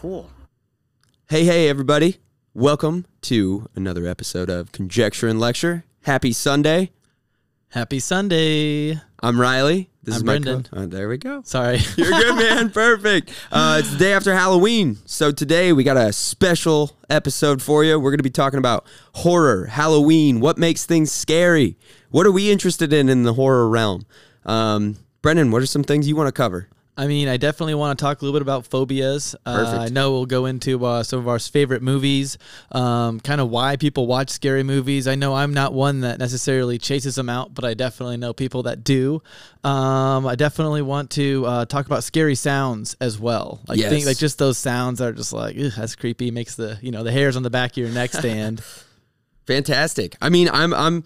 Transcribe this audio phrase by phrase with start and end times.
[0.00, 0.28] Cool.
[1.30, 2.18] Hey, hey, everybody.
[2.52, 5.84] Welcome to another episode of Conjecture and Lecture.
[6.02, 6.90] Happy Sunday.
[7.70, 9.00] Happy Sunday.
[9.22, 9.88] I'm Riley.
[10.02, 10.62] This I'm is my Brendan.
[10.64, 11.40] co- uh, there we go.
[11.46, 11.78] Sorry.
[11.96, 12.70] You're good, man.
[12.74, 13.30] Perfect.
[13.50, 14.98] Uh, it's the day after Halloween.
[15.06, 17.98] So today we got a special episode for you.
[17.98, 18.84] We're going to be talking about
[19.14, 21.78] horror, Halloween, what makes things scary.
[22.10, 24.04] What are we interested in in the horror realm?
[24.44, 26.68] Um, Brendan, what are some things you want to cover?
[26.98, 29.34] I mean, I definitely want to talk a little bit about phobias.
[29.44, 29.78] Uh.
[29.80, 32.38] I know we'll go into uh, some of our favorite movies,
[32.72, 35.06] um, kind of why people watch scary movies.
[35.06, 38.62] I know I'm not one that necessarily chases them out, but I definitely know people
[38.62, 39.22] that do.
[39.62, 43.60] Um, I definitely want to uh, talk about scary sounds as well.
[43.68, 43.90] Like Yes.
[43.90, 46.30] think like just those sounds that are just like that's creepy.
[46.30, 48.62] Makes the you know the hairs on the back of your neck stand.
[49.46, 50.16] Fantastic.
[50.22, 51.04] I mean, I'm I'm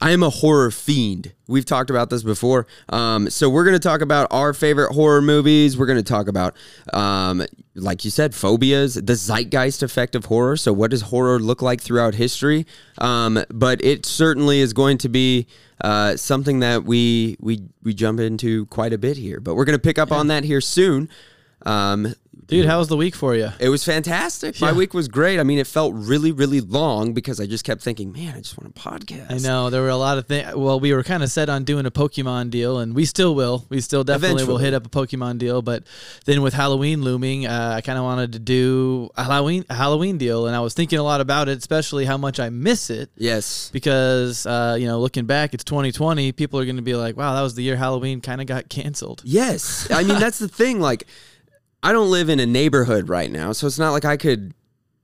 [0.00, 1.32] I am a horror fiend.
[1.46, 2.66] We've talked about this before.
[2.88, 5.76] Um, so we're going to talk about our favorite horror movies.
[5.76, 6.56] We're going to talk about,
[6.94, 10.56] um, like you said, phobias, the zeitgeist effect of horror.
[10.56, 12.66] So what does horror look like throughout history?
[12.98, 15.46] Um, but it certainly is going to be
[15.82, 19.40] uh, something that we we we jump into quite a bit here.
[19.40, 21.10] But we're going to pick up on that here soon.
[22.50, 23.50] Dude, how was the week for you?
[23.58, 24.60] it was fantastic.
[24.60, 24.76] My Yeah.
[24.76, 25.38] week was great.
[25.40, 28.58] I mean, it felt really, really long because I just kept thinking, man, I just
[28.58, 29.30] want a podcast.
[29.30, 30.54] I know there were a lot of things.
[30.54, 33.64] Well, we were kind of set on doing a Pokemon deal, and we still will.
[33.68, 34.64] We still definitely will Eventually.
[34.64, 35.62] hit up a Pokemon deal.
[35.62, 35.84] But
[36.26, 40.18] then with Halloween looming, uh, I kind of wanted to do a Halloween a Halloween
[40.18, 43.10] deal, and I was thinking a lot about it, especially how much I miss it.
[43.16, 43.70] Yes.
[43.72, 46.32] Because uh, you know, looking back, it's 2020.
[46.32, 48.68] People are going to be like, "Wow, that was the year Halloween kind of got
[48.68, 49.86] canceled." Yes.
[49.90, 50.80] I mean, that's the thing.
[50.80, 51.06] Like,
[51.82, 54.54] I don't live in a neighborhood right now, so it's not like I could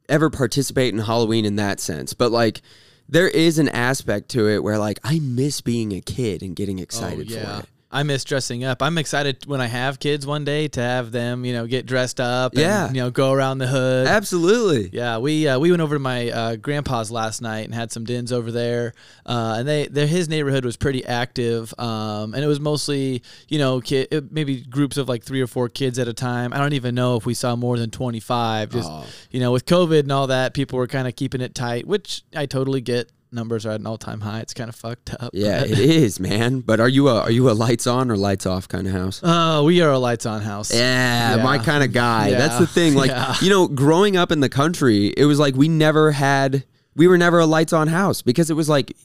[0.08, 2.12] ever participate in Halloween in that sense.
[2.14, 2.62] But, like,
[3.08, 6.80] there is an aspect to it where, like, I miss being a kid and getting
[6.80, 7.66] oh, excited for it.
[7.91, 8.83] I miss dressing up.
[8.83, 12.20] I'm excited when I have kids one day to have them, you know, get dressed
[12.20, 12.53] up.
[12.53, 12.89] And, Yeah.
[12.89, 14.09] you know, go around the hood.
[14.09, 14.91] Absolutely.
[14.93, 18.05] Yeah, we uh, we went over to my uh, grandpa's last night and had some
[18.05, 18.93] dins over there,
[19.25, 23.59] uh, and they their, his neighborhood was pretty active, um, and it was mostly you
[23.59, 26.53] know kid, maybe groups of like three or four kids at a time.
[26.53, 28.71] I don't even know if we saw more than twenty five.
[28.71, 29.05] Just Oh.
[29.31, 32.22] you know with COVID and all that, people were kind of keeping it tight, which
[32.34, 33.10] I totally get.
[33.32, 34.41] Numbers are at an all time high.
[34.41, 35.31] It's kind of fucked up.
[35.34, 36.60] Yeah, it is, man.
[36.60, 39.20] But are you a are you a lights on or lights off kind of house?
[39.22, 40.72] Oh, we are a lights on house.
[40.75, 41.42] Yeah, Yeah.
[41.42, 42.31] my kind of guy.
[42.31, 42.94] That's the thing.
[42.94, 43.34] Like, Yeah.
[43.41, 47.19] you know, growing up in the country, it was like we never had, we were
[47.19, 48.97] never a lights on house because it was like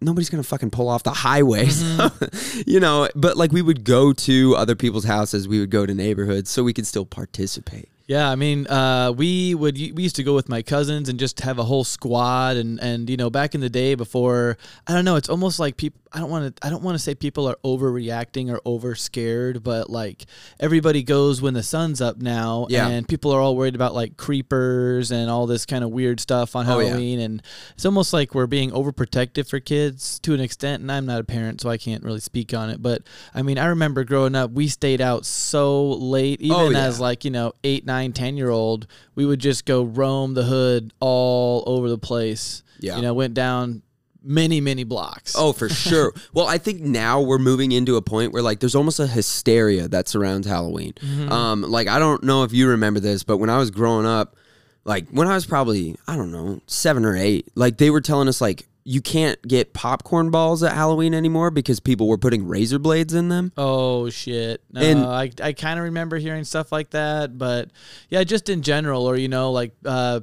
[0.00, 1.66] nobody's gonna fucking pull off the highway.
[1.66, 2.62] Mm-hmm.
[2.66, 5.92] You know, but like we would go to other people's houses, we would go to
[5.94, 7.88] neighborhoods so we could still participate.
[8.06, 11.40] Yeah, I mean, uh, we would we used to go with my cousins and just
[11.40, 15.06] have a whole squad, and and you know, back in the day before, I don't
[15.06, 16.00] know, it's almost like people.
[16.12, 16.66] I don't want to.
[16.66, 20.26] I don't want to say people are overreacting or over scared, but like
[20.60, 22.86] everybody goes when the sun's up now, Yeah.
[22.88, 26.54] and people are all worried about like creepers and all this kind of weird stuff
[26.54, 26.88] on Oh, yeah.
[26.90, 27.42] Halloween, and
[27.74, 30.82] it's almost like we're being overprotective for kids to an extent.
[30.82, 33.02] And I'm not a parent, so I can't really speak on it, but
[33.34, 36.84] I mean, I remember growing up, we stayed out so late, even Oh, yeah.
[36.84, 40.44] as like you know eight nine ten year old we would just go roam the
[40.44, 42.96] hood all over the place Yeah.
[42.96, 43.82] you know went down
[44.22, 46.12] many many blocks Oh, for sure.
[46.32, 49.86] well, I think now we're moving into a point where like there's almost a hysteria
[49.88, 50.94] that surrounds Halloween.
[50.94, 51.30] Mm-hmm.
[51.30, 54.36] Um, like I don't know if you remember this, but when I was growing up,
[54.84, 58.28] like when I was probably I don't know seven or eight, like they were telling
[58.28, 62.78] us like you can't get popcorn balls at Halloween anymore because people were putting razor
[62.78, 63.50] blades in them.
[63.56, 67.70] oh shit no And- i, I kind of remember hearing stuff like that but
[68.10, 70.20] yeah just in general or you know like uh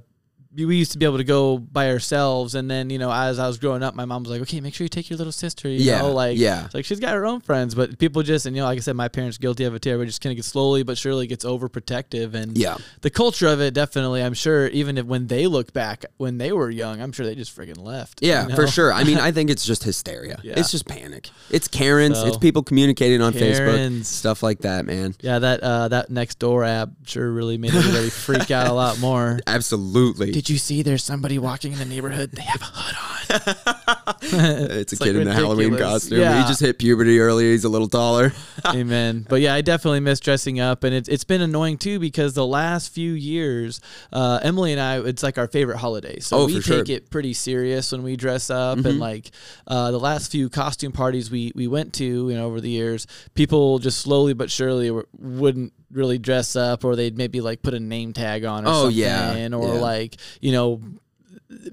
[0.54, 3.48] we used to be able to go by ourselves and then you know as i
[3.48, 5.70] was growing up my mom was like okay make sure you take your little sister
[5.70, 6.66] you Yeah, know like yeah.
[6.66, 8.82] it's like she's got her own friends but people just and you know like i
[8.82, 11.26] said my parents guilty of it too everybody just kind of gets slowly but surely
[11.26, 12.78] gets overprotective and Yeah.
[13.02, 16.52] the culture of it definitely i'm sure even if when they look back when they
[16.52, 18.92] were young i'm sure they just friggin' left Yeah, you for sure.
[18.94, 20.40] I mean, I think it's just hysteria.
[20.44, 20.56] Yeah.
[20.58, 21.30] It's just panic.
[21.50, 22.18] It's Karens.
[22.20, 24.08] So- it's people communicating on Facebook, Karens.
[24.08, 25.16] stuff like that, man.
[25.22, 29.00] yeah that uh that next door app sure really made everybody freak out a lot
[29.00, 30.32] more Absolutely.
[30.42, 33.12] Did you see there's somebody walking in the neighborhood they have a hood on
[34.22, 36.20] it's a like kid in a Halloween costume.
[36.20, 36.42] Yeah.
[36.42, 37.52] He just hit puberty early.
[37.52, 38.34] He's a little taller.
[38.66, 39.26] Amen.
[39.30, 42.46] But yeah, I definitely miss dressing up, and it's it's been annoying too because the
[42.46, 43.80] last few years,
[44.12, 46.20] uh, Emily and I, it's like our favorite holiday.
[46.20, 46.78] So Oh, we for sure.
[46.84, 49.32] take it pretty serious when we dress up, and like
[49.68, 53.08] uh, the last few costume parties we we went to, you know, over the years,
[53.34, 57.80] people just slowly but surely wouldn't really dress up, or they'd maybe like put a
[57.80, 59.48] name tag on, or Oh, something, yeah.
[59.54, 59.80] or Yeah.
[59.82, 60.82] like you know.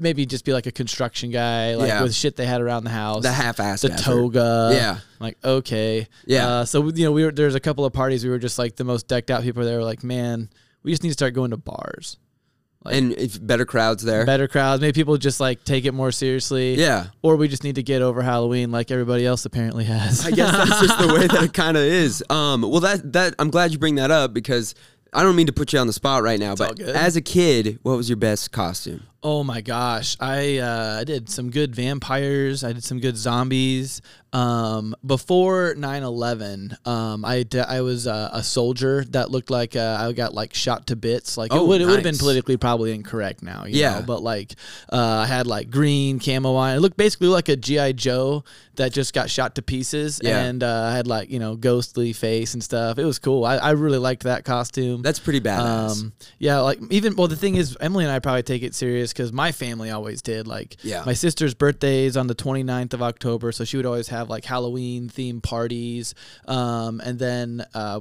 [0.00, 2.03] Maybe just be like a construction guy, like Yeah.
[2.03, 3.23] with shit they had around the house.
[3.23, 4.03] The half-ass, the effort.
[4.03, 4.70] toga.
[4.73, 4.99] Yeah.
[5.20, 6.09] Like okay.
[6.26, 6.49] Yeah.
[6.49, 8.75] Uh, so you know, we were there's a couple of parties we were just like
[8.75, 9.65] the most decked out people.
[9.65, 10.50] They were like, man,
[10.82, 12.17] we we just need to start going to bars.
[12.85, 14.25] Like- and if better crowds there.
[14.25, 14.81] Better crowds.
[14.81, 16.75] Maybe people just like take it more seriously.
[16.75, 17.07] yeah.
[17.23, 20.25] Or we just need to get over Halloween like everybody else apparently has.
[20.25, 22.23] I guess that's just the way that it kind of is.
[22.31, 24.75] Um, well, that that I'm glad you bring that up because
[25.13, 27.23] I don't mean to put you on the spot right now, all but as a
[27.23, 29.03] kid, what was your best costume?
[29.23, 32.63] Oh my gosh, I uh, I did some good vampires.
[32.63, 34.01] I did some good zombies.
[34.33, 39.97] Um, before 9/11, um, I d- I was uh, a soldier that looked like uh,
[40.01, 41.37] I got like shot to bits.
[41.37, 43.65] Like it Oh, would it would have been politically probably incorrect now.
[43.65, 44.01] you Yeah.
[44.01, 44.55] know, but like
[44.93, 46.77] uh, I had like green camo on.
[46.77, 48.45] It looked basically like a GI Joe
[48.77, 50.39] that just got shot to pieces, Yeah.
[50.41, 52.99] and uh, I had like you know ghostly face and stuff.
[52.99, 53.45] It was cool.
[53.45, 55.03] I, I really liked that costume.
[55.03, 56.03] That's pretty badass.
[56.03, 59.13] Um, yeah, like even well, the thing is, Emily and I probably take it serious
[59.13, 60.47] because my family always did.
[60.47, 61.03] Like, Yeah.
[61.07, 64.44] my sister's birthday is on the 29th of October, so she would always have like
[64.44, 66.15] Halloween themed parties.
[66.47, 68.00] Um, and then uh,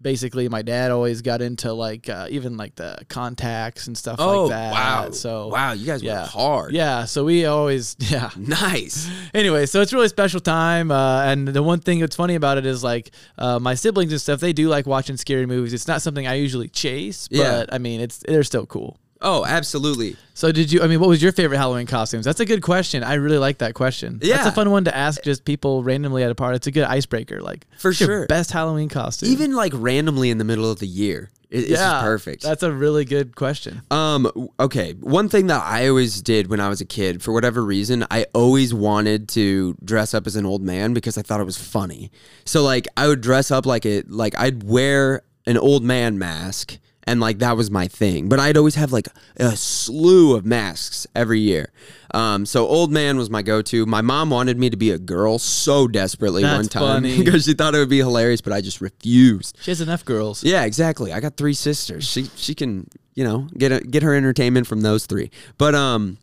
[0.00, 4.42] basically, my dad always got into like uh, even like the contacts and stuff oh
[4.44, 4.72] like that.
[4.72, 5.10] wow!
[5.10, 6.20] So wow, you guys yeah.
[6.20, 6.72] went hard.
[6.72, 8.30] yeah, so we always yeah.
[8.36, 9.10] Nice.
[9.34, 12.58] Anyway, so it's a really special time, uh, and the one thing that's funny about
[12.58, 14.40] it is like uh, my siblings and stuff.
[14.40, 15.72] They do like watching scary movies.
[15.72, 17.64] It's not something I usually chase, but Yeah.
[17.70, 18.98] I mean, it's they're still cool.
[19.22, 20.16] Oh, absolutely.
[20.34, 20.82] So did you?
[20.82, 22.24] I mean, what was your favorite Halloween costumes?
[22.26, 23.02] That's a good question.
[23.02, 24.18] I really like that question.
[24.22, 24.34] Yeah.
[24.36, 24.52] that's Yeah.
[24.52, 26.56] a fun one to ask just people randomly at a party.
[26.56, 27.40] It's a good icebreaker.
[27.40, 28.26] Like For sure.
[28.26, 29.30] best Halloween costume.
[29.30, 32.42] Even like randomly in the middle of the year, it, just perfect.
[32.42, 33.80] That's a really good question.
[33.90, 34.30] Um.
[34.60, 34.92] Okay.
[35.00, 38.26] One thing that I always did when I was a kid, for whatever reason, I
[38.34, 42.10] always wanted to dress up as an old man because I thought it was funny.
[42.44, 46.78] So like, I would dress up like it, like I'd wear an old man mask,
[47.06, 48.28] and like that was my thing.
[48.28, 51.70] But I'd always have like a slew of masks every year.
[52.12, 52.46] Um.
[52.46, 53.86] So old man was my go-to.
[53.86, 57.18] My mom wanted me to be a girl so desperately That's one time funny.
[57.24, 59.58] because she thought it would be hilarious, but I just refused.
[59.60, 60.42] She has enough girls.
[60.42, 61.12] Yeah, exactly.
[61.12, 62.08] I got three sisters.
[62.08, 65.30] She she can you know get a, get her entertainment from those three.
[65.58, 66.18] But um,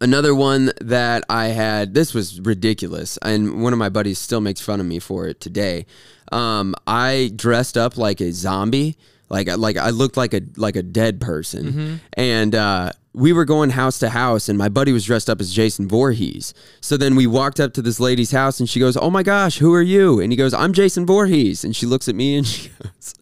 [0.00, 1.94] another one that I had.
[1.94, 5.40] This was ridiculous, and one of my buddies still makes fun of me for it
[5.40, 5.86] today.
[6.30, 8.96] Um, I dressed up like a zombie.
[9.32, 13.70] Like like I looked like a like a dead person, and uh, we were going
[13.70, 16.52] house to house, and my buddy was dressed up as Jason Voorhees.
[16.82, 19.56] So then we walked up to this lady's house, and she goes, "Oh my gosh,
[19.56, 22.46] who are you?" And he goes, "I'm Jason Voorhees," and she looks at me and
[22.54, 23.14] she goes.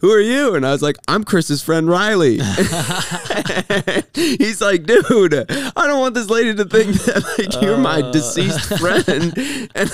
[0.00, 0.54] Who are you?
[0.54, 2.34] And I was like, I'm Chris's friend Riley.
[4.14, 8.12] He's like, dude, I don't want this lady to think that like you're my Uh.
[8.12, 9.34] deceased friend.
[9.74, 9.90] And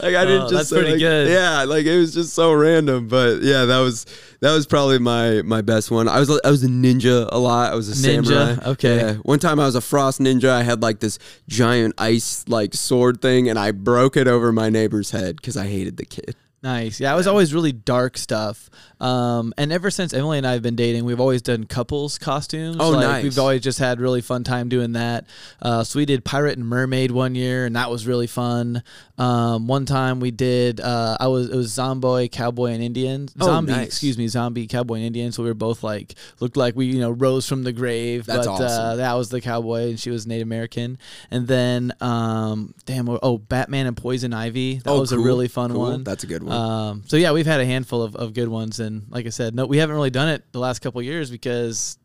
[0.00, 1.28] like I didn't Oh, just that's say, pretty like- good.
[1.28, 3.08] Yeah, like it was just so random.
[3.08, 4.06] But yeah, that was
[4.40, 6.08] that was probably my my best one.
[6.08, 7.72] I was I was a ninja a lot.
[7.72, 8.70] I was a Ninja, samurai.
[8.72, 8.96] okay.
[8.96, 9.14] Yeah.
[9.22, 10.48] One time I was a frost ninja.
[10.50, 11.18] I had like this
[11.48, 15.66] giant ice like sword thing, and I broke it over my neighbor's head because I
[15.66, 16.36] hated the kid.
[16.62, 17.00] Nice.
[17.00, 18.70] Yeah, it was always really dark stuff.
[19.00, 22.76] Um, and ever since Emily and I have been dating, we've always done couples costumes.
[22.78, 23.24] Oh, like, nice.
[23.24, 25.26] We've always just had really fun time doing that.
[25.60, 28.84] Uh, so we did pirate and mermaid one year, and that was really fun.
[29.18, 30.80] Um, one time we did.
[30.80, 33.28] Uh, I was it was zombie, cowboy, and Indian.
[33.40, 33.86] Oh, Zombie, nice.
[33.88, 35.32] excuse me, zombie, cowboy, and Indian.
[35.32, 38.24] So we were both like looked like we you know rose from the grave.
[38.26, 38.96] That's but uh, awesome.
[38.98, 40.96] that was the cowboy, and she was Native American.
[41.28, 44.76] And then um, damn, oh, Batman and Poison Ivy.
[44.78, 45.80] That Oh, was a really fun cool.
[45.80, 46.04] one.
[46.04, 46.51] That's a good one.
[46.52, 49.54] Um, so yeah, we've had a handful of, of good ones, and like I said,
[49.54, 51.98] no, we haven't really done it the last couple of years because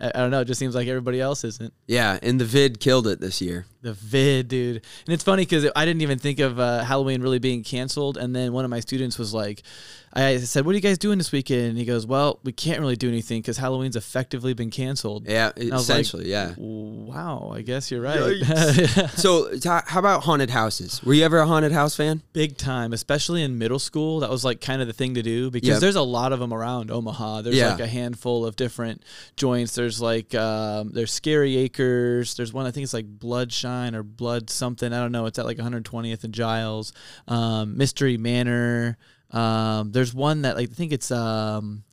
[0.00, 0.40] I, I don't know.
[0.40, 1.72] It just seems like everybody else isn't.
[1.86, 3.66] Yeah, and the vid killed it this year.
[3.82, 7.40] The vid, dude, and it's funny because I didn't even think of uh, Halloween really
[7.40, 9.62] being canceled, and then one of my students was like,
[10.12, 12.78] I said, "What are you guys doing this weekend?" And he goes, "Well, we can't
[12.78, 16.54] really do anything because Halloween's effectively been canceled." Yeah, was like, essentially, yeah.
[16.58, 18.20] Wow, I guess you're right.
[19.16, 21.02] So, t- how about haunted houses?
[21.02, 22.22] Were you ever a haunted house fan?
[22.32, 24.20] Big time, especially in middle school.
[24.20, 25.80] That was like kind of the thing to do because Yep.
[25.80, 27.42] there's a lot of them around Omaha.
[27.42, 27.70] There's Yeah.
[27.72, 29.02] like a handful of different
[29.36, 29.74] joints.
[29.74, 32.34] There's like um, there's Scary Acres.
[32.36, 34.92] There's one I think it's like Bloodshine or Blood something.
[34.92, 35.26] I don't know.
[35.26, 36.92] It's at like 120th and Giles.
[37.28, 38.98] Um, Mystery Manor.
[39.30, 41.84] Um, there's one that like, I think it's um,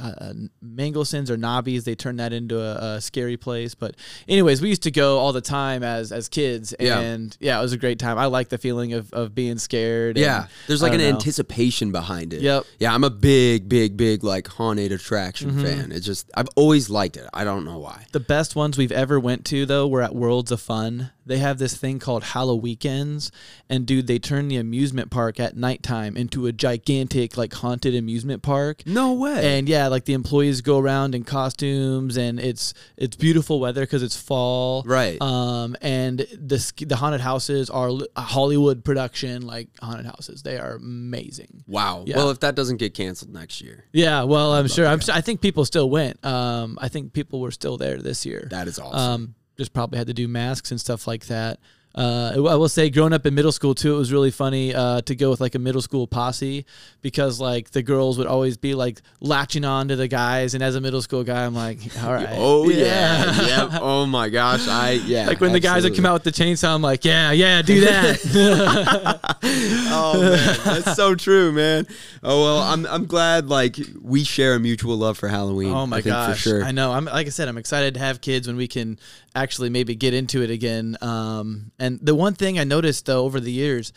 [0.00, 0.32] uh,
[0.64, 1.84] Mangelsens or Nobbies.
[1.84, 3.74] They turned that into a, a scary place.
[3.74, 3.96] But
[4.28, 7.72] anyways, we used to go all the time as as kids, and yeah, it was
[7.72, 8.18] a great time.
[8.18, 10.16] I like the feeling of, of being scared.
[10.16, 11.08] and Yeah, there's like an know.
[11.08, 12.40] anticipation behind it.
[12.42, 12.64] Yep.
[12.78, 15.64] Yeah, I'm a big, big, big like haunted attraction Mm-hmm.
[15.64, 15.92] fan.
[15.92, 17.26] It's just I've always liked it.
[17.32, 18.06] I don't know why.
[18.12, 21.10] The best ones we've ever went to though were at Worlds of Fun.
[21.26, 23.30] They have this thing called Hallow Weekends,
[23.68, 28.42] and dude, they turn the amusement park at nighttime into a gigantic like haunted amusement
[28.42, 28.82] park.
[28.84, 29.56] No way.
[29.58, 34.02] And yeah, like the employees go around in costumes, and it's it's beautiful weather because
[34.02, 35.20] it's fall, Right.
[35.20, 40.42] Um, and the the haunted houses are a Hollywood production, like haunted houses.
[40.42, 41.64] They are amazing.
[41.66, 42.04] Wow.
[42.06, 42.16] Yeah.
[42.16, 44.86] Well, if that doesn't get canceled next year, Yeah, well, I'm sure.
[44.86, 45.00] I'm.
[45.00, 46.24] s- I think people still went.
[46.24, 48.46] Um, I think people were still there this year.
[48.50, 48.98] that is awesome.
[48.98, 51.60] Um, just probably had to do masks and stuff like that.
[51.92, 55.00] Uh, I will say, growing up in middle school too, it was really funny uh,
[55.02, 56.64] to go with like a middle school posse
[57.02, 60.76] because like the girls would always be like latching on to the guys, and as
[60.76, 63.46] a middle school guy, I'm like, all right, oh yeah.
[63.46, 63.80] yep.
[63.82, 64.68] Oh my gosh.
[64.68, 65.26] I yeah.
[65.26, 67.80] Like when the guys would come out with the chainsaw, I'm like, yeah, yeah, do
[67.80, 69.20] that.
[69.42, 71.86] oh man, that's so true, man.
[72.22, 75.72] Oh well, I'm I'm glad like we share a mutual love for Halloween.
[75.72, 76.64] oh my I think, gosh, for sure.
[76.64, 76.92] I know.
[76.92, 78.98] I'm like I said, I'm excited to have kids when we can
[79.34, 80.96] actually maybe get into it again.
[81.00, 83.92] Um, and the one thing I noticed though over the years.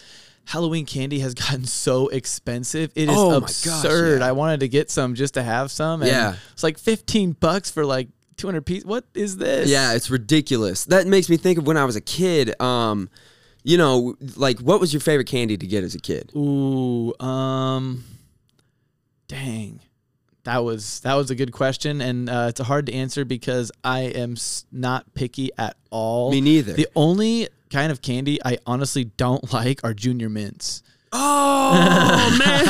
[0.46, 2.92] Halloween candy has gotten so expensive.
[2.96, 4.20] It is Oh my gosh, absurd.
[4.20, 4.28] yeah.
[4.28, 6.02] I wanted to get some just to have some.
[6.02, 6.36] And Yeah.
[6.52, 8.84] It's like 15 bucks for like 200 pieces.
[8.86, 9.70] What is this?
[9.70, 10.84] Yeah, it's ridiculous.
[10.84, 12.60] That makes me think of when I was a kid.
[12.62, 13.10] Um,
[13.64, 16.30] you know, like what was your favorite candy to get as a kid?
[16.36, 18.04] Ooh, um,
[19.30, 19.80] dang,
[20.44, 24.02] that was that was a good question, and uh, it's hard to answer because I
[24.02, 24.36] am
[24.72, 26.32] not picky at all.
[26.32, 26.74] Me neither.
[26.74, 30.84] The only kind of candy I honestly don't like are junior mints.
[31.16, 32.66] Oh man,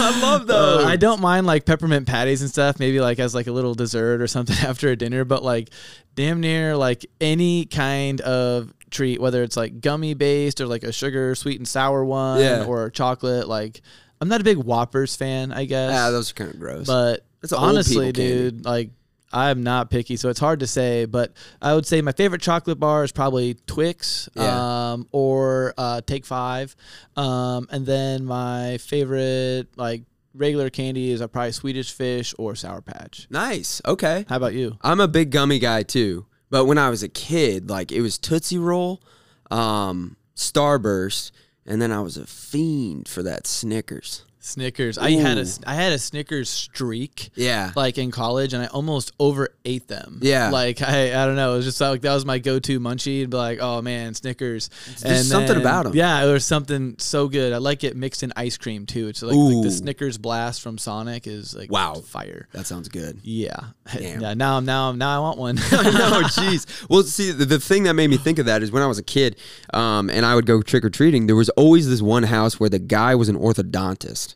[0.00, 0.84] I love Uh, those.
[0.84, 4.20] I don't mind like peppermint patties and stuff, maybe like as like a little dessert
[4.22, 5.70] or something after a dinner, but like
[6.14, 10.92] damn near like any kind of treat, whether it's like gummy based or like a
[10.92, 12.64] sugar sweet and sour one Yeah.
[12.66, 13.80] or chocolate, like
[14.20, 15.90] I'm not a big Whoppers fan, I guess.
[15.90, 16.86] Yeah, those are kind of gross.
[16.86, 18.90] but That's an old honestly, dude, like
[19.32, 21.04] I'm not picky, so it's hard to say.
[21.06, 24.92] But I would say my favorite chocolate bar is probably Twix, Yeah.
[24.92, 26.76] um, or uh, Take Five,
[27.16, 30.02] um, and then my favorite like
[30.34, 33.26] regular candy is probably Swedish Fish or Sour Patch.
[33.30, 33.80] nice.
[33.86, 34.24] Okay.
[34.28, 34.76] How about you?
[34.82, 36.26] I'm a big gummy guy too.
[36.50, 39.02] But when I was a kid, like it was Tootsie Roll,
[39.50, 41.30] um, Starburst,
[41.64, 44.24] and then I was a fiend for that Snickers.
[44.44, 44.98] Snickers.
[44.98, 45.46] I had a.
[45.66, 47.30] I had a Snickers streak.
[47.36, 47.70] Yeah.
[47.76, 50.18] Like in college, and I almost overate them.
[50.20, 50.50] Yeah.
[50.50, 51.54] like I, I don't know.
[51.54, 53.22] It was just like that was my go-to munchie.
[53.22, 54.68] And be like, oh man, Snickers.
[55.00, 55.94] There's something about them.
[55.94, 57.52] Yeah, there was something so good.
[57.52, 59.06] I like it mixed in ice cream too.
[59.06, 61.94] It's like, like the Snickers blast from Sonic is like Wow.
[61.94, 62.48] fire.
[62.52, 63.20] That sounds good.
[63.22, 63.54] Yeah,
[63.94, 64.20] Damn.
[64.20, 64.34] yeah.
[64.34, 65.54] Now I'm now I'm now I want one.
[65.72, 66.66] no, jeez.
[66.90, 68.98] Well, see, the, the thing that made me think of that is when I was
[68.98, 69.36] a kid,
[69.72, 71.26] um, and I would go trick or treating.
[71.28, 74.31] There was always this one house where the guy was an orthodontist,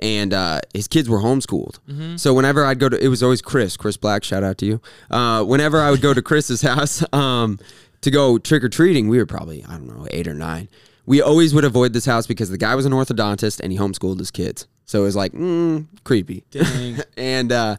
[0.00, 1.78] and uh, his kids were homeschooled.
[2.18, 4.24] So whenever I'd go to, it was always Chris, Chris Black.
[4.24, 4.80] Shout out to you.
[5.10, 7.58] Uh, whenever I would go to Chris's house um,
[8.00, 10.68] to go trick or treating, we were probably I don't know eight or nine.
[11.06, 14.18] We always would avoid this house because the guy was an orthodontist and he homeschooled
[14.18, 14.66] his kids.
[14.86, 16.44] So it was like mm, creepy.
[16.50, 16.98] Dang.
[17.16, 17.76] and uh,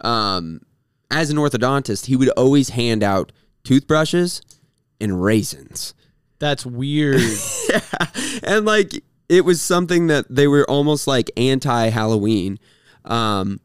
[0.00, 0.60] um,
[1.10, 3.32] as an orthodontist, he would always hand out
[3.64, 4.42] toothbrushes
[5.00, 5.94] and raisins.
[6.38, 7.20] That's weird.
[7.68, 7.80] yeah.
[8.42, 12.58] and like it was something that they were almost like anti Halloween.
[13.04, 13.60] Um,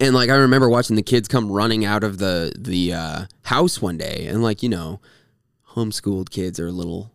[0.00, 3.80] and like I remember watching the kids come running out of the the uh, house
[3.80, 5.00] one day, and like you know,
[5.70, 7.12] homeschooled kids are a little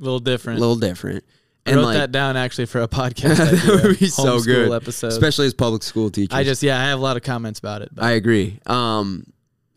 [0.00, 0.60] A little different.
[0.60, 1.24] little different.
[1.66, 3.36] I And wrote like that down actually for a podcast.
[3.36, 5.08] that would be so good, episode.
[5.08, 6.36] especially as public school teachers.
[6.36, 7.90] I just yeah, I have a lot of comments about it.
[7.94, 8.60] But I agree.
[8.66, 9.24] Um,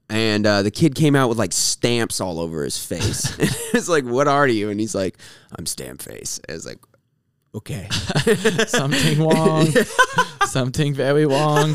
[0.10, 3.34] and uh, the kid came out with like stamps all over his face.
[3.74, 4.70] it's like, what are you?
[4.70, 5.18] And he's like,
[5.58, 6.40] I'm stamp face.
[6.50, 6.80] I was like,
[7.56, 7.88] okay.
[8.68, 9.68] something wrong.
[10.46, 11.74] something very wrong.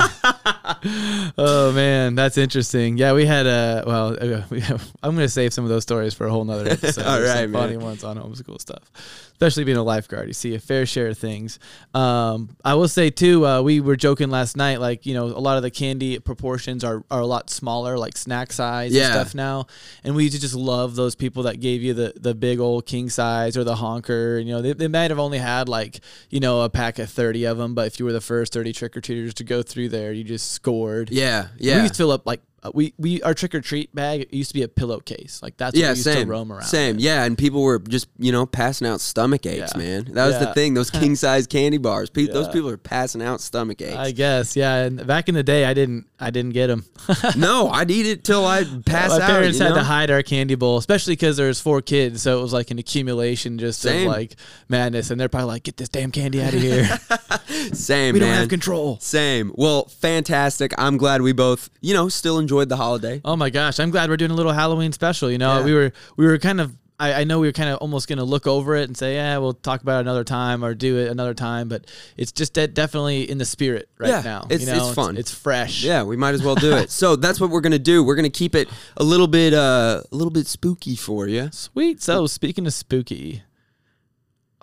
[1.39, 2.99] oh man, that's interesting.
[2.99, 4.17] Yeah, we had a well.
[4.21, 6.69] uh, we have, I'm going to save some of those stories for a whole nother
[6.71, 7.05] episode.
[7.05, 7.63] All right, There's right, some man.
[7.63, 8.91] funny ones on homeschool stuff,
[9.37, 10.27] especially being a lifeguard.
[10.29, 11.59] You see a fair share of things.
[11.93, 14.81] Um, I will say too, uh, we were joking last night.
[14.81, 18.17] Like you know, a lot of the candy proportions are are a lot smaller, like
[18.17, 19.05] snack size Yeah.
[19.05, 19.67] and stuff now.
[20.05, 22.87] And we used to just love those people that gave you the the big old
[22.87, 24.39] king size or the honker.
[24.39, 26.01] You know, they, they might have only had like
[26.31, 28.73] you know a pack of thirty of them, but if you were the first thirty
[28.73, 31.11] trick or treaters to go through there, you just scored.
[31.11, 31.77] Yeah, yeah.
[31.77, 34.51] We used to fill up like Uh, we we our trick or treat bag used
[34.51, 35.41] to be a pillowcase.
[35.43, 36.27] Like that's what yeah, we used same.
[36.27, 36.63] to roam around.
[36.63, 37.05] Same, with.
[37.05, 39.79] yeah, and people were just you know passing out stomach aches, Yeah.
[39.79, 40.05] man.
[40.13, 40.75] That was the thing.
[40.75, 42.11] Those king size candy bars.
[42.11, 43.97] Pe- Those people are passing out stomach aches.
[43.97, 44.77] I guess, yeah.
[44.85, 46.85] And back in the day, I didn't, I didn't get them.
[47.37, 49.31] no, I'd eat it till I pass My out.
[49.31, 49.77] parents you had know?
[49.77, 52.79] to hide our candy bowl, especially because there's four kids, so it was like an
[52.79, 54.09] accumulation just Same.
[54.09, 54.37] of like
[54.69, 55.11] madness.
[55.11, 56.85] And they're probably like, "Get this damn candy out of here.
[57.73, 58.29] Same, we man.
[58.31, 59.53] don't have control." Same.
[59.55, 60.73] Well, fantastic.
[60.79, 63.21] I'm glad we both, you know, still enjoyed the holiday.
[63.25, 65.31] Oh my gosh, I'm glad we're doing a little Halloween special.
[65.31, 65.65] You know, Yeah.
[65.65, 68.17] we were we were kind of I, I know we were kind of almost going
[68.21, 70.97] to look over it and say, yeah, we'll talk about it another time or do
[70.97, 71.85] it another time, but
[72.17, 74.47] it's just de- definitely in the spirit right Yeah, now.
[74.49, 74.87] it's- you know?
[74.87, 75.19] it's fun.
[75.19, 75.85] It's, fresh.
[75.85, 76.91] Yeah, we might as well do it.
[77.03, 78.03] So that's what we're gonna do.
[78.03, 81.51] We're gonna keep it a little bit, uh, a little bit spooky for you.
[81.53, 82.03] Sweet.
[82.03, 83.43] So speaking of spooky,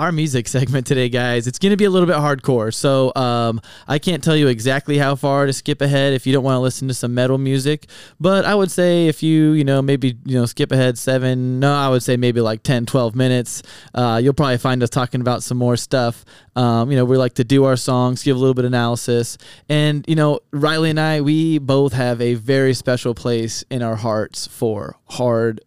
[0.04, 2.74] our music segment today, guys, it's going to be a little bit hardcore.
[2.74, 6.44] So um, I can't tell you exactly how far to skip ahead if you don't
[6.44, 7.88] want to listen to some metal music.
[8.20, 11.74] But I would say if you, you know, maybe, you know, skip ahead seven, no,
[11.74, 15.42] I would say maybe like 10, 12 minutes, uh, you'll probably find us talking about
[15.42, 16.26] some more stuff.
[16.58, 19.38] Um, you know, we like to do our songs, give a little bit of analysis.
[19.70, 23.96] And, you know, Riley and I, we both have a very special place in our
[23.96, 25.62] hearts for hard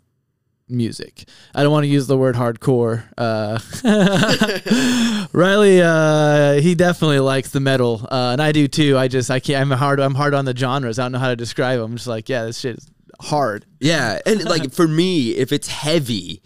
[0.68, 1.28] music.
[1.54, 3.04] I don't want to use the word hardcore.
[3.16, 3.58] Uh,
[5.32, 8.96] Riley, uh, he definitely likes the metal, uh, and I do too.
[8.98, 9.60] I just I can't.
[9.70, 10.00] I'm hard.
[10.00, 10.98] I'm hard on the genres.
[10.98, 11.92] I don't know how to describe them.
[11.92, 13.66] I'm just like, yeah, this shit is hard.
[13.80, 16.42] Yeah, and like for me, if it's heavy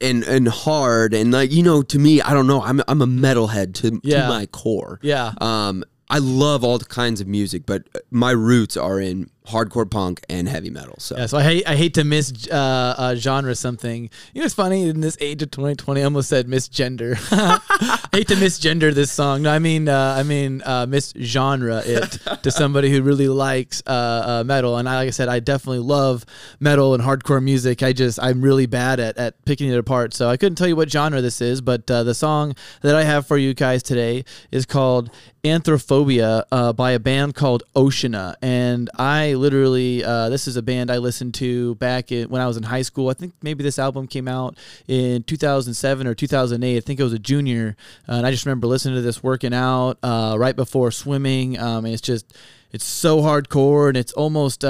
[0.00, 2.62] and and hard and like you know, to me, I don't know.
[2.62, 4.22] I'm I'm a metalhead to, Yeah.
[4.22, 4.98] to my core.
[5.02, 5.32] Yeah.
[5.40, 10.48] Um, I love all kinds of music, but my roots are in hardcore punk and
[10.48, 10.94] heavy metal.
[10.98, 14.10] So Yeah, so I hate I hate to miss uh, uh, genre something.
[14.34, 16.00] You know, it's funny in this age of 2020.
[16.00, 17.16] I almost said misgender.
[17.32, 19.42] I hate to misgender this song.
[19.42, 23.90] No, I mean uh, I mean uh, misgenre it to somebody who really likes uh,
[23.90, 24.76] uh, metal.
[24.76, 26.24] And I, like I said, I definitely love
[26.60, 27.82] metal and hardcore music.
[27.82, 30.14] I just I'm really bad at at picking it apart.
[30.14, 33.04] So I couldn't tell you what genre this is, but uh, the song that I
[33.04, 35.10] have for you guys today is called
[35.44, 38.36] Anthrophobia uh, by a band called Oceana.
[38.42, 42.46] And I literally, uh, this is a band I listened to back in, when I
[42.46, 43.08] was in high school.
[43.08, 44.56] I think maybe this album came out
[44.88, 46.76] in 2007 or 2008.
[46.76, 47.76] I think I was a junior.
[48.08, 51.58] Uh, and I just remember listening to this working out uh, right before swimming.
[51.58, 52.36] Um, and it's just,
[52.72, 54.64] it's so hardcore and it's almost.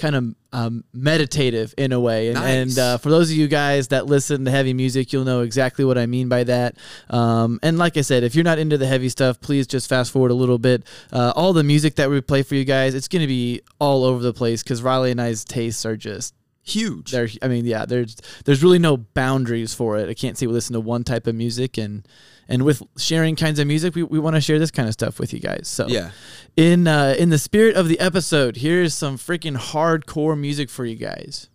[0.00, 2.28] Kind of um, meditative in a way.
[2.28, 2.46] And, Nice.
[2.54, 5.84] and uh, for those of you guys that listen to heavy music, you'll know exactly
[5.84, 6.76] what I mean by that.
[7.10, 10.10] Um, and like I said, if you're not into the heavy stuff, please just fast
[10.10, 10.84] forward a little bit.
[11.12, 14.04] Uh, all the music that we play for you guys, it's going to be all
[14.04, 17.10] over the place because Riley and I's tastes are just huge.
[17.10, 17.28] there.
[17.42, 18.16] I mean, yeah, there's
[18.46, 20.08] there's really no boundaries for it.
[20.08, 22.08] I can't say we listen to one type of music and.
[22.50, 25.20] And with sharing kinds of music, we, we want to share this kind of stuff
[25.20, 25.68] with you guys.
[25.68, 26.10] So Yeah.
[26.56, 30.96] in uh, in the spirit of the episode, here's some freaking hardcore music for you
[30.96, 31.48] guys.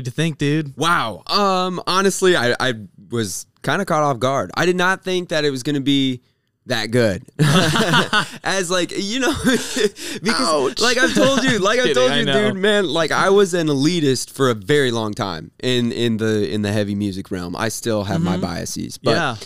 [0.00, 0.74] What'd you think, dude?
[0.78, 1.22] Wow.
[1.26, 1.82] Um.
[1.86, 2.72] Honestly, I I
[3.10, 4.50] was kind of caught off guard.
[4.54, 6.22] I did not think that it was going to be
[6.64, 7.22] that good.
[8.42, 10.80] As like you know, because Ouch.
[10.80, 12.48] like I've told you, like I've told I you, know.
[12.48, 12.88] dude, man.
[12.88, 16.72] Like I was an elitist for a very long time in in the in the
[16.72, 17.54] heavy music realm.
[17.54, 19.36] I still have my biases, but yeah.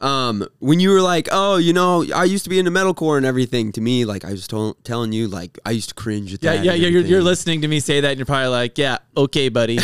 [0.00, 3.24] Um, when you were like, "Oh, you know, I used to be into metalcore and
[3.24, 6.56] everything," to me, like I was telling you, like I used to cringe at Yeah,
[6.56, 6.64] that.
[6.64, 9.48] yeah, yeah, you're, you're listening to me say that, and you're probably like, "Yeah, okay,
[9.48, 9.78] buddy,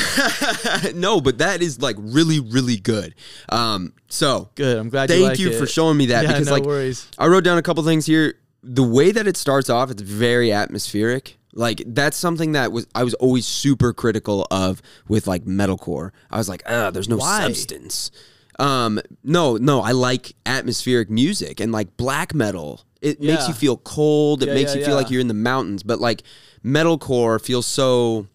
[0.94, 3.14] no, but that is like really, really good.
[3.48, 4.76] Um, so good.
[4.78, 5.08] I'm glad.
[5.08, 7.06] thank you, like you for showing me that Yeah, because no like worries.
[7.18, 8.34] I wrote down a couple things here.
[8.62, 11.38] The way that it starts off, it's very atmospheric.
[11.54, 16.10] Like that's something that was I was always super critical of with like metalcore.
[16.30, 17.42] I was like, ah, there's no Why?
[17.42, 18.10] substance.
[18.58, 22.82] Um, no, no, I like atmospheric music and like black metal.
[23.00, 24.42] It makes you feel cold.
[24.42, 25.82] It Yeah, makes yeah, you feel like you're in the mountains.
[25.82, 26.22] But like
[26.64, 28.26] metalcore feels so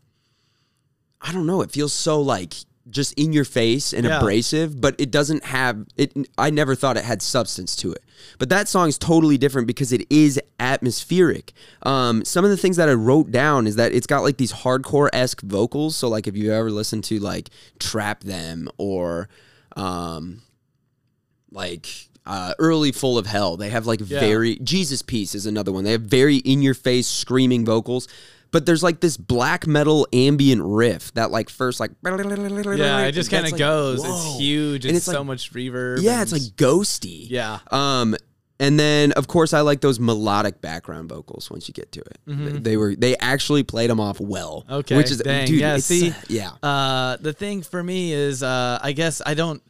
[1.22, 1.62] I don't know.
[1.62, 2.54] It feels so like
[2.90, 4.18] just in your face and Yeah.
[4.20, 6.14] abrasive, but it doesn't have it.
[6.38, 8.02] I never thought it had substance to it.
[8.40, 11.54] But that song is totally different because it is atmospheric.
[11.84, 14.54] Um, some of the things that I wrote down is that it's got like these
[14.54, 15.96] hardcore esque vocals.
[15.98, 17.50] So like if you ever listen to like
[17.80, 19.28] Trap Them or
[19.78, 20.42] um,
[21.52, 21.88] like
[22.26, 24.20] uh, early Full of Hell, they have like Yeah.
[24.20, 25.84] very Jesus Piece is another one.
[25.84, 28.08] They have very in your face screaming vocals.
[28.50, 33.30] But there's like this black metal ambient riff that like first like Yeah, it just
[33.30, 34.00] kind of like, goes.
[34.02, 34.08] whoa.
[34.32, 34.86] It's huge.
[34.86, 36.02] And It's, it's so like- much reverb.
[36.02, 37.30] Yeah, it's like ghosty.
[37.30, 37.60] yeah.
[37.72, 38.16] Um,
[38.60, 42.18] and then of course I like those melodic background vocals once you get to it.
[42.26, 44.64] They, they were they actually played them off well.
[44.64, 44.74] Mm-hmm.
[44.74, 45.60] Okay, which is dang, dude.
[45.60, 46.52] yeah, see, yeah.
[46.64, 49.62] Uh, the thing for me is, uh, I guess I don't.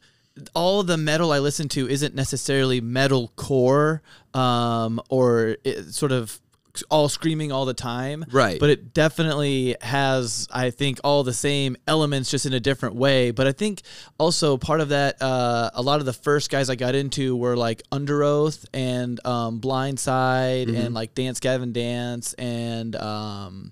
[0.53, 4.03] All the metal I listen to isn't necessarily metal core,
[4.35, 6.39] um, or it, sort of
[6.89, 8.25] all screaming all the time.
[8.31, 8.59] Right.
[8.59, 13.31] But it definitely has, I think, all the same elements, just in a different way.
[13.31, 13.81] But I think
[14.17, 17.55] also part of that, uh, a lot of the first guys I got into were
[17.55, 22.95] like Underoath and um, Blindside and like Dance Gavin Dance and.
[22.95, 23.71] Um,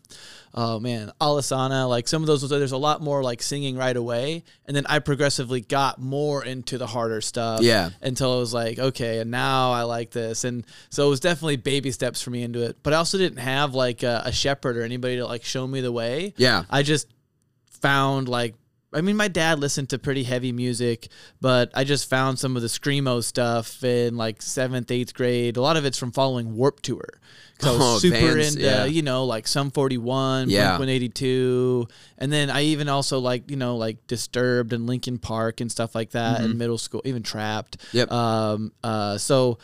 [0.56, 4.44] oh man, Alesana, like some of those, there's a lot more like singing right away.
[4.66, 7.62] And then I progressively got more into the harder stuff.
[7.62, 7.90] Yeah.
[8.02, 10.46] Until I was like, okay, and now I like this.
[10.46, 12.78] And so it was definitely baby steps for me into it.
[12.82, 15.82] But I also didn't have like a, a shepherd or anybody to like show me
[15.82, 16.34] the way.
[16.38, 16.64] Yeah.
[16.70, 17.08] I just
[17.82, 18.56] found like,
[18.96, 21.10] I mean, my dad listened to pretty heavy music,
[21.42, 25.58] but I just found some of the screamo stuff in like seventh, eighth grade.
[25.58, 27.06] A lot of it's from following Warp Tour.
[27.58, 28.86] Because I was Oh, super Vans, into, yeah.
[28.86, 30.78] you know, like Sum 41, Yeah.
[30.78, 31.88] Blink 182.
[32.18, 35.94] And then I even also like, you know, like Disturbed and Linkin Park and stuff
[35.96, 37.78] like that in middle school, even Trapt.
[37.78, 37.98] Mm-hmm.
[37.98, 38.12] Yep.
[38.12, 39.58] Um, uh, so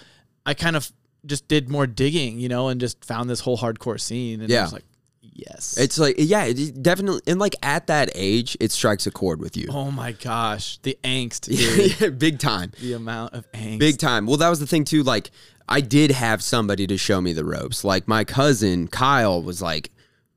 [0.46, 0.92] I kind of
[1.26, 4.42] just did more digging, you know, and just found this whole hardcore scene.
[4.42, 4.64] And I Yeah.
[4.64, 4.86] was like,
[5.34, 5.78] yes.
[5.78, 9.56] It's like yeah, it definitely and like at that age, it strikes a chord with
[9.58, 9.68] you.
[9.72, 10.78] oh my gosh.
[10.80, 11.50] The angst.
[12.02, 12.72] Yeah, big time.
[12.82, 13.80] the amount of angst.
[13.80, 14.26] Big time.
[14.26, 15.04] Well, that was the thing too.
[15.04, 15.32] Like,
[15.70, 17.84] I did have somebody to show me the ropes.
[17.84, 19.90] Like, my cousin Kyle was like,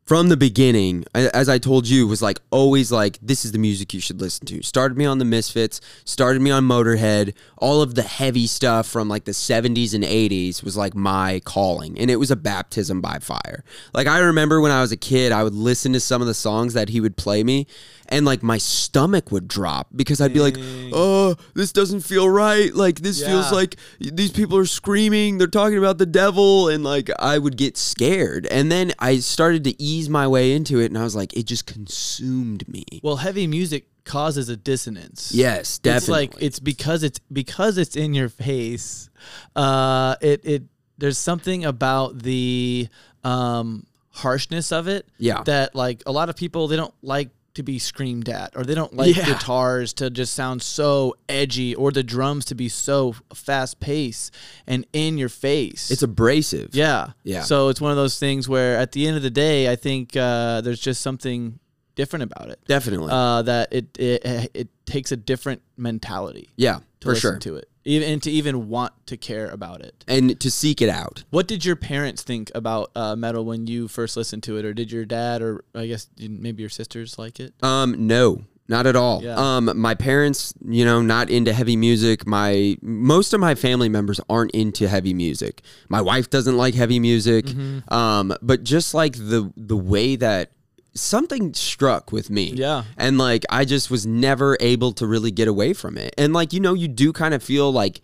[0.05, 3.95] from the beginning, as I told you, was like always like, this is the music
[3.95, 4.63] you should listen to.
[4.63, 7.35] Started me on the Misfits, started me on Motorhead.
[7.57, 11.99] All of the heavy stuff from like the 70s and 80s was like my calling.
[11.99, 13.65] And it was a baptism by fire.
[13.95, 16.35] Like, I remember when I was a kid, I would listen to some of the
[16.35, 17.67] songs that he would play me.
[18.09, 22.73] And like my stomach would drop because I'd be like, oh, this doesn't feel right.
[22.75, 27.11] Like, this feels like these people are screaming, they're talking about the devil, and like
[27.19, 28.47] I would get scared.
[28.47, 31.45] And then I started to ease my way into it, and I was like, it
[31.45, 32.85] just consumed me.
[33.03, 35.33] Well, heavy music causes a dissonance.
[35.35, 35.97] Yes, definitely.
[35.97, 39.11] It's like it's because it's because it's in your face.
[39.57, 40.63] Uh, it it
[40.99, 42.89] there's something about the
[43.25, 45.09] um harshness of it.
[45.19, 45.43] Yeah.
[45.45, 48.75] That like a lot of people they don't like to be screamed at or they
[48.75, 49.27] don't like Yeah.
[49.27, 54.35] guitars to just sound so edgy or the drums to be so fast paced
[54.67, 55.91] and in your face.
[55.91, 56.71] it's abrasive.
[56.75, 57.11] Yeah.
[57.23, 57.43] Yeah.
[57.43, 60.17] So it's one of those things where at the end of the day, I think
[60.17, 61.59] uh, there's just something
[61.95, 62.59] different about it.
[62.67, 63.11] definitely.
[63.13, 67.39] Uh, that it, it it takes a different mentality yeah, to for listen sure.
[67.39, 70.05] to it, even and to even want to care about it.
[70.09, 71.25] And to seek it out.
[71.31, 74.73] What did your parents think about uh, metal when you first listened to it, or
[74.73, 77.55] did your dad, or I guess maybe your sisters like it?
[77.63, 79.23] Um, no, not at all.
[79.23, 79.35] Yeah.
[79.37, 82.27] Um, my parents, you know, not into heavy music.
[82.27, 85.63] My most of my family members aren't into heavy music.
[85.89, 87.47] My wife doesn't like heavy music.
[87.47, 87.93] Mm-hmm.
[87.93, 90.51] Um, but just like the the way that
[90.95, 92.53] something struck with me.
[92.55, 92.85] Yeah.
[92.97, 96.15] And like I just was never able to really get away from it.
[96.17, 98.01] And like, you know, you do kind of feel like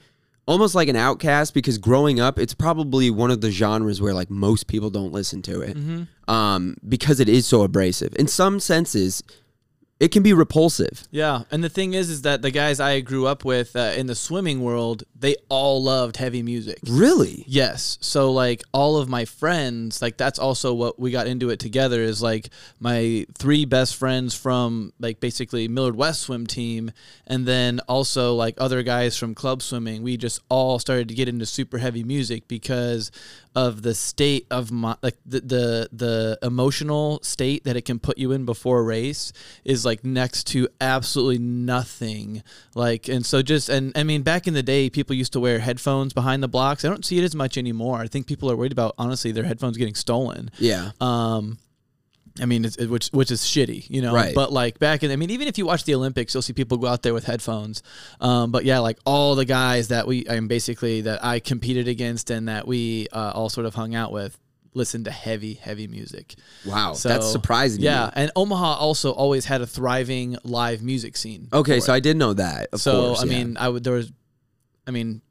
[0.46, 4.31] almost like an outcast because growing up, it's probably one of the genres where like
[4.31, 5.76] most people don't listen to it.
[5.76, 6.31] Mm-hmm.
[6.31, 8.14] Um, because it is so abrasive.
[8.16, 9.22] In some senses,
[10.01, 11.07] it can be repulsive.
[11.11, 14.07] Yeah, and the thing is, is that the guys I grew up with uh, in
[14.07, 16.79] the swimming world, they all loved heavy music.
[16.89, 17.45] Really?
[17.47, 17.99] Yes.
[18.01, 22.01] So like all of my friends, like that's also what we got into it together
[22.01, 22.49] is like
[22.81, 26.93] my three best friends from like basically Millard West swim team
[27.27, 30.03] and then also like other guys from club swimming.
[30.03, 33.13] We just all started to get into super heavy music because
[33.57, 38.17] of the state of my like the the, the emotional state that it can put
[38.19, 39.33] you in before a race
[39.65, 42.43] is like next to absolutely nothing.
[42.75, 45.59] Like and so just and i mean back in the day people used to wear
[45.59, 46.85] headphones behind the blocks.
[46.85, 47.99] I don't see it as much anymore.
[47.99, 50.51] I think people are worried about honestly their headphones getting stolen.
[50.59, 50.91] Yeah.
[51.01, 51.59] um
[52.40, 54.14] I mean, it's, it, which which is shitty, you know.
[54.14, 54.35] Right.
[54.35, 56.79] But like back in, I mean, even if you watch the Olympics, you'll see people
[56.79, 57.83] go out there with headphones.
[58.21, 61.88] Um, but yeah, like all the guys that we, I mean, basically that I competed
[61.88, 64.38] against and that we uh, all sort of hung out with,
[64.75, 66.37] listened to heavy, heavy music.
[66.64, 66.93] Wow.
[66.93, 67.83] So that's surprising.
[67.83, 71.49] Yeah, and Omaha also always had a thriving live music scene.
[71.53, 71.97] Okay, so it.
[71.97, 72.69] I did know that.
[72.73, 73.38] Of so course, I yeah.
[73.45, 74.12] mean, I would there was,
[74.87, 75.23] I mean,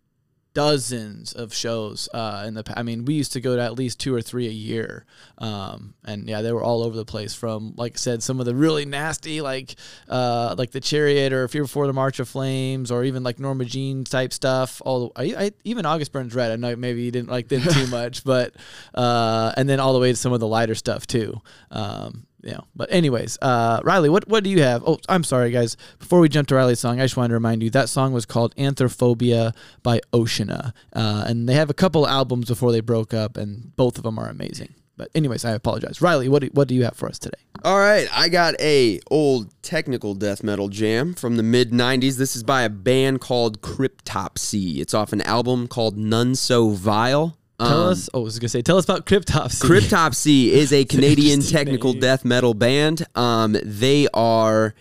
[0.53, 2.63] dozens of shows uh, in the.
[2.75, 5.05] I mean, we used to go to at least two or three a year,
[5.37, 7.33] um, and yeah, they were all over the place.
[7.33, 9.75] From like I said, some of the really nasty, like
[10.07, 13.65] uh, like the Chariot or Fear Before the March of Flames, or even like Norma
[13.65, 14.81] Jean type stuff.
[14.85, 16.51] All the, I, I, even August Burns Red.
[16.51, 18.55] I know maybe you didn't like them too much, but
[18.93, 21.41] uh, and then all the way to some of the lighter stuff too.
[21.71, 24.83] Um, know, but anyways, uh, Riley, what what do you have?
[24.85, 25.75] Oh, I'm sorry, guys.
[25.99, 28.25] Before we jump to Riley's song, I just wanted to remind you that song was
[28.25, 33.37] called "Anthrophobia" by Oceana, uh, and they have a couple albums before they broke up,
[33.37, 34.73] and both of them are amazing.
[34.99, 36.27] But anyways, I apologize, Riley.
[36.27, 37.39] What do, what do you have for us today?
[37.63, 42.17] All right, I got a old technical death metal jam from the mid '90s.
[42.17, 44.79] This is by a band called Cryptopsy.
[44.79, 47.38] It's off an album called None So Vile.
[47.59, 48.09] Tell Um, us.
[48.13, 49.61] Oh, I was gonna say, tell us about Cryptopsy.
[49.63, 52.01] Cryptopsy is a Canadian technical name.
[52.01, 53.05] death metal band.
[53.15, 54.73] Um, they are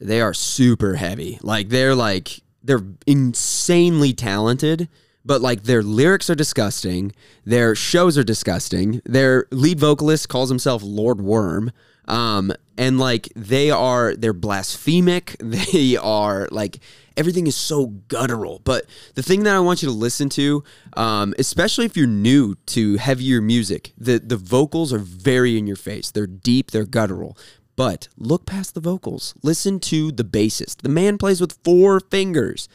[0.00, 1.38] they are super heavy.
[1.42, 4.88] Like they're like they're insanely talented,
[5.24, 7.12] but like their lyrics are disgusting.
[7.44, 9.00] Their shows are disgusting.
[9.04, 11.70] Their lead vocalist calls himself Lord Worm.
[12.10, 15.36] Um, and like they are they're blasphemic.
[15.40, 16.80] They are like
[17.16, 18.60] everything is so guttural.
[18.64, 20.64] But the thing that I want you to listen to,
[20.96, 25.76] um, especially if you're new to heavier music, the the vocals are very in your
[25.76, 26.10] face.
[26.10, 27.38] They're deep, they're guttural.
[27.76, 29.34] But look past the vocals.
[29.42, 30.82] Listen to the bassist.
[30.82, 32.68] The man plays with four fingers.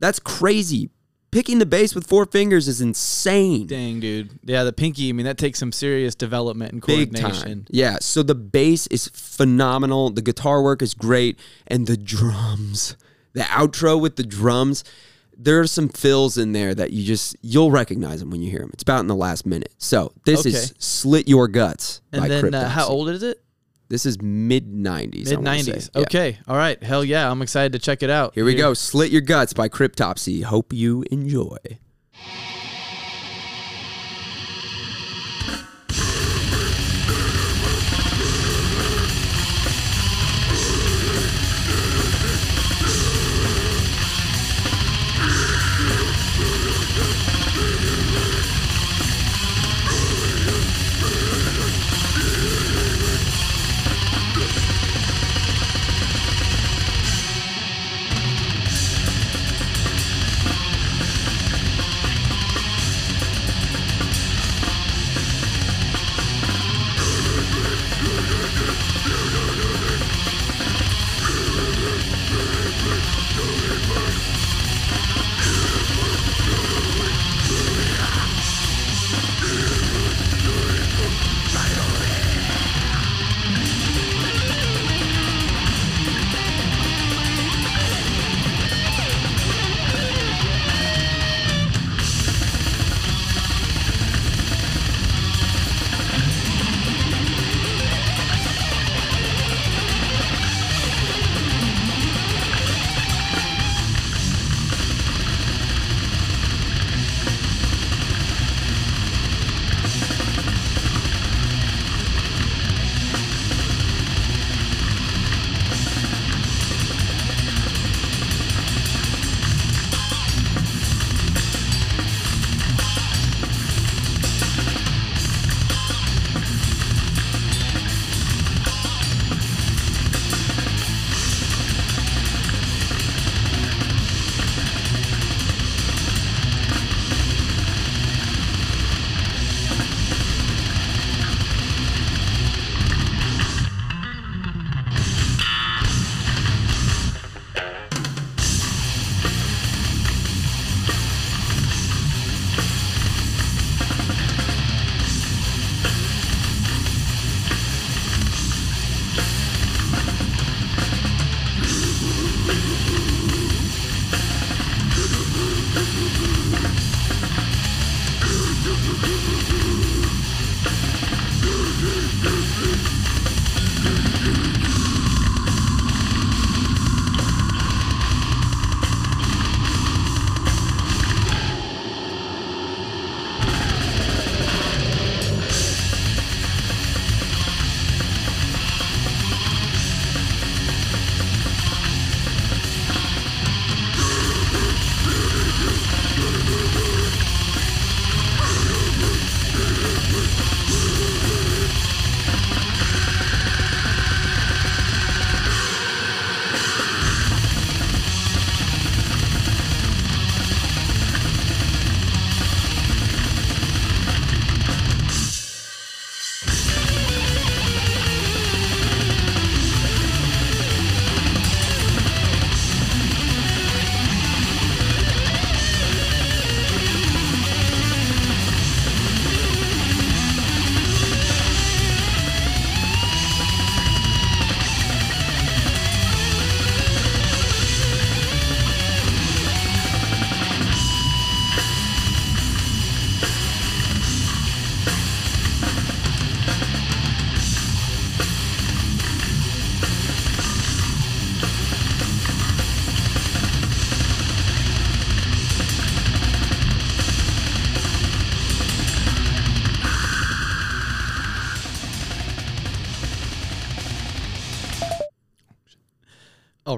[0.00, 0.90] That's crazy.
[1.32, 3.66] Picking the bass with four fingers is insane.
[3.66, 4.38] Dang, dude.
[4.44, 5.08] Yeah, the pinky.
[5.08, 7.64] I mean, that takes some serious development and Big coordination.
[7.64, 7.66] time.
[7.70, 7.96] Yeah.
[8.00, 10.10] So the bass is phenomenal.
[10.10, 11.38] The guitar work is great.
[11.66, 12.98] And the drums,
[13.32, 14.84] the outro with the drums,
[15.34, 18.60] there are some fills in there that you just, you'll recognize them when you hear
[18.60, 18.70] them.
[18.74, 19.72] It's about in the last minute.
[19.78, 22.02] So this is Slit Your Guts.
[22.12, 23.42] And then, uh, how old is it?
[23.92, 25.28] This is mid 90s.
[25.28, 25.90] Mid nineties.
[25.94, 26.38] Okay.
[26.48, 26.82] All right.
[26.82, 27.30] Hell yeah.
[27.30, 28.32] I'm excited to check it out.
[28.34, 28.72] Here we go.
[28.72, 30.44] Slit Your Guts by Cryptopsy.
[30.44, 31.58] Hope you enjoy.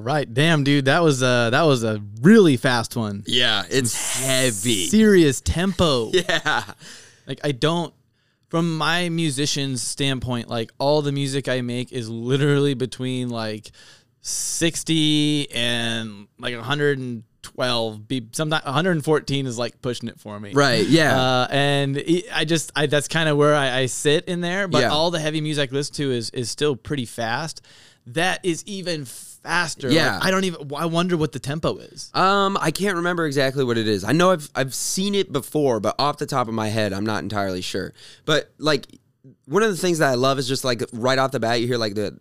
[0.04, 3.24] Right, damn, dude, that was uh that was a really fast one.
[3.26, 4.86] Yeah, it's heavy.
[4.86, 6.10] Serious tempo.
[6.12, 6.64] Yeah.
[7.26, 7.92] Like I don't
[8.50, 13.70] from my musician's standpoint, like all the music I make is literally between like
[14.20, 20.86] 60 and like 112 be sometimes 114 is like pushing it for me Right.
[20.86, 21.18] Yeah.
[21.20, 24.68] uh, and I just I, that's kind of where I, I sit in there.
[24.68, 24.88] But Yeah.
[24.90, 27.62] all the heavy music I listen to is is still pretty fast.
[28.08, 29.04] That is even
[29.44, 29.88] faster.
[29.90, 30.14] Yeah.
[30.14, 30.72] Like, I don't even.
[30.74, 32.10] I wonder what the tempo is.
[32.14, 34.02] Um, I can't remember exactly what it is.
[34.02, 37.06] I know I've I've seen it before, but off the top of my head, I'm
[37.06, 37.92] not entirely sure.
[38.24, 38.86] But like
[39.46, 41.66] one of the things that I love is just like right off the bat, you
[41.66, 42.18] hear like the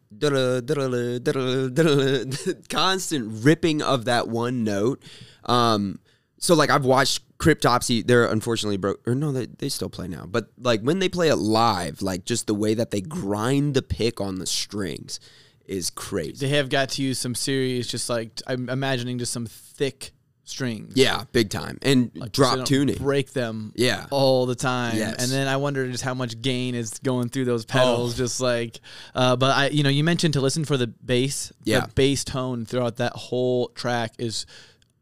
[2.69, 5.01] constant ripping of that one note.
[5.45, 5.99] Um,
[6.37, 8.05] so like I've watched Cryptopsy.
[8.05, 10.25] They're unfortunately broke, or no, they they still play now.
[10.25, 13.81] But like when they play it live, like just the way that they grind the
[13.81, 15.19] pick on the strings
[15.65, 16.45] is crazy.
[16.47, 20.11] They have got to use some serious, just like I'm imagining, just some thick
[20.45, 20.93] strings.
[20.97, 22.97] Yeah, big time, and so they drop don't tuning.
[22.97, 24.07] break them Yeah.
[24.11, 25.15] all the time Yes.
[25.23, 27.71] and then i wonder just how much gain is going through those Oh.
[27.71, 28.81] pedals just like
[29.15, 31.85] uh, but i you know you mentioned to listen for the bass Yeah.
[31.85, 34.45] the bass tone throughout that whole track is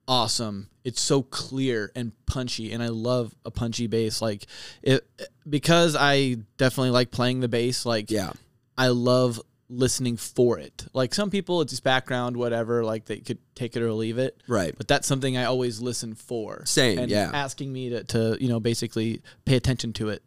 [0.07, 4.45] awesome it's so clear and punchy and i love a punchy bass like
[4.83, 5.07] it
[5.49, 8.31] because i definitely like playing the bass like Yeah.
[8.77, 9.39] I love
[9.71, 10.85] listening for it.
[10.93, 12.83] Like some people, it's just background, whatever.
[12.83, 14.41] Like they could take it or leave it.
[14.47, 14.73] Right.
[14.77, 16.65] But that's something I always listen for.
[16.65, 17.31] Same, And yeah.
[17.33, 20.23] Asking me to, to you know basically pay attention to it.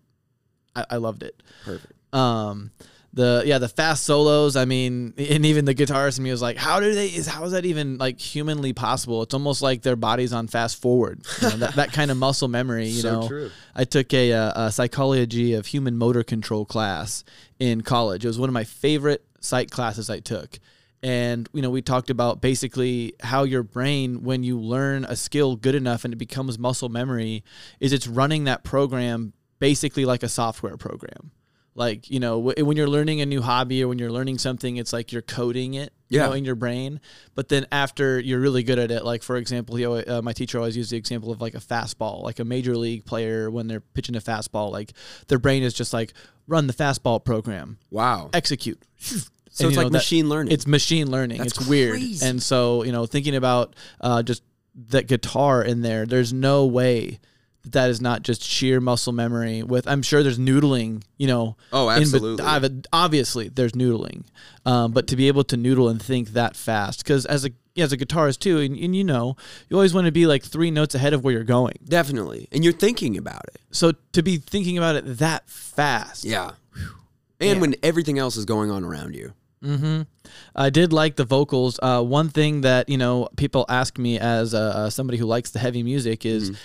[0.75, 1.43] I, I loved it.
[1.65, 1.93] Perfect.
[2.13, 2.71] Um,
[3.13, 4.57] the yeah the fast solos.
[4.57, 7.07] I mean, and even the guitarist in me was like, how do they?
[7.07, 9.23] Is how is that even like humanly possible?
[9.23, 11.25] It's almost like their body's on fast forward.
[11.41, 12.89] You know, that that kind of muscle memory.
[12.89, 13.51] You So know, true.
[13.75, 17.23] I took a, uh, a psychology of human motor control class
[17.61, 18.25] in college.
[18.25, 20.59] It was one of my favorite psych classes I took.
[21.03, 25.55] And you know, we talked about basically how your brain, when you learn a skill
[25.55, 27.45] good enough and it becomes muscle memory,
[27.79, 31.31] is it's running that program basically like a software program.
[31.77, 34.77] Like you know, w- when you're learning a new hobby or when you're learning something,
[34.77, 36.27] it's like you're coding it, you Yeah.
[36.27, 37.01] know, in your brain.
[37.35, 40.33] But then after you're really good at it, like for example, he always, uh, my
[40.33, 43.67] teacher always used the example of like a fastball, like a major league player when
[43.67, 44.93] they're pitching a fastball, like
[45.27, 46.13] their brain is just like
[46.47, 48.31] run the fastball program, Wow.
[48.33, 48.81] execute.
[49.57, 50.53] So And, it's you know, like that- machine learning.
[50.53, 51.39] It's machine learning.
[51.39, 52.01] That's it's weird.
[52.25, 54.43] And so, you know, thinking about uh, just
[54.89, 57.21] that guitar in there, there's no way
[57.65, 61.57] that that is not just sheer muscle memory with I'm sure there's noodling, you know.
[61.73, 62.45] Oh, absolutely.
[62.45, 64.25] ob- obviously there's noodling.
[64.65, 67.93] Um, but to be able to noodle and think that fast cuz as a as
[67.93, 69.37] a guitarist too, and, and you know,
[69.69, 71.75] you always want to be like three notes ahead of where you're going.
[71.85, 72.49] Definitely.
[72.53, 73.61] And you're thinking about it.
[73.73, 76.53] So to be thinking about it that fast, Yeah.
[77.41, 79.33] And when everything else is going on around you.
[79.63, 80.03] Mm-hmm.
[80.55, 81.79] I did like the vocals.
[81.83, 85.59] Uh, one thing that you know people ask me as uh, somebody who likes the
[85.59, 86.59] heavy music is, Mm-hmm.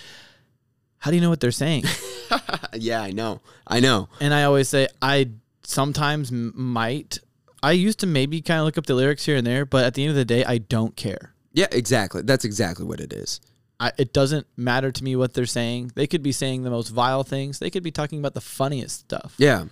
[1.00, 1.84] How do you know what they're saying?
[2.74, 3.40] yeah, I know.
[3.66, 4.08] I know.
[4.20, 5.30] and I always say I
[5.64, 7.18] sometimes m- might.
[7.62, 9.94] I used to maybe kind of look up the lyrics here and there, but at
[9.94, 11.34] the end of the day, I don't care.
[11.52, 12.22] Yeah, exactly.
[12.22, 13.40] That's exactly what it is.
[13.78, 15.92] I, it doesn't matter to me what they're saying.
[15.94, 17.58] They could be saying the most vile things.
[17.58, 19.34] They could be talking about the funniest stuff.
[19.38, 19.64] Yeah,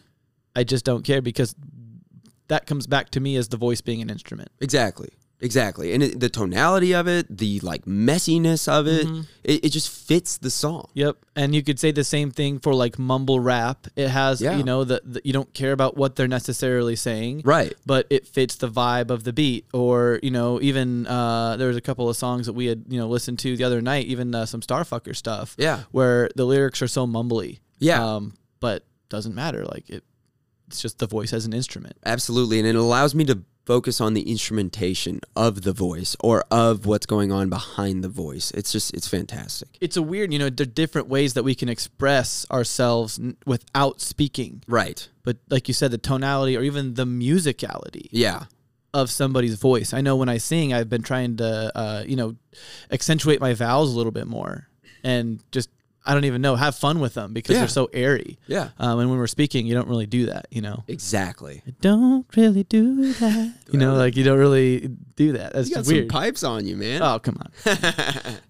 [0.57, 1.55] I just don't care because
[2.49, 4.51] that comes back to me as the voice being an instrument.
[4.61, 5.11] exactly.
[5.41, 5.93] Exactly.
[5.93, 9.21] And it, the tonality of it, the like messiness of it, Mm-hmm.
[9.45, 10.89] it, it just fits the song.
[10.95, 13.87] Yep, and you could say the same thing for like mumble rap.
[13.95, 14.57] It has, Yeah.
[14.57, 17.73] you know, that you don't care about what they're necessarily saying, Right.
[17.87, 21.77] But it fits the vibe of the beat, or you know, even uh, there was
[21.77, 24.35] a couple of songs that we had, you know, listened to the other night, even
[24.35, 25.83] uh, some Starfucker stuff, Yeah.
[25.93, 28.05] where the lyrics are so mumbly, Yeah.
[28.05, 29.65] um, but doesn't matter.
[29.65, 30.03] Like it,
[30.67, 31.97] it's just the voice as an instrument.
[32.05, 32.59] Absolutely.
[32.59, 33.39] And it allows me to
[33.69, 38.51] focus on the instrumentation of the voice or of what's going on behind the voice.
[38.53, 39.69] It's just, it's fantastic.
[39.79, 43.37] It's a weird, you know, there are different ways that we can express ourselves n-
[43.45, 44.63] without speaking.
[44.67, 45.07] Right.
[45.23, 48.45] But like you said, the tonality or even the musicality Yeah.
[48.95, 49.93] of somebody's voice.
[49.93, 52.37] I know when I sing, I've been trying to, uh, you know,
[52.91, 54.67] accentuate my vowels a little bit more
[55.05, 55.69] and just,
[56.07, 57.61] I don't even know, have fun with them because Yeah.
[57.61, 58.39] they're so airy.
[58.47, 58.71] Yeah.
[58.79, 60.85] Um, and when we're speaking, you don't really do that, you know.
[60.89, 61.63] Exactly.
[61.67, 63.55] I don't really do that.
[63.73, 65.53] You know, like you don't really do that.
[65.53, 66.05] That's You got weird.
[66.05, 67.03] some pipes on you, man.
[67.03, 67.51] Oh, come on.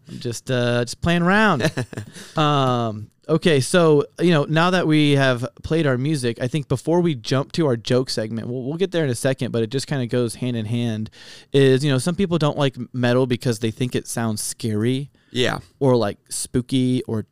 [0.08, 1.70] I'm just uh just playing around.
[2.36, 7.00] um okay, so you know, now that we have played our music, I think before
[7.00, 9.70] we jump to our joke segment, we'll, we'll get there in a second, but it
[9.70, 11.10] just kind of goes hand in hand
[11.52, 15.58] is, you know, some people don't like metal because they think it sounds scary Yeah.
[15.80, 17.26] or like spooky or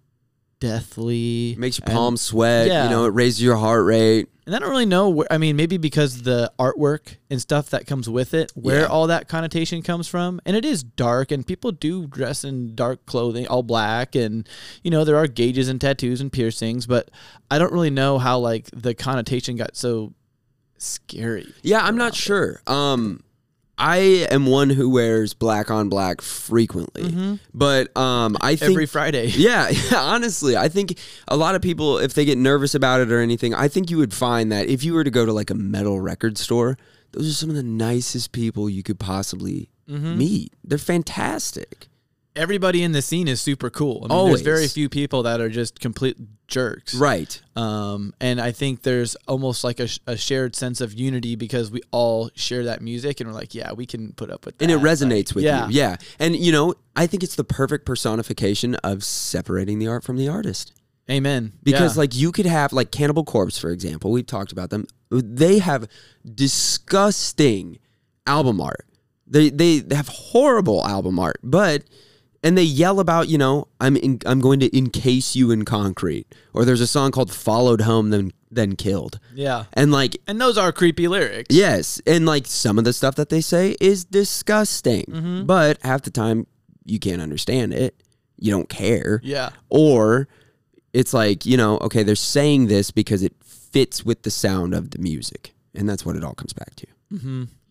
[0.61, 1.53] deathly.
[1.53, 2.69] It makes your and- palms sweat.
[2.69, 2.85] yeah.
[2.85, 4.29] You know, it raises your heart rate.
[4.47, 5.09] And I don't really know.
[5.09, 8.87] Where, I mean, maybe because the artwork and stuff that comes with it, where Yeah.
[8.87, 10.41] all that connotation comes from.
[10.47, 14.49] And it is dark, and people do dress in dark clothing, all black, and
[14.85, 16.87] you know there are gauges and tattoos and piercings.
[16.87, 17.11] But
[17.51, 20.13] I don't really know how like the connotation got so
[20.79, 21.53] scary.
[21.63, 22.63] Yeah, I'm not sure.
[22.69, 23.25] Um,
[23.79, 29.27] I am one who wears black on black frequently, but um, I think Every Friday.
[29.37, 30.99] Yeah, yeah, honestly, I think
[31.29, 33.99] a lot of people, if they get nervous about it or anything, I think you
[33.99, 36.79] would find that if you were to go to like a metal record store,
[37.13, 40.19] those are some of the nicest people you could possibly Mm-hmm.
[40.19, 40.53] meet.
[40.65, 41.87] They're fantastic.
[42.37, 44.01] Everybody in the scene is super cool.
[44.05, 44.43] I mean, Always.
[44.43, 46.17] There's very few people that are just complete
[46.47, 46.95] jerks.
[46.95, 47.41] Right.
[47.57, 51.81] Um, and I think there's almost like a, a shared sense of unity because we
[51.91, 54.65] all share that music and we're like, yeah, we can put up with that.
[54.65, 55.67] And it Like, resonates with yeah.
[55.67, 55.75] you.
[55.75, 55.97] Yeah.
[56.21, 60.29] And, you know, I think it's the perfect personification of separating the art from the
[60.29, 60.73] artist.
[61.11, 61.53] Amen.
[61.63, 62.01] Because Yeah.
[62.01, 64.11] like you could have like Cannibal Corpse, for example.
[64.11, 64.87] We've talked about them.
[65.11, 65.89] They have
[66.35, 67.79] disgusting
[68.27, 68.87] album art.
[69.27, 71.83] They they have horrible album art, but
[72.47, 76.27] and they yell about you know I'm in, I'm going to encase you in concrete.
[76.55, 79.65] Or there's a song called Followed Home Then Then Killed, yeah.
[79.75, 81.55] and like And those are creepy lyrics.
[81.55, 85.45] yes, and like some of the stuff that they say is disgusting, Mm-hmm.
[85.47, 86.47] but half the time
[86.85, 87.93] you can't understand it.
[88.39, 89.51] You don't care Yeah.
[89.71, 90.29] or
[90.93, 94.91] it's like you know okay they're saying this because it fits with the sound of
[94.93, 96.87] the music and that's what it all comes back to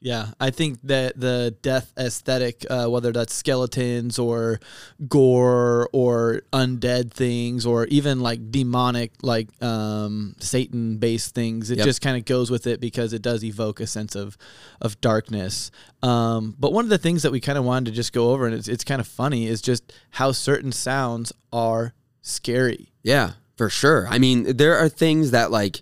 [0.05, 0.27] Yeah.
[0.39, 4.59] I think that the death aesthetic, uh, whether that's skeletons or
[5.09, 11.85] gore or undead things or even like demonic, like um, Satan based things, it Yep.
[11.85, 14.37] just kind of goes with it because it does evoke a sense of,
[14.79, 15.71] of darkness.
[16.03, 18.45] Um, but one of the things that we kind of wanted to just go over,
[18.45, 22.89] and it's, it's kind of funny, is just how certain sounds are scary.
[23.03, 25.81] yeah for sure i mean there are things that like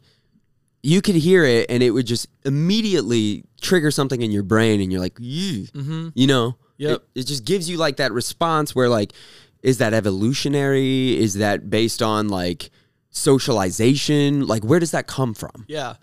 [0.85, 4.91] you could hear it and it would just immediately trigger something in your brain and
[4.91, 6.09] you're like Mm-hmm.
[6.13, 7.03] you know Yep.
[7.15, 9.13] it, it just gives you like that response where like
[9.61, 12.69] is that evolutionary is that based on like
[13.11, 15.95] socialization like where does that come from Yeah.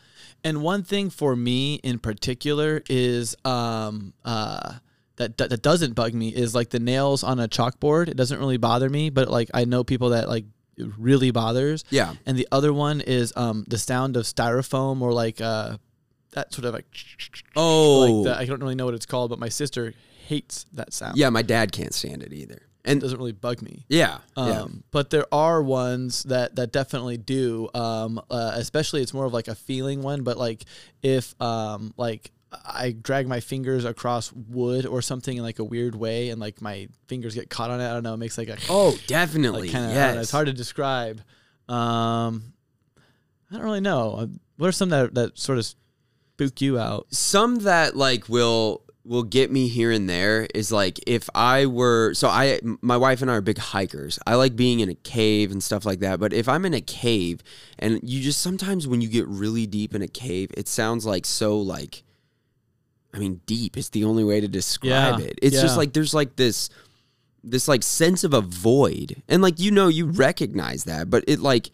[0.43, 4.74] And one thing for me in particular is um uh
[5.16, 8.09] that, that that doesn't bug me is like the nails on a chalkboard.
[8.09, 10.47] It doesn't really bother me, but like I know people that like
[10.99, 11.85] really bothers.
[11.91, 15.76] yeah And the other one is um the sound of styrofoam or like uh
[16.33, 16.87] that sort of like
[17.57, 18.41] oh like that.
[18.41, 19.95] I don't really know what it's called, but my sister
[20.26, 21.16] hates that sound.
[21.16, 23.85] yeah my dad can't stand it either It and doesn't really bug me.
[23.89, 27.68] yeah Um, yeah But there are ones that that definitely do.
[27.74, 30.22] Um, uh, especially it's more of like a feeling one.
[30.22, 30.64] But like
[31.03, 35.94] if um like I drag my fingers across wood or something in like a weird
[35.94, 37.88] way, and like my fingers get caught on it.
[37.88, 38.14] I don't know.
[38.14, 39.62] It makes like a Oh, definitely.
[39.62, 39.92] like kind of.
[39.92, 40.16] yes.
[40.16, 41.20] It's hard to describe.
[41.68, 42.53] Um,
[43.51, 44.14] I don't really know.
[44.14, 44.26] Uh,
[44.57, 47.07] What are some that that sort of spook you out?
[47.14, 52.12] Some that like will will get me here and there is like if I were
[52.14, 54.18] so I my wife and I are big hikers.
[54.26, 56.18] I like being in a cave and stuff like that.
[56.20, 57.42] But if I'm in a cave
[57.78, 61.24] and you just sometimes when you get really deep in a cave, it sounds like
[61.24, 62.03] so like
[63.12, 65.38] I mean deep is the only way to describe Yeah, it.
[65.42, 66.70] It's just like there's like this
[67.42, 69.22] this like sense of a void.
[69.28, 71.70] And like you know you recognize that, but it like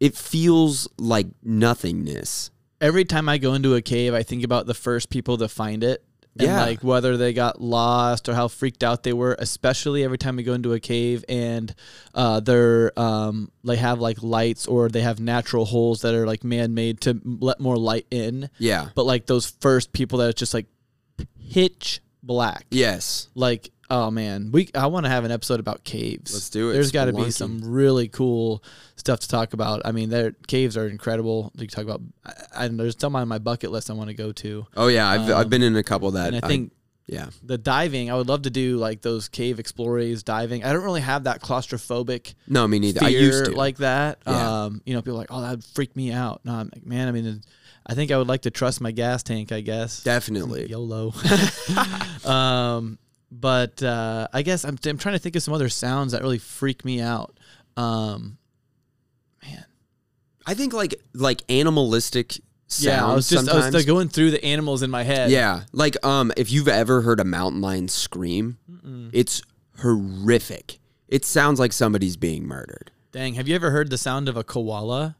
[0.00, 2.50] it feels like nothingness.
[2.80, 5.82] every time I go into a cave, I think about the first people to find
[5.82, 6.04] it.
[6.38, 6.60] And Yeah.
[6.64, 10.42] like whether they got lost or how freaked out they were, especially every time we
[10.44, 11.74] go into a cave and
[12.14, 16.44] uh, they're um, they have like lights or they have natural holes that are like
[16.44, 18.48] man made to let more light in.
[18.58, 18.88] Yeah.
[18.94, 20.66] But like those first people that it's just like
[21.52, 22.66] pitch black.
[22.70, 23.28] Yes.
[23.34, 26.32] Like oh man, we I want to have an episode about caves.
[26.32, 26.72] Let's do it.
[26.74, 28.62] There's got to be some really cool
[28.96, 29.82] stuff to talk about.
[29.84, 31.52] I mean, their caves are incredible.
[31.56, 34.32] You talk about, I, I, there's some on my bucket list I want to go
[34.32, 34.66] to.
[34.76, 36.72] Oh yeah, I've I've Um, been in a couple that And I think
[37.06, 37.28] yeah.
[37.42, 40.62] the diving, I would love to do like those cave explorers diving.
[40.64, 43.02] I don't really have that claustrophobic No, me neither.
[43.04, 43.52] I used to.
[43.52, 44.18] like that.
[44.26, 44.64] Yeah.
[44.64, 46.42] Um, you know, people are like, oh, that'd freak me out.
[46.44, 47.40] No, I'm like, man, I mean,
[47.86, 49.52] I think I would like to trust my gas tank.
[49.52, 50.68] I guess Definitely.
[50.68, 51.14] YOLO.
[52.26, 52.98] um,
[53.30, 56.38] but uh, I guess I'm, I'm trying to think of some other sounds that really
[56.38, 57.38] freak me out.
[57.76, 58.38] Um,
[59.42, 59.64] man,
[60.46, 63.74] I think like like animalistic sounds yeah, I was just I sometimes.
[63.74, 65.30] was going through the animals in my head.
[65.30, 69.10] yeah, like um, if you've ever heard a mountain lion scream, Mm-mm.
[69.12, 69.42] it's
[69.80, 70.78] horrific.
[71.08, 72.90] It sounds like somebody's being murdered.
[73.12, 75.16] Dang, have you ever heard the sound of a koala?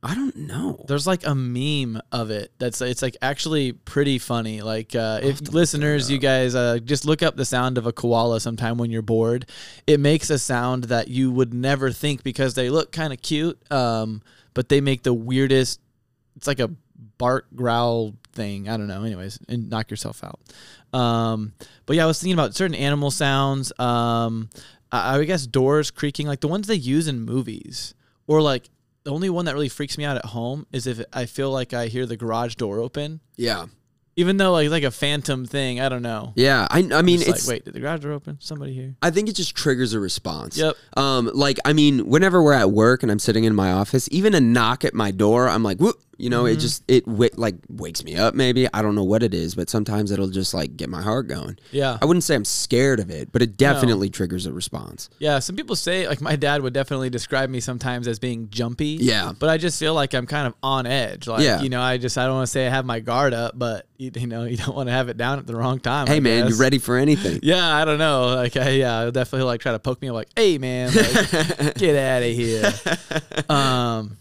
[0.00, 0.84] I don't know.
[0.86, 4.62] There's like a meme of it that's it's like actually pretty funny.
[4.62, 8.38] Like uh, if listeners, you guys uh, just look up the sound of a koala
[8.40, 9.50] sometime when you're bored.
[9.88, 13.60] It makes a sound that you would never think because they look kind of cute,
[13.72, 14.22] um,
[14.54, 15.80] but they make the weirdest.
[16.36, 16.70] It's like a
[17.18, 18.68] bark growl thing.
[18.68, 19.02] I don't know.
[19.02, 20.38] Anyways, and knock yourself out.
[20.96, 21.54] Um,
[21.86, 23.72] but yeah, I was thinking about certain animal sounds.
[23.80, 24.48] Um,
[24.92, 27.94] I, I guess doors creaking, like the ones they use in movies,
[28.28, 28.70] or like
[29.08, 31.72] the only one that really freaks me out at home is if I feel like
[31.72, 33.64] I hear the garage door open, Yeah.
[34.16, 35.80] even though like like a phantom thing.
[35.80, 36.34] I don't know.
[36.36, 36.66] Yeah.
[36.70, 37.48] I, I mean, It's it's.
[37.48, 38.36] like, wait, did the garage door open?
[38.38, 38.96] Somebody here?
[39.00, 40.58] I think it just triggers a response.
[40.58, 40.74] Yep.
[40.98, 44.34] Um, like I mean, whenever we're at work and I'm sitting in my office, even
[44.34, 45.96] a knock at my door, I'm like, whoop.
[46.18, 46.60] You know, it Mm-hmm.
[46.60, 48.34] just it wa- like wakes me up.
[48.34, 51.28] Maybe I don't know what it is, but sometimes it'll just like get my heart
[51.28, 51.58] going.
[51.70, 51.96] Yeah.
[52.02, 55.08] I wouldn't say I'm scared of it, but it definitely triggers a response.
[55.20, 58.98] Yeah, some people say like my dad would definitely describe me sometimes as being jumpy.
[59.00, 59.32] Yeah.
[59.38, 61.28] but I just feel like I'm kind of on edge.
[61.28, 61.60] Like Yeah.
[61.62, 63.86] you know, I just I don't want to say I have my guard up, but
[63.96, 66.08] you, you know, you don't want to have it down at the wrong time.
[66.08, 66.54] I Hey man, guess.
[66.56, 67.38] you ready for anything?
[67.48, 68.34] Yeah, I don't know.
[68.34, 70.08] Like, I, yeah, I'll definitely like try to poke me.
[70.08, 72.72] I'm like, hey man, like, get out of here.
[73.48, 74.16] Um,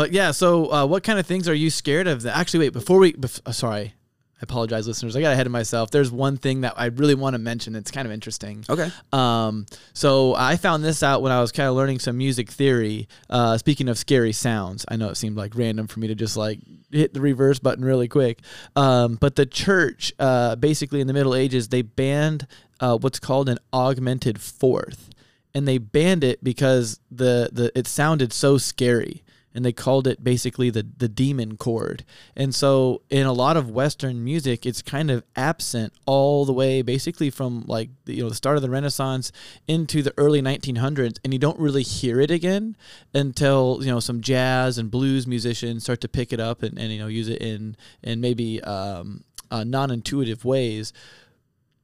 [0.00, 0.30] but yeah.
[0.30, 2.22] So, uh, what kind of things are you scared of?
[2.22, 3.12] That actually, wait before we.
[3.12, 5.14] Bef- uh, sorry, I apologize, listeners.
[5.14, 5.90] I got ahead of myself.
[5.90, 7.76] There's one thing that I really want to mention.
[7.76, 8.64] It's kind of interesting.
[8.70, 8.90] Okay.
[9.12, 13.08] Um, so I found this out when I was kind of learning some music theory.
[13.28, 16.34] Uh, speaking of scary sounds, I know it seemed like random for me to just
[16.34, 18.40] like hit the reverse button really quick.
[18.76, 22.46] Um, but the church, uh, basically in the Middle Ages, they banned
[22.80, 25.10] uh, what's called an augmented fourth,
[25.52, 29.22] and they banned it because the the it sounded so scary.
[29.54, 32.04] And they called it basically the the demon chord.
[32.36, 36.82] And so in a lot of Western music, it's kind of absent all the way,
[36.82, 39.32] basically from like the, you know the start of the Renaissance
[39.66, 42.76] into the early 1900s, and you don't really hear it again
[43.12, 46.92] until you know some jazz and blues musicians start to pick it up and, and
[46.92, 50.92] you know use it in in maybe um, uh, non-intuitive ways.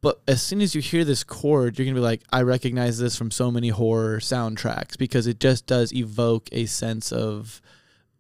[0.07, 3.17] But as soon as you hear this chord, you're gonna be like, I recognize this
[3.17, 7.61] from so many horror soundtracks because it just does evoke a sense of,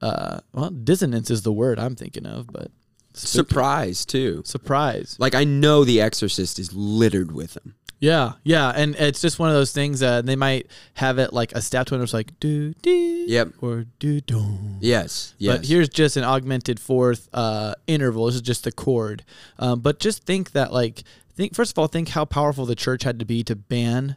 [0.02, 2.72] uh, well, dissonance is the word I'm thinking of, but
[3.14, 3.36] spooky.
[3.48, 4.42] Surprise too.
[4.44, 5.14] surprise.
[5.20, 7.76] Like I know The Exorcist is littered with them.
[8.00, 11.52] Yeah, yeah, and it's just one of those things that they might have it like
[11.52, 13.52] a step to it, it's like do do, Yep.
[13.62, 14.58] or do do.
[14.80, 15.34] Yes.
[15.38, 15.56] Yes.
[15.58, 18.26] But here's just an augmented fourth uh, interval.
[18.26, 19.24] This is just the chord.
[19.58, 21.04] Um, but just think that, like,
[21.36, 24.16] think first of all, think how powerful the church had to be to ban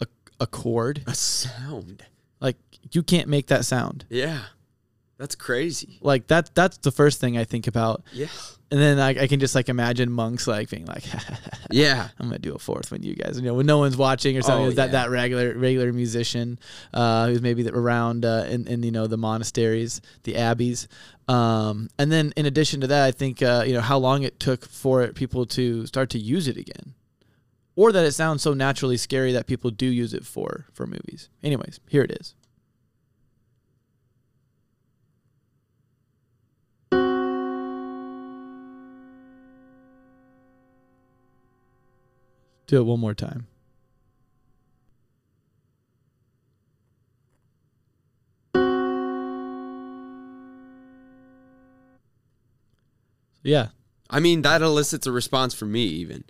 [0.00, 0.06] a,
[0.40, 1.02] a chord.
[1.06, 2.04] a sound.
[2.40, 2.56] Like,
[2.92, 4.04] you can't make that sound.
[4.08, 4.44] Yeah.
[5.16, 5.98] That's crazy.
[6.00, 6.54] Like that.
[6.54, 8.02] That's the first thing I think about.
[8.12, 8.26] Yeah.
[8.70, 11.04] And then I, I can just like imagine monks like being like,
[11.70, 12.08] Yeah.
[12.18, 14.42] I'm gonna do a fourth when you guys, you know, when no one's watching or
[14.42, 14.64] something.
[14.64, 16.58] Oh, Is that that regular regular musician
[16.92, 20.88] uh, who's maybe around uh, in in you know the monasteries, the abbeys,
[21.28, 24.40] um, and then in addition to that, I think uh, you know how long it
[24.40, 26.94] took for it, people to start to use it again,
[27.76, 31.28] or that it sounds so naturally scary that people do use it for for movies.
[31.44, 32.34] Anyways, here it is.
[42.74, 43.46] Do it one more time.
[53.44, 53.68] Yeah.
[54.10, 56.24] I mean, that elicits a response from me, even.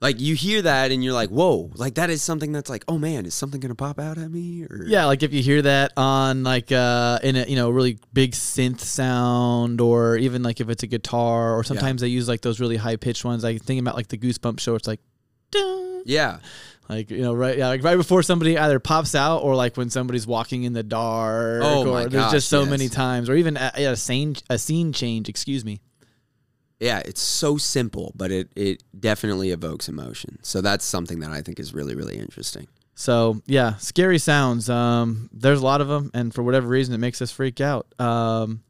[0.00, 2.98] Like, you hear that and you're like, whoa, like that is something that's like, oh
[2.98, 4.64] man, is something going to pop out at me?
[4.64, 8.00] Or, Yeah, like if you hear that on like uh in a you know really
[8.12, 12.40] big synth sound or even like if it's a guitar or sometimes they use like
[12.40, 13.44] those really high pitched ones.
[13.44, 14.98] Like thinking about like the Goosebumps show, it's like
[15.54, 16.38] dun, Yeah.
[16.88, 19.88] like you know right yeah, like right before somebody either pops out or like when
[19.88, 22.70] somebody's walking in the dark Oh or my there's gosh, just so yes.
[22.70, 25.80] many times or even a, yeah, a scene a scene change, excuse me.
[26.80, 26.98] Yeah.
[27.04, 30.38] It's so simple, but it, it definitely evokes emotion.
[30.42, 32.66] So that's something that I think is really, really interesting.
[32.94, 34.68] So yeah, scary sounds.
[34.68, 37.86] Um, there's a lot of them, and for whatever reason, it makes us freak out.
[37.98, 38.62] Um,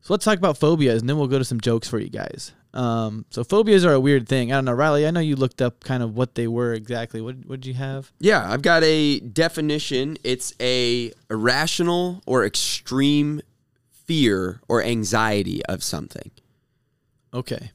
[0.00, 2.52] so let's talk about phobias, and then we'll go to some jokes for you guys.
[2.78, 4.52] Um, so phobias are a weird thing.
[4.52, 5.04] I don't know, Riley.
[5.04, 7.20] I know you looked up kind of what they were exactly.
[7.20, 8.12] What what did you have?
[8.20, 10.16] Yeah, I've got a definition.
[10.22, 13.40] It's a irrational or extreme
[13.90, 16.30] fear or anxiety of something.
[17.34, 17.72] Okay.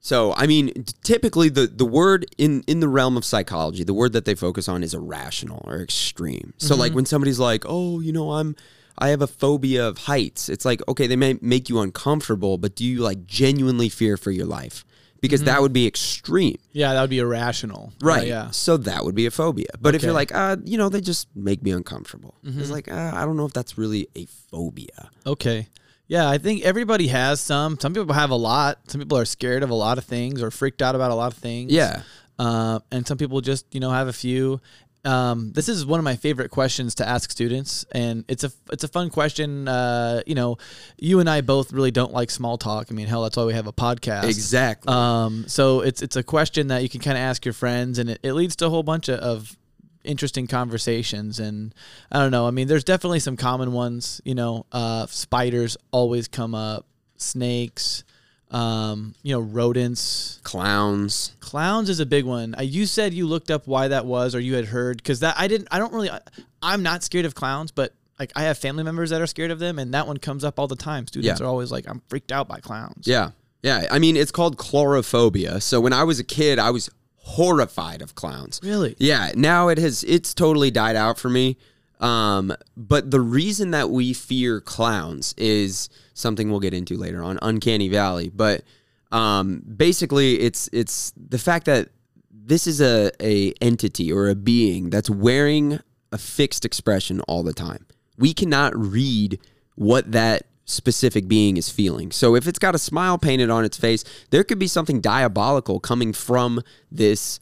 [0.00, 4.12] So, I mean, typically the, the word in, in the realm of psychology, the word
[4.12, 6.54] that they focus on is irrational or extreme.
[6.58, 8.54] So, like when somebody's like, "Oh, you know, I'm
[8.98, 12.74] I have a phobia of heights." It's like, okay, they may make you uncomfortable, but
[12.74, 14.84] do you like genuinely fear for your life?
[15.20, 16.58] Because that would be extreme.
[16.72, 17.92] Yeah, that would be irrational.
[18.00, 18.28] Right.
[18.28, 18.50] yeah.
[18.50, 19.66] So that would be a phobia.
[19.80, 22.36] But if you're like, uh, you know, they just make me uncomfortable.
[22.44, 25.10] It's like, uh, I don't know if that's really a phobia.
[25.26, 25.66] Okay.
[26.06, 27.78] Yeah, I think everybody has some.
[27.78, 28.78] Some people have a lot.
[28.86, 31.32] Some people are scared of a lot of things or freaked out about a lot
[31.32, 31.70] of things.
[31.72, 32.02] Yeah.
[32.38, 34.60] Uh, and some people just you know have a few.
[35.04, 38.84] Um, this is one of my favorite questions to ask students, and it's a it's
[38.84, 39.68] a fun question.
[39.68, 40.58] Uh, you know,
[40.98, 42.88] you and I both really don't like small talk.
[42.90, 44.24] I mean, hell, that's why we have a podcast.
[44.24, 44.92] Exactly.
[44.92, 48.10] Um, so it's it's a question that you can kind of ask your friends, and
[48.10, 49.56] it, it leads to a whole bunch of, of
[50.04, 51.38] interesting conversations.
[51.38, 51.74] And
[52.10, 52.46] I don't know.
[52.46, 54.20] I mean, there's definitely some common ones.
[54.24, 56.86] You know, uh, spiders always come up,
[57.16, 58.04] snakes.
[58.50, 61.36] Um, you know, rodents, Clowns.
[61.40, 62.54] clowns is a big one.
[62.58, 65.34] Uh, you said you looked up why that was, or you had heard because that
[65.38, 65.68] I didn't.
[65.70, 66.10] I don't really.
[66.10, 66.20] I,
[66.62, 69.58] I'm not scared of clowns, but like I have family members that are scared of
[69.58, 71.06] them, and that one comes up all the time.
[71.06, 71.44] Students Yeah.
[71.46, 73.30] are always like, "I'm freaked out by clowns." Yeah.
[73.62, 73.86] Yeah.
[73.90, 75.60] I mean, it's called coulrophobia.
[75.60, 78.60] So when I was a kid, I was horrified of clowns.
[78.62, 78.96] Really?
[78.98, 79.32] Yeah.
[79.34, 81.58] Now it has, it's totally died out for me.
[82.00, 87.38] Um, but the reason that we fear clowns is something we'll get into later on,
[87.42, 88.28] Uncanny Valley.
[88.28, 88.62] But
[89.10, 91.88] um, basically, it's it's the fact that
[92.30, 95.80] this is a a entity or a being that's wearing
[96.12, 97.86] a fixed expression all the time.
[98.16, 99.40] We cannot read
[99.74, 102.12] what that specific being is feeling.
[102.12, 105.80] So if it's got a smile painted on its face, there could be something diabolical
[105.80, 107.40] coming from this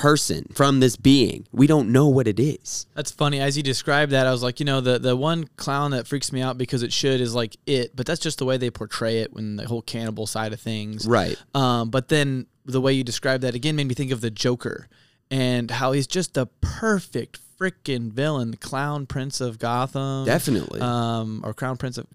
[0.00, 1.46] person, from this being.
[1.52, 2.86] We don't know what it is.
[2.94, 3.40] That's funny.
[3.40, 6.32] As you described that, I was like, you know, the the one clown that freaks
[6.32, 9.18] me out because it should is like it, but that's just the way they portray
[9.18, 11.06] it when the whole cannibal side of things.
[11.06, 11.36] Right.
[11.54, 14.88] Um, but then the way you described that again made me think of the Joker
[15.30, 20.24] and how he's just the perfect freaking villain, the clown prince of Gotham.
[20.24, 20.80] Definitely.
[20.80, 22.06] Um, or crown prince of,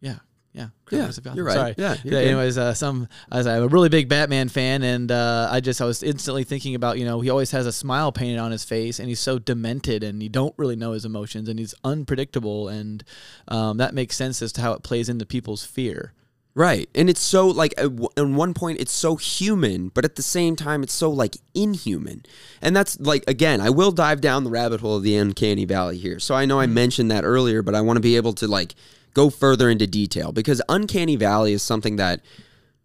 [0.00, 0.18] yeah.
[0.56, 1.36] Yeah, Yeah, Prince of Gotham.
[1.36, 1.54] you're right.
[1.54, 1.74] Sorry.
[1.76, 2.18] Yeah, you're.
[2.18, 5.82] Anyways, uh, some I was I'm a really big Batman fan, and uh, I just
[5.82, 8.64] I was instantly thinking about you know he always has a smile painted on his
[8.64, 12.68] face, and he's so demented, and you don't really know his emotions, and he's unpredictable,
[12.68, 13.04] and
[13.48, 16.14] um, that makes sense as to how it plays into people's fear.
[16.54, 16.88] Right.
[16.94, 20.22] And it's so like at w- at one point it's so human, but at the
[20.22, 22.22] same time it's so like inhuman.
[22.62, 25.98] And that's like again, I will dive down the rabbit hole of the uncanny valley
[25.98, 26.18] here.
[26.18, 28.74] So I know I mentioned that earlier, but I want to be able to like
[29.16, 32.20] go further into detail because uncanny valley is something that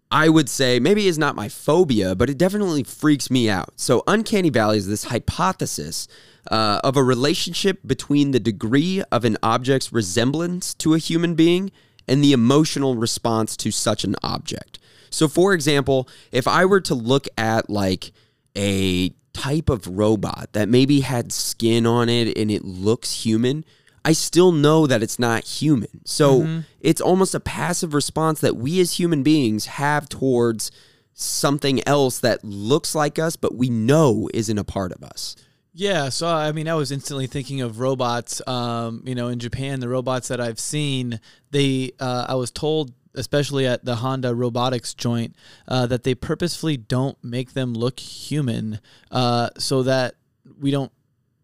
[0.09, 3.73] I would say maybe is not my phobia, but it definitely freaks me out.
[3.75, 6.07] So, uncanny valley is this hypothesis
[6.49, 11.69] uh, of a relationship between the degree of an object's resemblance to a human being
[12.07, 14.79] and the emotional response to such an object.
[15.09, 18.13] So, for example, if I were to look at like
[18.57, 23.65] a type of robot that maybe had skin on it and it looks human,
[24.03, 26.05] I still know that it's not human.
[26.05, 30.71] So it's almost a passive response that we as human beings have towards
[31.13, 35.35] something else that looks like us, but we know isn't a part of us.
[35.73, 38.41] Yeah, so I mean, I was instantly thinking of robots.
[38.45, 41.19] Um, you know, in Japan, the robots that I've seen,
[41.51, 45.35] they, uh, I was told, especially at the Honda robotics joint,
[45.67, 48.79] uh, that they purposefully don't make them look human,
[49.11, 50.15] uh, so that
[50.59, 50.91] we don't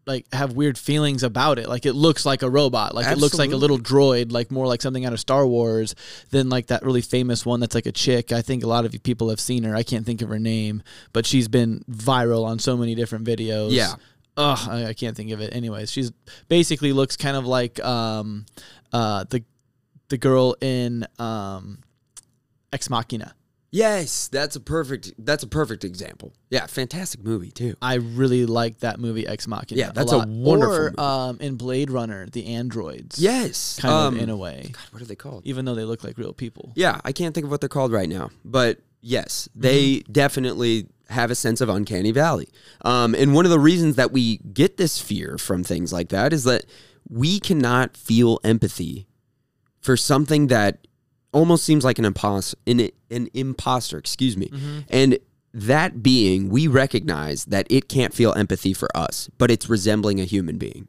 [0.08, 1.68] like have weird feelings about it.
[1.68, 4.66] Like it looks like a robot, like it looks like a little droid, like more
[4.66, 5.94] like something out of Star Wars
[6.30, 8.32] than like that really famous one that's like a chick.
[8.32, 9.76] I think a lot of you people have seen her.
[9.76, 10.82] I can't think of her name,
[11.12, 13.70] but she's been viral on so many different videos.
[13.70, 13.94] Yeah.
[14.38, 15.54] Ugh, I, I can't think of it.
[15.54, 16.10] Anyways, she's
[16.48, 18.46] basically looks kind of like um,
[18.92, 19.44] uh, the
[20.08, 21.80] the girl in um,
[22.72, 23.34] Ex Machina.
[23.70, 26.32] Yes, that's a perfect that's a perfect example.
[26.48, 27.74] Yeah, fantastic movie too.
[27.82, 29.78] I really like that movie Ex Machina.
[29.78, 30.28] Yeah, that's a lot.
[30.28, 30.98] wonderful Or movie.
[30.98, 33.18] um, in Blade Runner, the androids.
[33.18, 35.42] Yes, kind um, of in a way, God, what are they called?
[35.46, 36.72] even though they look like real people.
[36.76, 41.30] Yeah, I can't think of what they're called right now, but yes, they definitely have
[41.30, 42.48] a sense of uncanny valley.
[42.84, 46.32] Um, and one of the reasons that we get this fear from things like that
[46.32, 46.64] is that
[47.08, 49.06] we cannot feel empathy
[49.80, 50.86] for something that
[51.32, 54.50] almost seems like an imposter, an, an imposter, excuse me.
[54.88, 55.18] And
[55.54, 60.24] that being, we recognize that it can't feel empathy for us, but it's resembling a
[60.24, 60.88] human being.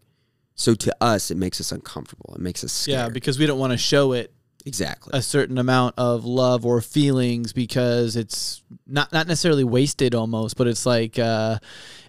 [0.56, 2.34] So to us, it makes us uncomfortable.
[2.36, 2.98] It makes us scared.
[2.98, 4.34] Yeah, because we don't want to show it
[4.66, 5.18] exactly.
[5.18, 10.68] a certain amount of love or feelings because it's not not necessarily wasted almost, but
[10.68, 11.58] it's like uh,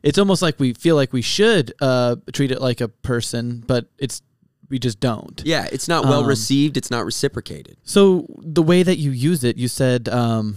[0.02, 3.86] it's almost like we feel like we should uh, treat it like a person, but
[3.98, 4.20] it's
[4.70, 5.42] we just don't.
[5.44, 6.76] Yeah, it's not well Um, received.
[6.76, 7.76] It's not reciprocated.
[7.82, 10.56] So the way that you use it, you said, um,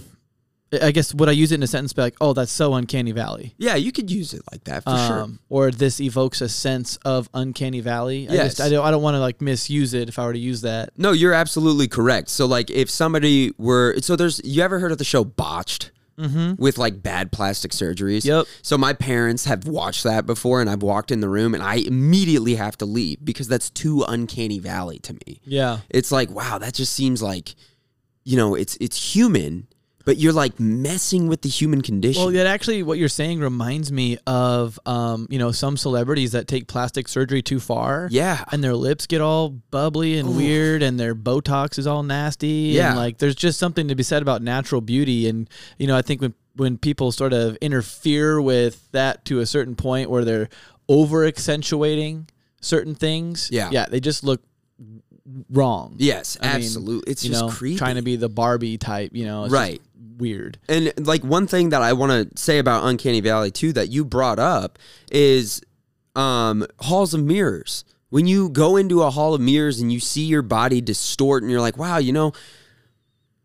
[0.81, 1.93] I guess would I use it in a sentence?
[1.93, 3.53] Be like, oh, that's so uncanny valley.
[3.59, 5.21] Yeah, you could use it like that for sure.
[5.21, 8.27] Um, or this evokes a sense of uncanny valley.
[8.27, 8.55] I Yes.
[8.55, 10.61] just, I don't, I don't want to like misuse it if I were to use
[10.61, 10.89] that.
[10.97, 12.29] No, you're absolutely correct.
[12.29, 15.91] So, like, if somebody were, so there's, you ever heard of the show Botched?
[16.15, 16.61] Mm-hmm.
[16.61, 18.23] with like bad plastic surgeries.
[18.23, 18.45] Yep.
[18.61, 21.77] So my parents have watched that before, and I've walked in the room, and I
[21.77, 25.41] immediately have to leave because that's too uncanny valley to me.
[25.43, 25.79] Yeah.
[25.89, 27.55] It's like, wow, that just seems like,
[28.23, 29.67] you know, it's it's human,
[30.05, 32.21] but you're like messing with the human condition.
[32.23, 36.47] Well, that actually, what you're saying reminds me of, um, you know, some celebrities that
[36.47, 38.07] take plastic surgery too far.
[38.11, 38.43] Yeah.
[38.51, 42.47] And their lips get all bubbly and weird, and their Botox is all nasty.
[42.75, 42.89] Yeah.
[42.89, 45.27] And like, there's just something to be said about natural beauty.
[45.29, 49.45] And you know, I think when when people sort of interfere with that to a
[49.45, 50.49] certain point where they're
[50.87, 52.27] over accentuating
[52.61, 53.69] certain things, Yeah.
[53.71, 54.41] yeah, they just look
[55.49, 55.95] wrong.
[55.97, 57.11] yes, I mean, absolutely.
[57.11, 57.77] it's you just know, creepy.
[57.77, 59.11] trying to be the Barbie type.
[59.13, 59.81] You know, it's just Right.
[60.17, 60.59] Weird.
[60.67, 64.05] And like one thing that I want to say about Uncanny Valley too that you
[64.05, 64.77] brought up
[65.11, 65.61] is
[66.15, 67.83] um, halls of mirrors.
[68.09, 71.51] When you go into a hall of mirrors and you see your body distort, and
[71.51, 72.31] you're like, wow, you know,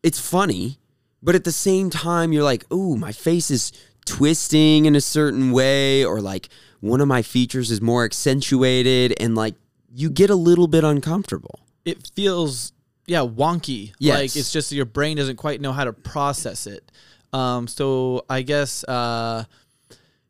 [0.02, 0.78] it's funny,
[1.22, 3.72] but at the same time, you're like, ooh, my face is
[4.04, 6.50] twisting in a certain way, or like
[6.80, 9.54] one of my features is more accentuated, and like
[9.90, 11.60] you get a little bit uncomfortable.
[11.88, 12.72] it feels
[13.08, 14.16] yeah wonky Yes.
[14.18, 16.92] like it's just your brain doesn't quite know how to process it
[17.32, 19.42] um so i guess uh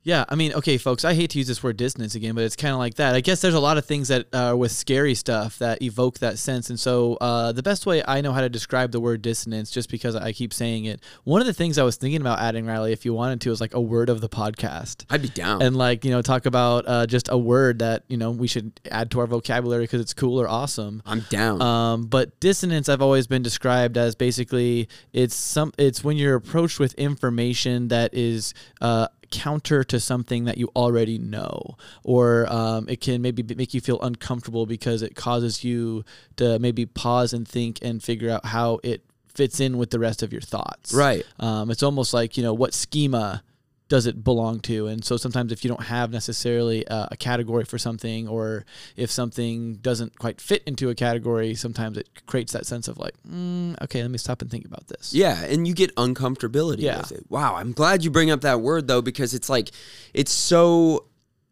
[0.08, 2.56] yeah i mean okay folks i hate to use this word dissonance again but it's
[2.56, 5.14] kind of like that i guess there's a lot of things that uh, with scary
[5.14, 8.48] stuff that evoke that sense and so uh, the best way i know how to
[8.48, 11.82] describe the word dissonance just because i keep saying it one of the things i
[11.82, 14.30] was thinking about adding riley if you wanted to is like a word of the
[14.30, 15.60] podcast I'd be down.
[15.60, 18.80] and like you know talk about uh, just a word that you know we should
[18.90, 21.60] add to our vocabulary because it's cool or awesome I'm down.
[21.60, 26.80] um, but dissonance I've always been described as basically it's some it's when you're approached
[26.80, 33.00] with information that is uh, counter to something that you already know, or um, it
[33.00, 36.04] can maybe make you feel uncomfortable because it causes you
[36.36, 40.22] to maybe pause and think and figure out how it fits in with the rest
[40.22, 40.92] of your thoughts.
[40.92, 41.24] Right.
[41.38, 43.42] Um, it's almost like you know what schema
[43.88, 47.64] does it belong to and so sometimes if you don't have necessarily uh, a category
[47.64, 48.66] for something or
[48.96, 53.14] if something doesn't quite fit into a category sometimes it creates that sense of like
[53.26, 56.98] mm, okay let me stop and think about this Yeah, and you get uncomfortability Yeah.
[56.98, 57.24] with it.
[57.30, 59.70] Wow, I'm glad you bring up that word though because it's like
[60.12, 61.06] it's so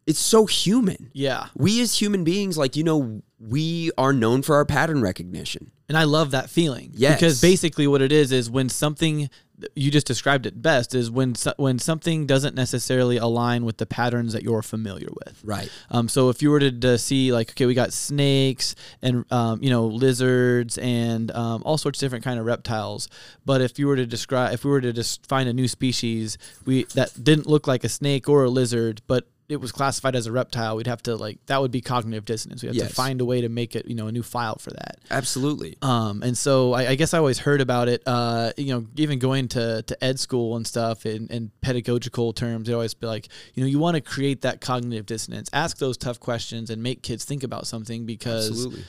[0.05, 1.09] it's so human.
[1.13, 5.71] yeah We as human beings like you know we are known for our pattern recognition.
[5.89, 7.15] and i love that feeling Yes.
[7.19, 9.29] because basically what it is is when something
[9.75, 13.85] you just described it best is when so- when something doesn't necessarily align with the
[13.85, 15.69] patterns that you're familiar with Right.
[15.89, 19.61] Um, so if you were to, to see like, okay, we got snakes and um,
[19.63, 23.09] you know lizards and um, all sorts of different kind of reptiles.
[23.45, 26.37] But if you were to describe, if we were to just find a new species,
[26.65, 30.25] we that didn't look like a snake or a lizard, but it was classified as
[30.27, 32.61] a reptile, we'd have to like that would be cognitive dissonance.
[32.61, 32.89] We have Yes.
[32.89, 34.97] to find a way to make it, you know, a new file for that.
[35.09, 35.77] Absolutely.
[35.81, 39.19] Um, and so I, I guess I always heard about it, uh, you know, even
[39.19, 43.29] going to, to ed school and stuff in, in pedagogical terms, they always be like,
[43.53, 47.01] you know, you want to create that cognitive dissonance, ask those tough questions and make
[47.01, 48.83] kids think about something because, Absolutely.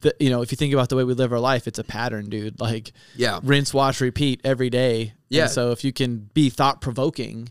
[0.00, 1.84] the, you know, if you think about the way we live our life, it's a
[1.84, 2.58] pattern, dude.
[2.58, 3.38] Like Yeah.
[3.44, 5.12] rinse, wash, repeat every day.
[5.28, 5.42] Yeah.
[5.42, 7.50] And so if you can be thought provoking,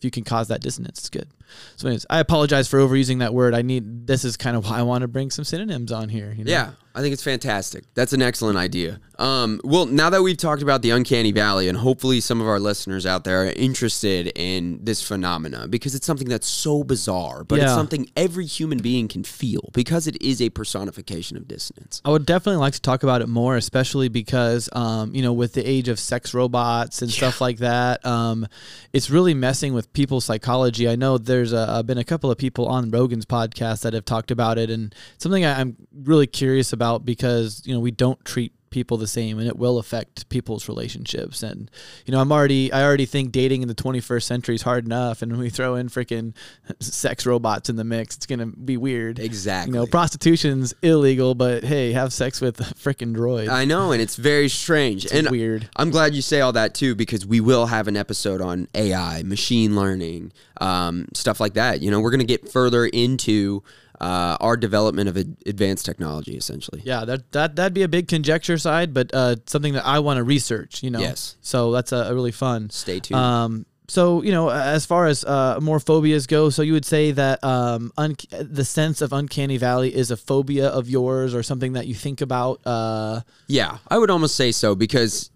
[0.00, 1.28] if you can cause that dissonance, it's good.
[1.76, 3.54] So anyways, I apologize for overusing that word.
[3.54, 6.34] I need, this is kind of why I want to bring some synonyms on here.
[6.34, 6.50] You know?
[6.50, 6.70] Yeah,
[7.00, 7.84] I think it's fantastic.
[7.94, 9.00] That's an excellent idea.
[9.18, 12.60] Um, well, now that we've talked about the uncanny valley, and hopefully some of our
[12.60, 17.58] listeners out there are interested in this phenomena because it's something that's so bizarre, but
[17.58, 22.02] it's something every human being can feel because it is a personification of dissonance.
[22.04, 25.54] I would definitely like to talk about it more, especially because, um, you know, with
[25.54, 28.46] the age of sex robots and stuff like that, um,
[28.92, 30.86] it's really messing with people's psychology.
[30.86, 34.30] I know there's uh been a couple of people on Rogan's podcast that have talked
[34.30, 38.52] about it, and something I, I'm really curious about because you know we don't treat
[38.70, 41.68] people the same and it will affect people's relationships and
[42.06, 45.22] you know i'm already i already think dating in the 21st century is hard enough
[45.22, 46.32] and when we throw in freaking
[46.80, 49.72] sex robots in the mix it's gonna be weird Exactly.
[49.74, 53.48] you know, prostitution's illegal, but hey, have sex with a freaking droid.
[53.48, 55.68] I know, and it's very strange and weird.
[55.74, 59.24] I'm glad you say all that too because we will have an episode on AI,
[59.24, 61.80] machine learning, um, stuff like that.
[61.82, 63.62] You know, we're going to get further into
[64.00, 66.80] uh, our development of ad- advanced technology, essentially.
[66.84, 70.18] yeah, that that that'd be a big conjecture side, but uh, something that I want
[70.18, 70.82] to research.
[70.82, 71.36] You know, Yes.
[71.42, 72.70] So that's a, a really fun.
[72.70, 73.20] Stay tuned.
[73.20, 77.10] Um, so you know, as far as uh, more phobias go, so you would say
[77.12, 81.72] that um, un- the sense of uncanny valley is a phobia of yours, or something
[81.74, 82.60] that you think about.
[82.64, 85.30] Uh, Yeah, I would almost say so because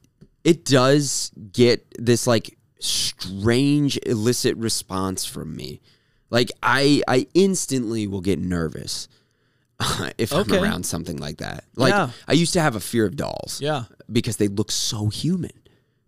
[0.45, 5.81] it does get this like strange illicit response from me.
[6.35, 9.09] Like I I instantly will get nervous
[10.19, 10.57] if Okay.
[10.57, 11.65] I'm around something like that.
[11.77, 12.11] Like Yeah.
[12.29, 13.61] I used to have a fear of dolls.
[13.63, 15.51] yeah, Because they look so human.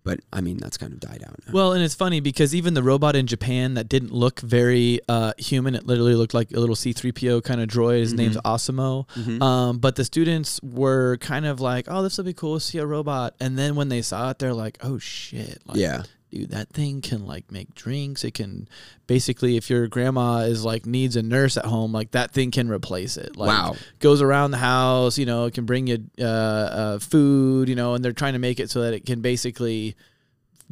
[0.06, 1.52] but I mean that's kind of died out now.
[1.52, 5.32] Well, and it's funny because even the robot in Japan that didn't look very uh,
[5.36, 8.00] human, it literally looked like a little C3PO kind of droid.
[8.06, 9.06] His name's ASIMO.
[9.42, 12.78] Um, but the students were kind of like, oh, this will be cool to see
[12.78, 13.34] a robot.
[13.40, 15.58] And then when they saw it, they're like, oh, shit.
[15.66, 16.02] Like, Yeah.
[16.30, 18.24] Dude, that thing can like make drinks.
[18.24, 18.68] It can
[19.06, 22.68] basically, if your grandma is like needs a nurse at home, like that thing can
[22.68, 23.36] replace it.
[23.36, 23.76] Like, Wow.
[24.00, 27.94] Goes around the house, you know, it can bring you uh, uh, food, you know,
[27.94, 29.94] and they're trying to make it so that it can basically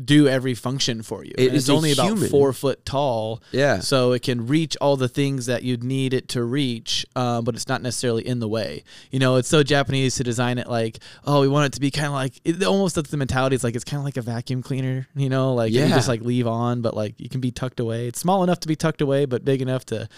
[0.03, 1.33] do every function for you.
[1.39, 3.43] It it's a only about four foot tall.
[3.53, 3.79] Yeah.
[3.79, 7.55] So it can reach all the things that you'd need it to reach, um, but
[7.55, 8.83] it's not necessarily in the way.
[9.11, 11.91] You know, it's so Japanese to design it like, oh, we want it to be
[11.93, 13.55] kind of like, it almost that's the mentality.
[13.55, 15.89] It's like, it's kind of like a vacuum cleaner, you know, like you Yeah.
[15.91, 18.09] just like leave on, but like you can be tucked away.
[18.09, 20.09] It's small enough to be tucked away, but big enough to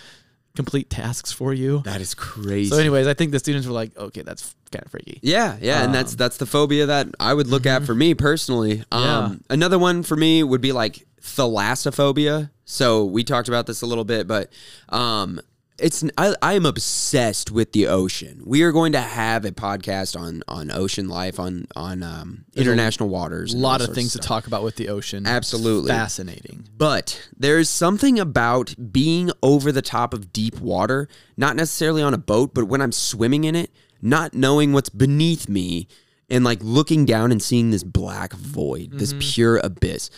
[0.57, 1.83] complete tasks for you.
[1.85, 2.71] that is crazy.
[2.71, 5.21] So, anyways, I think the students were like, okay, that's kind of freaky.
[5.23, 8.15] Yeah, yeah, and that's Um, that's the phobia that I would look at for me
[8.15, 8.83] personally.
[8.91, 9.35] Um, Yeah.
[9.51, 12.51] Another one for me would be like thalassophobia.
[12.65, 14.51] So we talked about this a little bit, but
[14.89, 15.41] um,
[15.79, 18.43] it's I, I am obsessed with the ocean.
[18.45, 23.09] We are going to have a podcast on on ocean life on on um, international
[23.09, 23.53] waters.
[23.55, 25.27] A lot of things to talk about with the ocean.
[25.27, 25.91] Absolutely.
[25.91, 26.69] Fascinating.
[26.77, 32.19] But there's something about being over the top of deep water, not necessarily on a
[32.19, 33.71] boat, but when I'm swimming in it,
[34.01, 35.89] not knowing what's beneath me
[36.31, 39.21] and like looking down and seeing this black void, this Mm-hmm.
[39.21, 40.11] pure abyss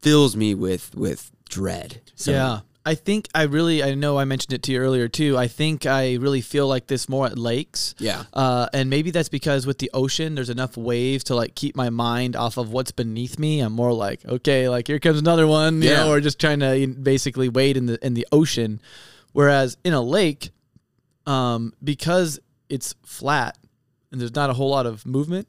[0.00, 2.00] fills me with with dread.
[2.14, 2.60] So yeah.
[2.86, 5.36] I think I really, I know I mentioned it to you earlier too.
[5.36, 7.96] I think I really feel like this more at lakes.
[7.98, 8.22] Yeah.
[8.32, 11.90] Uh, and maybe that's because with the ocean, there's enough waves to like keep my
[11.90, 13.58] mind off of what's beneath me.
[13.58, 16.04] I'm more like, okay, like here comes another one, you Yeah.
[16.04, 18.80] know, or just trying to basically wade in the in the ocean.
[19.32, 20.50] Whereas in a lake,
[21.26, 23.58] um, because it's flat
[24.12, 25.48] and there's not a whole lot of movement,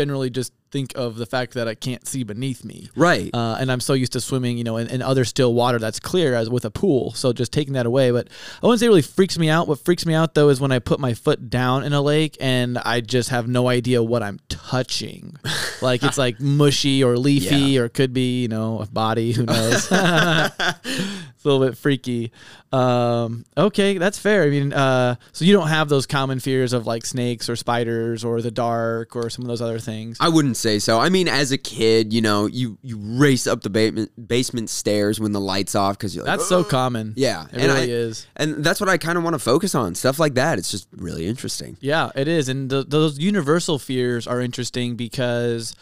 [0.00, 2.88] generally just think of the fact that I can't see beneath me.
[2.96, 3.28] Right.
[3.34, 6.00] Uh, and I'm so used to swimming, you know, in, in other still water that's
[6.00, 7.12] clear as with a pool.
[7.12, 8.10] So just taking that away.
[8.12, 8.28] But
[8.62, 9.68] I wouldn't say it really freaks me out.
[9.68, 12.38] What freaks me out though is when I put my foot down in a lake
[12.40, 15.36] and I just have no idea what I'm touching.
[15.82, 19.32] like it's like mushy or leafy or could be, you know, a body.
[19.32, 19.90] Who knows?
[21.40, 22.32] it's a little bit freaky.
[22.70, 24.42] Um, okay, that's fair.
[24.44, 28.24] I mean, uh, so you don't have those common fears of like snakes or spiders
[28.24, 30.18] or the dark or some of those other things.
[30.20, 31.00] I wouldn't say so.
[31.00, 35.18] I mean, as a kid, you know, you you race up the basement basement stairs
[35.18, 37.14] when the lights off because you're like, That's so common.
[37.16, 38.26] Yeah, it and really I- is.
[38.36, 39.94] and that's what I kind of want to focus on.
[39.94, 40.58] Stuff like that.
[40.58, 41.78] It's just really interesting.
[41.80, 45.74] Yeah, it is, and th- those universal fears are interesting because,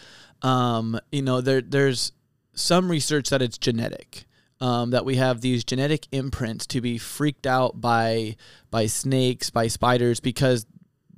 [0.43, 2.13] um, you know, there there's
[2.55, 4.25] some research that it's genetic.
[4.61, 8.35] Um, that we have these genetic imprints to be freaked out by
[8.71, 10.67] by snakes, by spiders because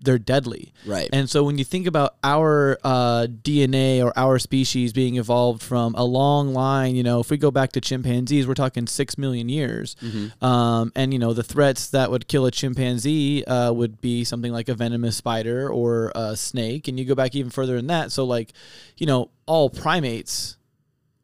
[0.02, 0.72] they're deadly.
[0.86, 1.08] Right.
[1.12, 5.94] And so when you think about our uh, DNA or our species being evolved from
[5.94, 9.48] a long line, you know, if we go back to chimpanzees, we're talking six million
[9.48, 9.96] years.
[10.40, 14.52] Um, and, you know, the threats that would kill a chimpanzee uh, would be something
[14.52, 16.88] like a venomous spider or a snake.
[16.88, 18.12] And you go back even further than that.
[18.12, 18.52] So, like,
[18.96, 20.56] you know, all primates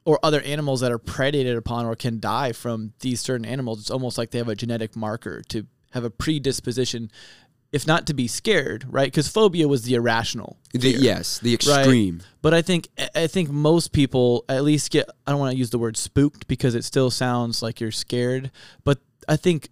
[0.07, 3.90] or other animals that are predated upon or can die from these certain animals, it's
[3.90, 7.11] almost like they have a genetic marker to have a predisposition,
[7.72, 9.09] if not to be scared, right?
[9.09, 10.59] Because phobia was the irrational.
[10.72, 11.80] The, fear, yes, the right?
[11.80, 12.22] extreme.
[12.40, 15.11] But I think I think most people at least get.
[15.26, 18.52] I don't want to use the word spooked because it still sounds like you're scared.
[18.84, 19.70] But I think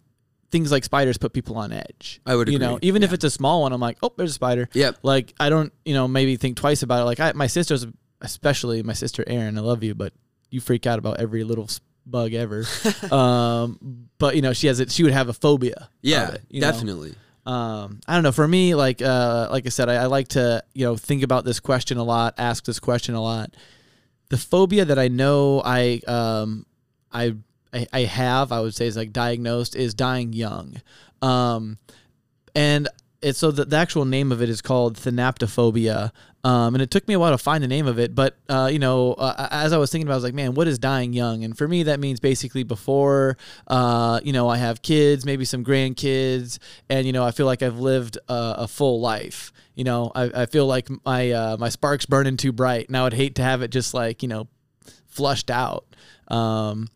[0.51, 2.21] things like spiders put people on edge.
[2.27, 4.31] I would You agree, know, even if it's a small one, I'm like, oh, there's
[4.31, 4.69] a spider.
[4.73, 4.99] Yep.
[5.05, 7.05] Like I don't, you know, maybe think twice about it.
[7.05, 7.87] Like I, my sister's,
[8.21, 9.59] especially my sister Erin.
[9.59, 10.13] I love you, but
[10.55, 11.69] you freak out about every little
[12.07, 12.65] bug ever.
[13.11, 14.91] um, but you know, she has it.
[14.91, 15.89] She would have a phobia.
[16.01, 16.71] Yeah, it, you know?
[16.71, 17.15] definitely.
[17.45, 18.33] um, I don't know.
[18.33, 21.45] For me, like uh, like I said, I, I like to you know think about
[21.45, 23.55] this question a lot, ask this question a lot.
[24.31, 26.65] The phobia that I know I um,
[27.13, 27.35] I,
[27.73, 30.81] I I have, I would say, is like diagnosed is dying young,
[31.21, 31.79] um,
[32.55, 32.89] and
[33.21, 36.13] it's so the, the actual name of it is called thanatophobia.
[36.45, 38.69] Um, and it took me a while to find the name of it, but uh,
[38.71, 40.79] you know, uh, as I was thinking about, it, I was like, man, what is
[40.79, 41.43] dying young?
[41.43, 45.65] And for me, that means basically before, uh, you know, I have kids, maybe some
[45.65, 46.59] grandkids,
[46.91, 49.53] and you know, I feel like I've lived a, a full life.
[49.75, 53.05] You know, I, I feel like my uh, my spark's burning too bright, and I
[53.05, 54.47] would hate to have it just like you know,
[55.07, 55.87] flushed out.
[56.29, 56.89] Um,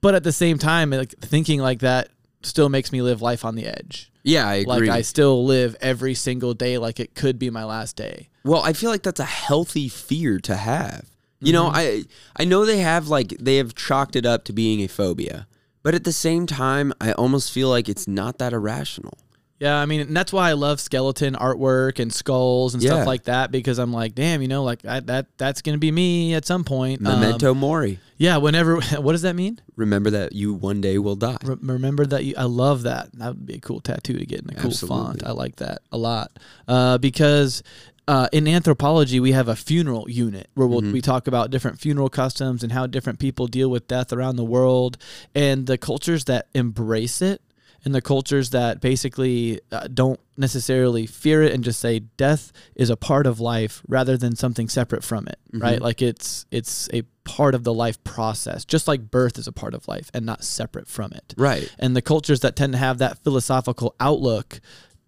[0.00, 2.08] but at the same time, like thinking like that
[2.42, 4.10] still makes me live life on the edge.
[4.24, 4.90] Yeah, I Like agree.
[4.90, 8.28] I still live every single day like it could be my last day.
[8.44, 11.06] Well, I feel like that's a healthy fear to have.
[11.40, 11.76] You know, Mm-hmm.
[11.76, 15.46] I I know they have like they have chalked it up to being a phobia,
[15.82, 19.18] but at the same time, I almost feel like it's not that irrational.
[19.58, 22.90] Yeah, I mean, and that's why I love skeleton artwork and skulls and Yeah.
[22.90, 25.90] stuff like that because I'm like, damn, you know, like that, that that's gonna be
[25.92, 27.04] me at some point.
[27.06, 27.98] Um, Memento mori.
[28.18, 28.80] yeah, whenever.
[29.00, 29.60] What does that mean?
[29.76, 31.38] Remember that you one day will die.
[31.44, 33.12] Re- remember that you, I love that.
[33.18, 34.96] That would be a cool tattoo to get in a cool Absolutely.
[35.04, 35.26] font.
[35.26, 36.38] I like that a lot
[36.68, 37.62] uh, because
[38.08, 40.92] uh, in anthropology we have a funeral unit where we'll, Mm-hmm.
[40.92, 44.44] we talk about different funeral customs and how different people deal with death around the
[44.44, 44.98] world
[45.34, 47.40] and the cultures that embrace it
[47.84, 52.90] and the cultures that basically uh, don't necessarily fear it and just say death is
[52.90, 57.02] a part of life rather than something separate from it right like it's it's a
[57.24, 60.42] part of the life process just like birth is a part of life and not
[60.42, 61.72] separate from it Right.
[61.78, 64.60] and the cultures that tend to have that philosophical outlook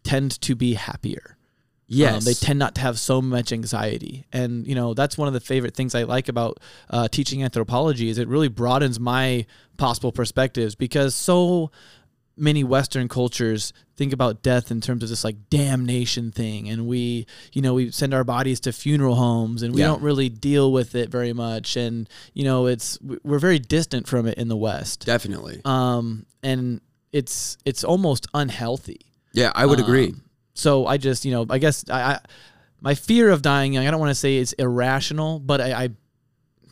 [0.04, 1.33] tend to be happier
[1.86, 2.14] Yes.
[2.14, 5.34] um, they tend not to have so much anxiety, and you know that's one of
[5.34, 6.58] the favorite things I like about
[6.90, 11.70] uh, teaching anthropology is it really broadens my possible perspectives because so
[12.36, 17.26] many Western cultures think about death in terms of this like damnation thing, and we
[17.52, 19.88] you know we send our bodies to funeral homes, and we Yeah.
[19.88, 24.26] don't really deal with it very much, and you know it's we're very distant from
[24.26, 25.60] it in the West, Definitely.
[25.66, 26.80] um, and
[27.12, 29.00] it's it's almost unhealthy.
[29.34, 30.14] yeah, I would agree.
[30.54, 32.20] So I just, you know, I guess I, I
[32.80, 35.88] my fear of dying young, I don't want to say it's irrational, but I, I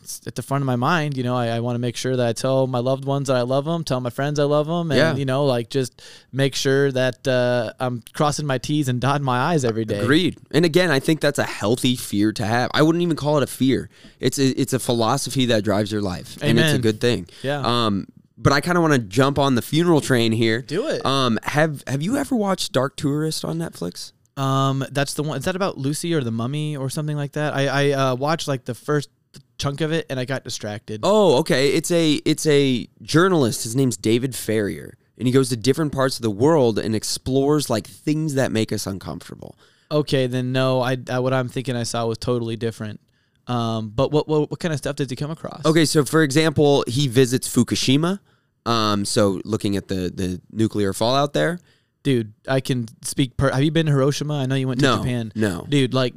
[0.01, 2.15] it's at the front of my mind, you know, I, I want to make sure
[2.17, 4.67] that I tell my loved ones that I love them, tell my friends I love
[4.67, 5.15] them, and Yeah.
[5.15, 6.01] you know, like just
[6.33, 9.99] make sure that uh, I'm crossing my T's and dotting my I's every day.
[9.99, 10.37] Agreed.
[10.51, 12.69] And again, I think that's a healthy fear to have.
[12.73, 13.89] I wouldn't even call it a fear.
[14.19, 17.27] It's a, it's a philosophy that drives your life, and it's a good thing.
[17.41, 17.61] Yeah.
[17.63, 18.07] Um,
[18.43, 20.61] but I kind of want to jump on the funeral train here.
[20.61, 21.05] Do it.
[21.05, 24.11] Um, have Have you ever watched Dark Tourist on Netflix?
[24.35, 25.37] Um, that's the one.
[25.37, 27.53] Is that about Lucy or the Mummy or something like that?
[27.55, 29.09] I I uh, watched like the first
[29.57, 31.01] chunk of it and I got distracted.
[31.03, 31.69] Oh, okay.
[31.69, 33.63] It's a it's a journalist.
[33.63, 37.69] His name's David Farrier, and he goes to different parts of the world and explores
[37.69, 39.55] like things that make us uncomfortable.
[39.91, 42.99] Okay, then no, I, I what I'm thinking I saw was totally different.
[43.45, 45.65] Um, but what, what what kind of stuff did he come across?
[45.65, 48.19] Okay, so for example, he visits Fukushima.
[48.65, 51.59] Um, so looking at the the nuclear fallout there.
[52.03, 53.37] dude, I can speak.
[53.37, 54.35] Per- Have you been to Hiroshima?
[54.35, 55.31] I know you went to No, Japan.
[55.35, 55.65] no.
[55.67, 56.13] dude, like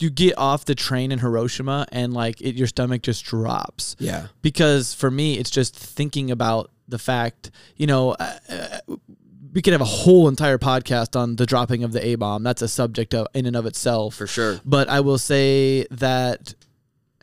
[0.00, 3.96] you get off the train in Hiroshima and like it, your stomach just drops.
[3.98, 4.26] Yeah.
[4.42, 8.96] because for me it's just thinking about the fact you know uh, uh,
[9.54, 12.60] we could have a whole entire podcast on the dropping of the a bomb that's
[12.60, 14.60] a subject of, in and of itself For sure.
[14.66, 16.54] but i will say that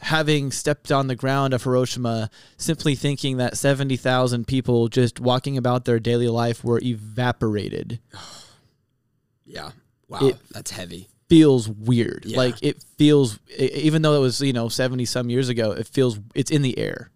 [0.02, 5.86] having stepped on the ground of hiroshima simply thinking that 70000 people just walking about
[5.86, 8.00] their daily life were evaporated
[9.46, 9.72] Yeah.
[10.08, 10.20] Wow.
[10.22, 11.08] It- that's heavy.
[11.30, 12.36] feels weird Yeah.
[12.38, 16.20] like it feels even though it was you know 70 some years ago it feels
[16.36, 17.10] it's in the air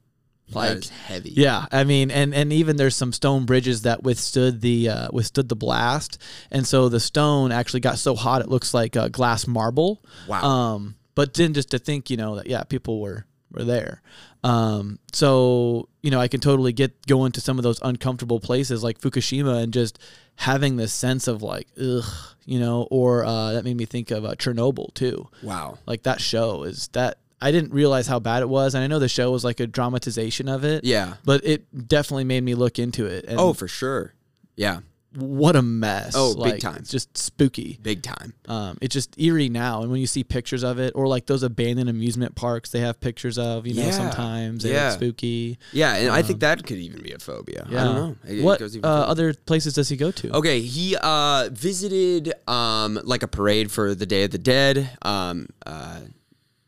[0.52, 1.32] like heavy.
[1.32, 5.50] Yeah, I mean, and and even there's some stone bridges that withstood the uh, withstood
[5.50, 6.22] the blast,
[6.52, 10.04] and so the stone actually got so hot it looks like uh, glass marble.
[10.28, 10.44] Wow.
[10.44, 14.02] Um, but then just to think, you know, that yeah, people were were there.
[14.44, 18.84] Um, so you know, I can totally get going to some of those uncomfortable places
[18.84, 19.98] like Fukushima and just
[20.36, 22.04] having this sense of like, ugh,
[22.46, 25.80] you know, or uh, that made me think of uh, Chernobyl too Wow.
[25.88, 29.00] like that show is that I didn't realize how bad it was, and I know
[29.00, 30.84] the show was like a dramatization of it.
[30.84, 31.16] Yeah.
[31.26, 33.26] but it definitely made me look into it.
[33.28, 34.14] And Oh, for sure.
[34.56, 34.80] Yeah.
[35.16, 36.14] What a mess!
[36.16, 36.78] Oh, big time.
[36.78, 37.80] It's just spooky.
[37.82, 38.34] Big time.
[38.48, 41.44] Um, it's just eerie now, and when you see pictures of it, or like those
[41.44, 43.66] abandoned amusement parks, they have pictures of.
[43.68, 44.90] You know, sometimes they Yeah.
[44.90, 45.58] look spooky.
[45.74, 47.68] Yeah, and I think that could even be a phobia.
[47.70, 47.82] Yeah.
[47.82, 48.16] I don't know.
[48.28, 50.36] It- it what goes even uh, other places does he go to?
[50.36, 55.48] Okay, he uh, visited um, like a parade for the Day of the Dead, um,
[55.66, 56.02] uh,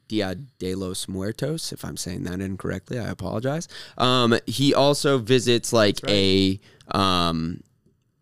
[0.08, 1.74] Dia de los Muertos.
[1.74, 3.68] If I'm saying that incorrectly, I apologize.
[3.98, 6.60] Um, he also visits like a
[6.92, 7.60] um,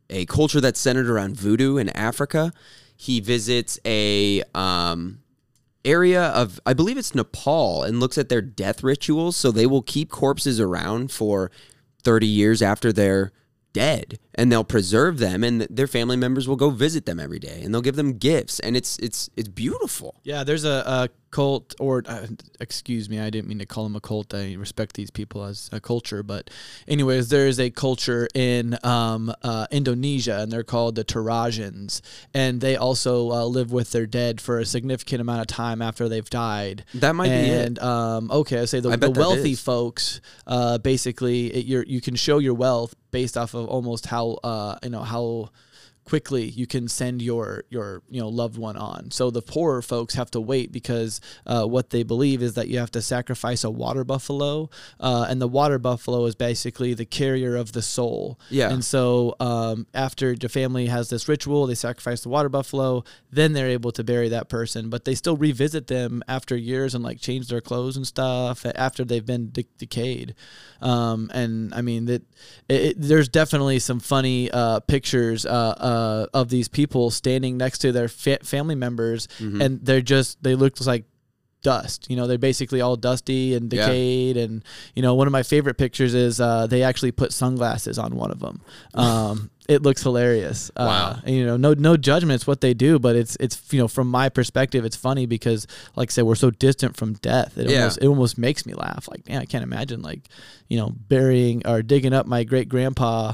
[0.09, 2.53] a culture that's centered around voodoo in Africa.
[2.95, 5.19] He visits a um,
[5.83, 9.35] area of I believe it's Nepal and looks at their death rituals.
[9.35, 11.51] So they will keep corpses around for
[12.03, 13.31] 30 years after they're
[13.73, 17.61] dead and they'll preserve them and their family members will go visit them every day
[17.61, 20.21] and they'll give them gifts and it's it's it's beautiful.
[20.23, 22.27] Yeah, there's a, a cult, or uh,
[22.61, 24.33] excuse me, I didn't mean to call them a cult.
[24.33, 26.49] I respect these people as a culture, but
[26.87, 31.99] anyways, there is a culture in um, uh, Indonesia, and they're called the Torajans,
[32.33, 36.07] and they also uh, live with their dead for a significant amount of time after
[36.07, 36.85] they've died.
[36.93, 37.67] That might be it.
[37.67, 41.99] and, um, okay, I say the, I the wealthy folks, uh, basically, it, you're, you
[41.99, 45.49] can show your wealth based off of almost how uh, you know how
[46.05, 49.11] quickly you can send your your you know loved one on.
[49.11, 52.77] So the poorer folks have to wait because uh, what they believe is that you
[52.79, 57.55] have to sacrifice a water buffalo, uh, and the water buffalo is basically the carrier
[57.55, 58.39] of the soul.
[58.49, 58.69] Yeah.
[58.71, 63.53] And so um, after the family has this ritual, they sacrifice the water buffalo, then
[63.53, 64.89] they're able to bury that person.
[64.89, 69.03] But they still revisit them after years and like change their clothes and stuff after
[69.03, 70.35] they've been de- decayed.
[70.81, 72.21] Um, and I mean that
[72.69, 77.79] it, it, there's definitely some funny uh, pictures uh, uh, of these people standing next
[77.79, 81.05] to their fa- family members, and they're just they look like
[81.61, 82.05] dust.
[82.11, 83.87] You know, they're basically all dusty and Yeah.
[83.87, 84.37] decayed.
[84.37, 84.63] And
[84.95, 88.31] you know, one of my favorite pictures is uh, they actually put sunglasses on one
[88.31, 88.61] of them.
[88.93, 90.69] Um, it looks hilarious.
[90.75, 91.19] Uh, Wow.
[91.25, 92.35] and, you know, no no judgment.
[92.37, 95.65] It's what they do, but it's it's you know from my perspective, it's funny because
[95.95, 97.57] like I said, we're so distant from death.
[97.57, 97.77] It Yeah.
[97.79, 99.07] almost it almost makes me laugh.
[99.09, 100.21] Like, man, I can't imagine like
[100.71, 103.33] you know burying or digging up my great grandpa.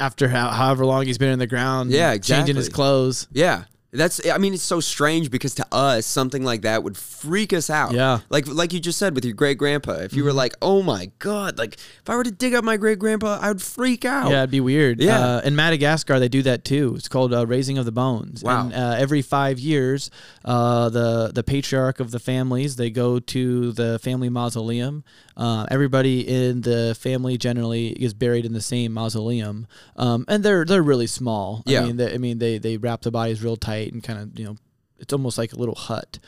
[0.00, 3.28] After how, however long he's been in the ground, Yeah, changing his clothes.
[3.32, 3.64] Yeah.
[3.92, 7.68] That's I mean it's so strange because to us something like that would freak us
[7.68, 7.92] out.
[7.92, 8.18] Yeah.
[8.18, 8.26] Mm-hmm.
[8.30, 9.92] Like like you just said with your great grandpa.
[9.92, 12.76] If you were like, "Oh my god, like if I were to dig up my
[12.76, 15.00] great grandpa, I would freak out." Yeah, it'd be weird.
[15.00, 15.18] Yeah.
[15.18, 16.94] Uh, in Madagascar, they do that too.
[16.96, 18.44] It's called uh, raising of the bones.
[18.44, 18.66] Wow.
[18.66, 20.10] And uh, every five years,
[20.44, 25.02] uh, the the patriarch of the families they go to the family mausoleum.
[25.36, 29.66] Uh, everybody in the family generally is buried in the same mausoleum,
[29.96, 31.62] um, and they're they're really small.
[31.66, 31.80] Yeah.
[31.80, 34.38] I mean, they, I mean they they wrap the bodies real tight and kind of
[34.38, 34.56] you know
[34.98, 36.18] it's almost like a little hut.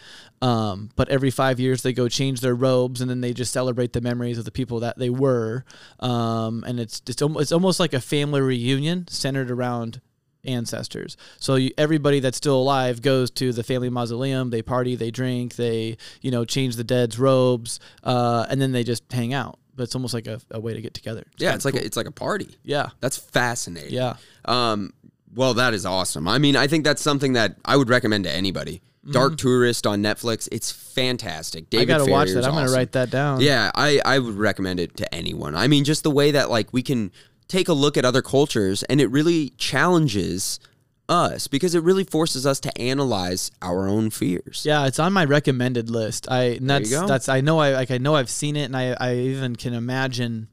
[0.41, 3.93] Um, but every five years they go change their robes and then they just celebrate
[3.93, 5.65] the memories of the people that they were.
[6.01, 10.01] Um, and it's it's, almo- it's almost like a family reunion centered around
[10.45, 11.17] ancestors.
[11.39, 14.51] So you, everybody that's still alive goes to the family mausoleum.
[14.51, 18.85] They party, they drink, they you know change the dead's robes, uh, and then they
[18.85, 19.59] just hang out.
[19.75, 21.25] But it's almost like a, a way to get together.
[21.39, 21.83] Yeah, kinda it's like cool.
[21.83, 22.57] a, it's like a party.
[22.63, 23.93] yeah, That's fascinating.
[23.95, 24.17] yeah.
[24.45, 24.93] Um,
[25.35, 26.29] well, that is awesome.
[26.29, 28.83] I mean, I think that's something that I would recommend to anybody.
[29.11, 30.49] Dark Tourist on Netflix.
[30.53, 31.69] It's fantastic.
[31.71, 31.95] David Mm-hmm.
[31.95, 32.45] I gotta watch that.
[32.45, 33.41] I'm gonna write that down.
[33.41, 35.57] Yeah, I, I would recommend it to anyone.
[35.57, 37.11] I mean, just the way that like we can
[37.49, 40.61] take a look at other cultures and it really challenges
[41.09, 44.63] us because it really forces us to analyze our own fears.
[44.65, 46.31] Yeah, it's on my recommended list.
[46.31, 48.67] I and There you that's that's I know I like I know I've seen it
[48.67, 50.47] and I I even can imagine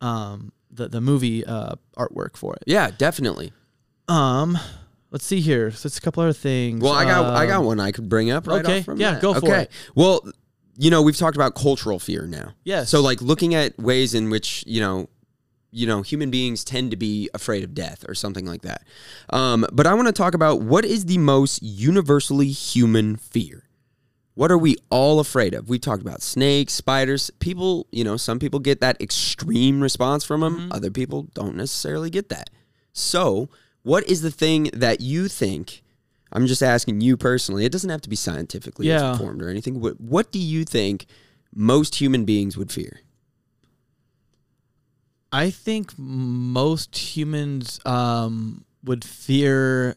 [0.00, 2.64] um the the movie uh artwork for it.
[2.66, 3.52] Yeah, definitely.
[4.08, 4.58] Um
[5.10, 5.70] let's see here.
[5.70, 6.82] So it's a couple other things.
[6.82, 9.00] Well, I got I got Um, one I could bring up right okay, off from
[9.00, 9.22] yeah, that.
[9.22, 9.50] go for it.
[9.50, 9.62] okay.
[9.62, 9.70] it.
[9.94, 10.28] Well,
[10.76, 12.52] you know, we've talked about cultural fear now.
[12.64, 12.88] Yes.
[12.90, 15.08] So like looking at ways in which, you know,
[15.70, 18.84] you know, human beings tend to be afraid of death or something like that.
[19.30, 23.64] Um, but I want to talk about what is the most universally human fear?
[24.34, 25.68] What are we all afraid of?
[25.68, 27.28] We talked about snakes, spiders.
[27.40, 30.56] People, you know, some people get that extreme response from them.
[30.56, 30.72] Mm-hmm.
[30.72, 32.48] Other people don't necessarily get that.
[32.92, 33.50] So,
[33.82, 35.82] what is the thing that you think?
[36.32, 37.64] I'm just asking you personally.
[37.64, 39.12] It doesn't have to be scientifically Yeah.
[39.12, 39.80] informed or anything.
[39.80, 41.06] What, what do you think
[41.54, 43.00] most human beings would fear?
[45.32, 49.96] I think most humans um would fear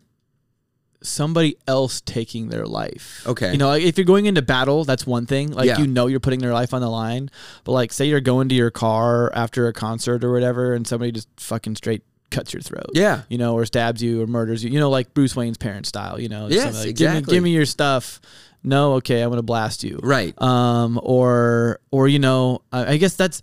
[1.04, 3.24] somebody else taking their life.
[3.26, 3.52] Okay.
[3.54, 5.52] You know, like if you're going into battle, that's one thing.
[5.52, 5.80] Like Yeah.
[5.80, 7.32] you know you're putting their life on the line.
[7.64, 11.12] But like say you're going to your car after a concert or whatever and somebody
[11.12, 12.90] just fucking straight cuts your throat.
[12.94, 13.22] Yeah.
[13.30, 14.72] You know, or stabs you or murders you.
[14.72, 16.48] You know, like Bruce Wayne's parent style, you know.
[16.50, 17.34] Yes, like, Give me, exactly.
[17.36, 18.20] give me your stuff.
[18.64, 20.40] No, okay, I'm gonna blast you Right.
[20.42, 23.42] um, or or you know, I, I guess that's.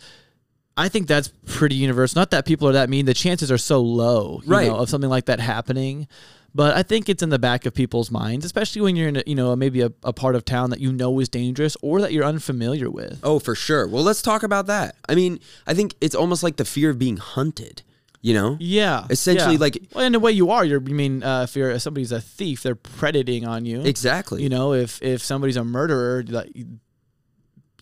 [0.76, 2.20] I think that's pretty universal.
[2.20, 3.04] Not that people are that mean.
[3.04, 4.68] The chances are so low, you Right.
[4.68, 6.06] know, of something like that happening.
[6.54, 9.22] But I think it's in the back of people's minds, especially when you're in, a,
[9.26, 12.12] you know, maybe a, a part of town that you know is dangerous or that
[12.12, 13.18] you're unfamiliar with.
[13.24, 13.88] Oh, for sure.
[13.88, 14.94] Well, let's talk about that.
[15.08, 17.82] I mean, I think it's almost like the fear of being hunted,
[18.20, 18.56] you know?
[18.60, 19.60] Yeah, Essentially, yeah.
[19.60, 20.64] like- well, in a way, you are.
[20.64, 20.80] You're.
[20.80, 23.82] I mean, uh, if you're if somebody's a thief, they're predating on you.
[23.82, 24.42] Exactly.
[24.42, 26.68] You know, if if somebody's a murderer, like you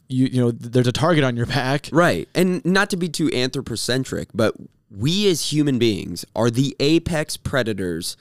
[0.08, 1.88] you know, there's a target on your back.
[1.92, 2.28] Right.
[2.34, 4.54] And not to be too anthropocentric, but
[4.90, 8.16] we as human beings are the apex predators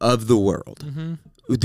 [0.00, 0.80] of the world.
[0.84, 1.14] Mm-hmm.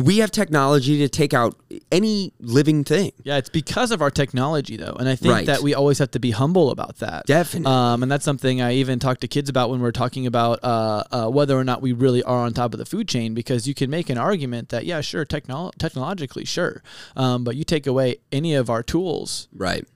[0.03, 1.55] We have technology to take out
[1.91, 3.11] any living thing.
[3.23, 5.45] Yeah, it's because of our technology, though, and I think Right.
[5.45, 7.27] that we always have to be humble about that.
[7.27, 7.71] Definitely.
[7.71, 11.03] Um, and that's something I even talk to kids about when we're talking about uh,
[11.11, 13.35] uh, whether or not we really are on top of the food chain.
[13.35, 16.81] Because you can make an argument that yeah, sure, technol- technologically, sure,
[17.15, 19.87] um, but you take away any of our tools, Right.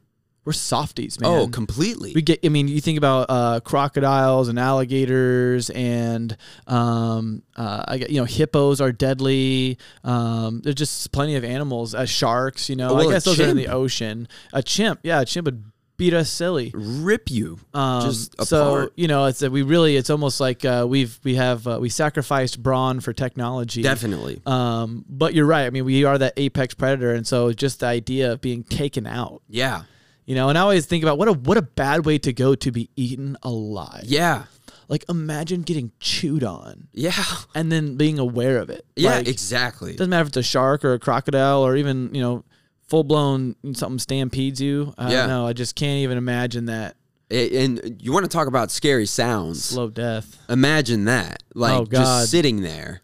[0.49, 1.29] We're softies, man.
[1.31, 2.11] Oh, completely.
[2.15, 2.39] We get.
[2.43, 6.35] I mean, you think about uh, crocodiles and alligators, and
[6.67, 9.77] um, uh, I get, you know, hippos are deadly.
[10.03, 11.93] Um, there's just plenty of animals.
[11.93, 12.95] Uh, sharks, you know.
[12.95, 14.27] Well, I guess those are in the ocean.
[14.53, 15.63] A chimp, yeah, a chimp would
[15.97, 16.71] beat us silly.
[16.73, 18.47] rip you Um, just apart.
[18.47, 21.77] so you know, it's that we really it's almost like uh, we've we have uh,
[21.81, 23.81] we sacrificed brawn for technology.
[23.81, 24.41] Definitely.
[24.45, 25.65] Um, but you're right.
[25.65, 29.05] I mean, we are that apex predator, and so just the idea of being taken
[29.05, 29.83] out, Yeah.
[30.29, 30.47] You know.
[30.49, 32.89] And I always think about what a what a bad way to go to be
[32.95, 34.03] eaten alive.
[34.05, 34.43] Yeah.
[34.87, 37.13] Like imagine getting chewed on Yeah.
[37.53, 38.85] and then being aware of it.
[38.95, 39.91] Yeah, Like, exactly.
[39.93, 42.43] doesn't matter if it's a shark or a crocodile or even you know
[42.87, 44.93] full blown something stampedes you.
[44.97, 45.17] I Yeah.
[45.21, 45.47] don't know.
[45.47, 46.95] I just can't even imagine that
[47.31, 49.63] A- And you want to talk about scary sounds.
[49.63, 50.37] slow death.
[50.49, 51.43] Imagine that.
[51.53, 53.01] Like Oh, just sitting there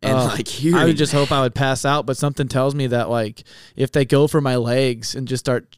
[0.00, 1.18] and Oh, like hearing I would just that.
[1.18, 3.44] hope I would pass out, but something tells me that like
[3.76, 5.76] if they go for my legs and just start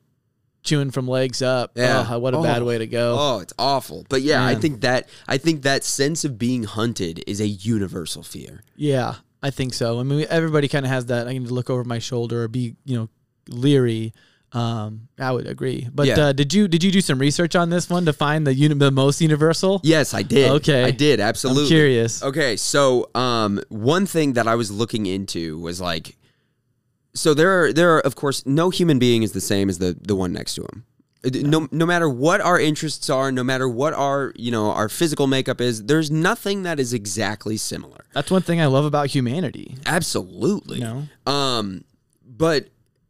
[0.63, 2.07] chewing from legs up, Yeah.
[2.11, 2.67] oh, what a bad Oh.
[2.67, 3.17] way to go.
[3.19, 4.05] Oh, it's awful.
[4.09, 8.23] But yeah, I think that I think that sense of being hunted is a universal
[8.23, 8.63] fear.
[8.77, 9.99] Yeah, I think so.
[10.01, 11.27] I mean, everybody kind of has that.
[11.29, 13.09] I need to look over my shoulder or be, you know,
[13.49, 14.13] leery.
[14.53, 15.87] Um, I would agree.
[15.95, 16.19] But Yeah.
[16.21, 18.75] uh, did you did you do some research on this one to find the uni-
[18.75, 19.81] the most universal?
[19.85, 20.51] Yes, I did.
[20.51, 20.83] Okay.
[20.85, 21.63] I did, absolutely.
[21.65, 22.21] I'm curious.
[22.23, 26.17] Okay, so um, one thing that I was looking into was like,
[27.15, 29.97] so there are there are of course no human being is the same as the
[30.01, 30.85] the one next to him.
[31.23, 35.27] No, no matter what our interests are, no matter what our you know our physical
[35.27, 38.07] makeup is, there's nothing that is exactly similar.
[38.15, 39.77] That's one thing I love about humanity.
[39.85, 40.79] Absolutely.
[40.79, 41.85] You Um,
[42.25, 42.69] but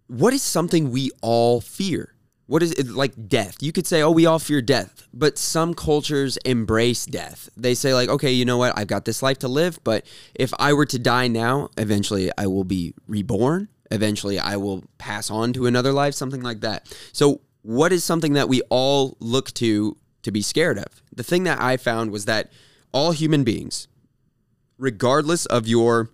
[0.09, 2.15] what is something we all fear?
[2.47, 3.63] What is it like death?
[3.63, 7.49] You could say, oh, we all fear death, but some cultures embrace death.
[7.57, 8.77] They say, like, okay, you know what?
[8.77, 10.05] I've got this life to live, but
[10.35, 13.69] if I were to die now, eventually I will be reborn.
[13.91, 16.93] Eventually I will pass on to another life, something like that.
[17.13, 21.03] So, what is something that we all look to to be scared of?
[21.15, 22.51] The thing that I found was that
[22.93, 23.89] all human beings,
[24.79, 26.11] regardless of your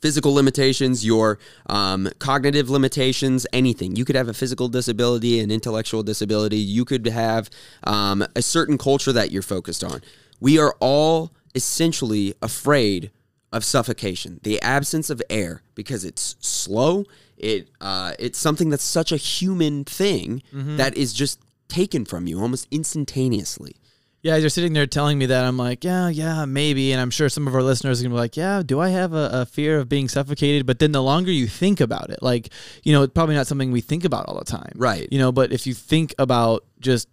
[0.00, 3.96] physical limitations, your um, cognitive limitations, anything.
[3.96, 6.58] You could have a physical disability, an intellectual disability.
[6.58, 7.50] You could have
[7.84, 10.02] um, a certain culture that you're focused on.
[10.40, 13.10] We are all essentially afraid
[13.52, 17.04] of suffocation, the absence of air, because it's slow.
[17.36, 22.40] It uh, it's something that's such a human thing that is just taken from you
[22.40, 23.76] almost instantaneously.
[24.20, 26.92] Yeah, as you're sitting there telling me that, I'm like, yeah, yeah, maybe.
[26.92, 28.88] And I'm sure some of our listeners are going to be like, yeah, do I
[28.88, 30.66] have a, a fear of being suffocated?
[30.66, 32.48] But then the longer you think about it, like,
[32.82, 34.72] you know, it's probably not something we think about all the time.
[34.74, 35.06] Right.
[35.12, 37.08] You know, but if you think about just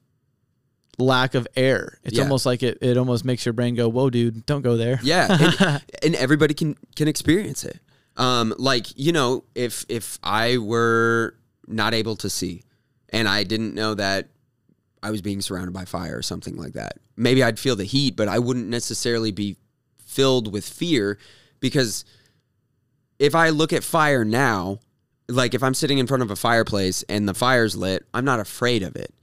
[0.97, 2.23] lack of air, it's Yeah.
[2.23, 4.99] almost like it, it almost makes your brain go, whoa, dude, don't go there.
[5.03, 5.27] Yeah,
[5.59, 7.80] and, and everybody can can experience it.
[8.17, 11.35] Um, like you know, if if I were
[11.67, 12.63] not able to see,
[13.09, 14.30] and I didn't know that
[15.03, 18.15] I was being surrounded by fire or something like that, maybe I'd feel the heat,
[18.15, 19.57] but I wouldn't necessarily be
[20.05, 21.17] filled with fear
[21.59, 22.05] because
[23.19, 24.80] if I look at fire now,
[25.27, 28.39] like if I'm sitting in front of a fireplace and the fire's lit, I'm not
[28.39, 29.13] afraid of it.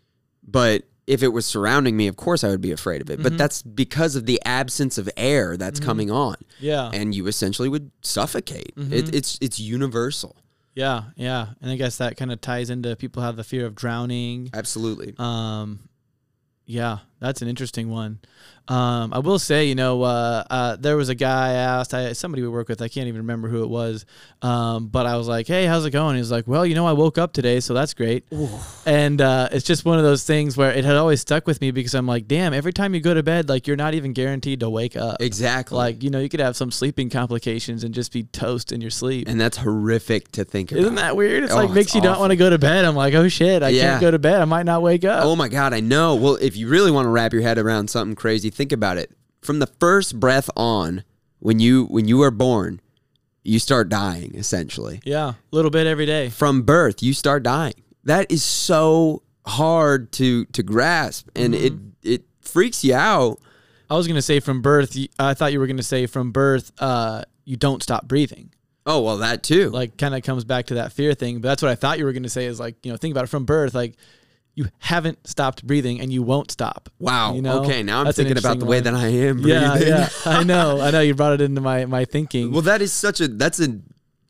[0.46, 3.22] But if it was surrounding me, of course I would be afraid of it.
[3.22, 3.36] But mm-hmm.
[3.38, 5.88] that's because of the absence of air that's mm-hmm.
[5.88, 6.90] coming on, Yeah.
[6.92, 8.74] and you essentially would suffocate.
[8.76, 8.92] Mm-hmm.
[8.92, 10.36] It, it's it's universal.
[10.74, 11.04] Yeah.
[11.16, 11.48] Yeah.
[11.60, 14.50] And I guess that kind of ties into people have the fear of drowning.
[14.54, 15.14] Absolutely.
[15.18, 15.80] Um,
[16.64, 18.18] yeah, that's an interesting one.
[18.68, 22.12] Um, I will say, you know, uh, uh, there was a guy I asked, I,
[22.12, 24.06] somebody we work with, I can't even remember who it was,
[24.40, 26.86] um, but I was like, "Hey, how's it going?" He was like, "Well, you know,
[26.86, 28.24] I woke up today, so that's great."
[28.86, 31.72] And uh, it's just one of those things where it had always stuck with me
[31.72, 34.60] because I'm like, "Damn, every time you go to bed, like you're not even guaranteed
[34.60, 35.16] to wake up.
[35.20, 35.76] Exactly.
[35.76, 38.90] Like, you know, you could have some sleeping complications and just be toast in your
[38.90, 40.80] sleep." and that's horrific to think about.
[40.82, 41.42] Isn't that weird?
[41.44, 42.84] It's Oh, like makes it's you don't want to go to bed.
[42.84, 43.82] I'm like, oh shit, I Yeah.
[43.82, 44.40] can't go to bed.
[44.40, 45.24] I might not wake up.
[45.24, 46.14] Oh my God, I know.
[46.14, 49.10] Well, if you really want to wrap your head around something crazy, think about it.
[49.40, 51.05] From the first breath on,
[51.39, 52.80] when you when you are born,
[53.43, 55.01] you start dying essentially.
[55.05, 56.28] Yeah, a little bit every day.
[56.28, 57.74] From birth, you start dying.
[58.05, 61.72] That is so hard to to grasp, and it
[62.02, 63.39] it freaks you out.
[63.90, 64.97] I was gonna say from birth.
[65.18, 66.72] I thought you were gonna say from birth.
[66.78, 68.52] Uh, you don't stop breathing.
[68.86, 69.70] Oh well, that too.
[69.70, 71.40] Like, kind of comes back to that fear thing.
[71.40, 72.47] But that's what I thought you were gonna say.
[72.47, 73.74] Is like, you know, think about it from birth.
[73.74, 73.97] Like,
[74.54, 76.88] you haven't stopped breathing, and you won't stop.
[76.98, 77.34] wow.
[77.34, 77.62] You know?
[77.62, 79.88] okay, now I'm That's thinking about the way interesting that I am breathing.
[79.88, 80.08] Yeah, yeah.
[80.26, 80.80] I know.
[80.80, 81.00] I know.
[81.00, 82.52] You brought it into my my thinking.
[82.52, 83.80] well, that is such a that's a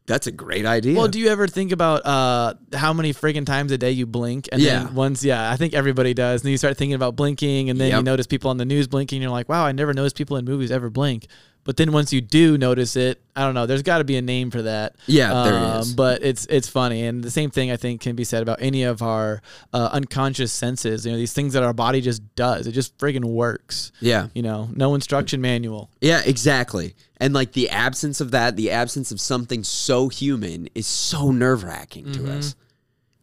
[0.06, 0.96] that's a great idea.
[0.98, 4.48] Well, do you ever think about uh, how many friggin' times a day you blink?
[4.50, 4.84] And Yeah.
[4.84, 6.40] then once, yeah, I think everybody does.
[6.40, 8.88] And then you start thinking about blinking, and then you notice people on the news
[8.88, 9.18] blinking.
[9.18, 11.26] And you're like, wow, I never noticed people in movies ever blink.
[11.64, 13.66] But then once you do notice it, I don't know.
[13.66, 14.96] There's got to be a name for that.
[15.06, 15.92] Yeah, there is.
[15.94, 18.82] But it's it's funny, and the same thing I think can be said about any
[18.82, 19.40] of our
[19.72, 21.06] uh, unconscious senses.
[21.06, 22.66] You know, these things that our body just does.
[22.66, 23.92] It just friggin' works.
[24.00, 24.26] yeah.
[24.34, 25.88] You know, no instruction manual.
[26.00, 26.94] Yeah, exactly.
[27.18, 31.62] And like the absence of that, the absence of something so human is so nerve
[31.62, 32.26] wracking Mm-hmm.
[32.26, 32.56] to us.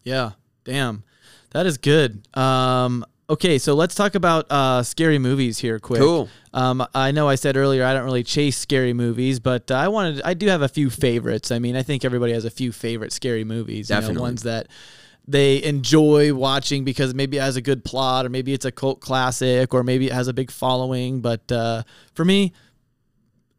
[0.04, 0.32] Yeah,
[0.64, 1.04] damn.
[1.52, 2.26] That is good.
[2.38, 6.02] Um, okay, so let's talk about uh, scary movies here, quick.
[6.02, 6.30] Cool.
[6.54, 9.88] Um, I know I said earlier I don't really chase scary movies, but uh, I
[9.88, 11.52] wanted I do have a few favorites.
[11.52, 13.90] I mean, I think everybody has a few favorite scary movies.
[13.90, 14.68] You know, ones that
[15.28, 19.00] they enjoy watching because maybe it has a good plot, or maybe it's a cult
[19.00, 21.22] classic, or maybe it has a big following.
[21.22, 21.84] But uh,
[22.16, 22.52] for me,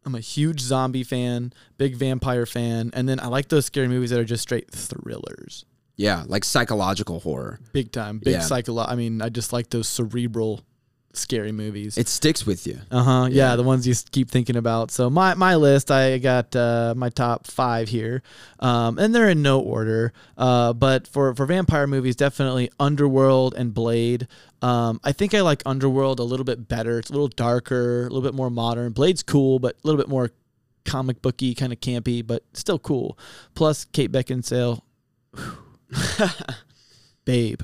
[0.05, 4.09] I'm a huge zombie fan, big vampire fan, and then I like those scary movies
[4.09, 5.65] that are just straight thrillers
[5.97, 7.59] Yeah, like psychological horror.
[7.73, 8.39] big time big Yeah.
[8.39, 10.61] psycholo I mean, I just like those cerebral,
[11.13, 11.97] scary movies.
[11.97, 12.79] It sticks with you.
[12.89, 13.27] Uh huh.
[13.29, 13.49] Yeah.
[13.51, 13.55] Yeah.
[13.57, 14.89] the ones you keep thinking about.
[14.91, 18.23] So my my list, I got uh, my top five here,
[18.59, 20.13] um, and they're in no order.
[20.37, 24.27] Uh, but for for vampire movies, definitely Underworld and Blade.
[24.63, 26.97] Um, I think I like Underworld a little bit better.
[26.99, 28.91] It's a little darker, a little bit more modern.
[28.93, 30.31] Blade's cool, but a little bit more
[30.85, 33.17] comic booky, kind of campy, but still cool.
[33.53, 34.81] Plus Kate Beckinsale,
[37.25, 37.61] babe.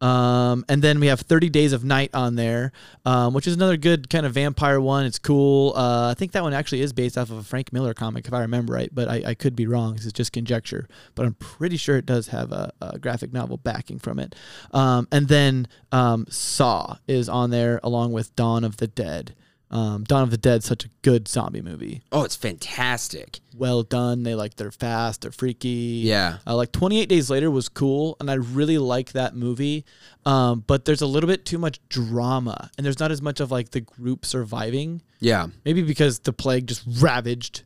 [0.00, 2.72] Um, and then we have 30 Days of Night on there,
[3.04, 5.04] um, which is another good kind of vampire one.
[5.04, 5.74] It's cool.
[5.76, 8.32] Uh, I think that one actually is based off of a Frank Miller comic, if
[8.32, 9.94] I remember right, but I, I could be wrong.
[9.94, 13.58] This is just conjecture, but I'm pretty sure it does have a, a graphic novel
[13.58, 14.34] backing from it.
[14.72, 19.34] Um, and then um, Saw is on there along with Dawn of the Dead.
[19.72, 22.02] Um, Dawn of the Dead, such a good zombie movie.
[22.10, 23.38] Oh, it's fantastic.
[23.56, 24.24] Well done.
[24.24, 26.02] They like they're fast, they're freaky.
[26.04, 26.38] Yeah.
[26.46, 29.84] Uh, like 28 Days Later was cool, and I really like that movie.
[30.26, 33.50] Um, but there's a little bit too much drama, and there's not as much of
[33.52, 35.02] like the group surviving.
[35.20, 35.46] Yeah.
[35.64, 37.62] Maybe because the plague just ravaged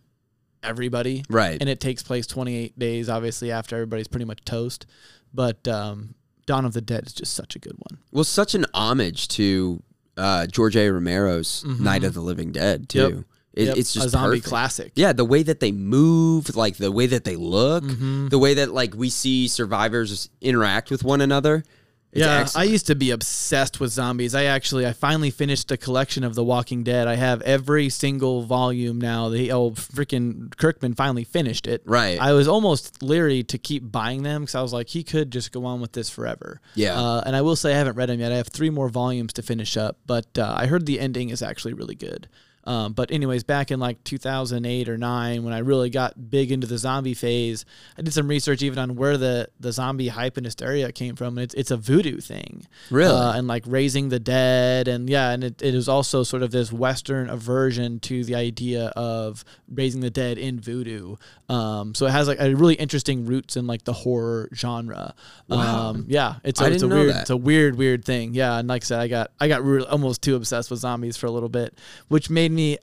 [0.62, 1.59] everybody, Right.
[1.60, 4.86] and it takes place 28 days, obviously after everybody's pretty much toast.
[5.32, 6.14] But um,
[6.47, 7.98] Dawn of the Dead is just such a good one.
[8.12, 9.82] well, such an homage to
[10.16, 10.88] uh, George A.
[10.90, 12.98] Romero's Night of the Living Dead too.
[12.98, 13.16] Mm-hmm.
[13.16, 13.24] Yep.
[13.54, 14.46] It, Yep, It's just a zombie perfect.
[14.48, 14.92] classic.
[14.96, 18.28] Yeah, the way that they move, like the way that they look, Mm-hmm.
[18.28, 21.62] the way that like we see survivors interact with one another.
[22.14, 22.68] It's yeah, excellent.
[22.68, 24.36] I used to be obsessed with zombies.
[24.36, 27.08] I actually, I finally finished a collection of The Walking Dead.
[27.08, 29.30] I have every single volume now.
[29.30, 31.82] The old freaking Kirkman finally finished it.
[31.84, 32.20] Right.
[32.20, 35.50] I was almost leery to keep buying them because I was like, he could just
[35.50, 36.60] go on with this forever.
[36.76, 36.96] Yeah.
[36.96, 38.30] Uh, and I will say I haven't read them yet.
[38.30, 41.42] I have three more volumes to finish up, but uh, I heard the ending is
[41.42, 42.28] actually really good.
[42.66, 46.66] Um, but anyways, back in like 2008 or nine, when I really got big into
[46.66, 47.64] the zombie phase,
[47.98, 51.38] I did some research even on where the, the zombie hype and hysteria came from.
[51.38, 53.14] It's it's a voodoo thing, Really?
[53.14, 56.50] uh, and like raising the dead, and yeah, and it, it is also sort of
[56.52, 61.16] this Western aversion to the idea of raising the dead in voodoo.
[61.50, 65.14] Um, so it has like a really interesting roots in like the horror genre.
[65.48, 65.90] Wow.
[65.90, 67.20] Um, yeah, it's a, it's a weird that.
[67.22, 68.32] it's a weird weird thing.
[68.32, 71.18] Yeah, and like I said, I got I got really, almost too obsessed with zombies
[71.18, 71.76] for a little bit,
[72.08, 72.78] which made me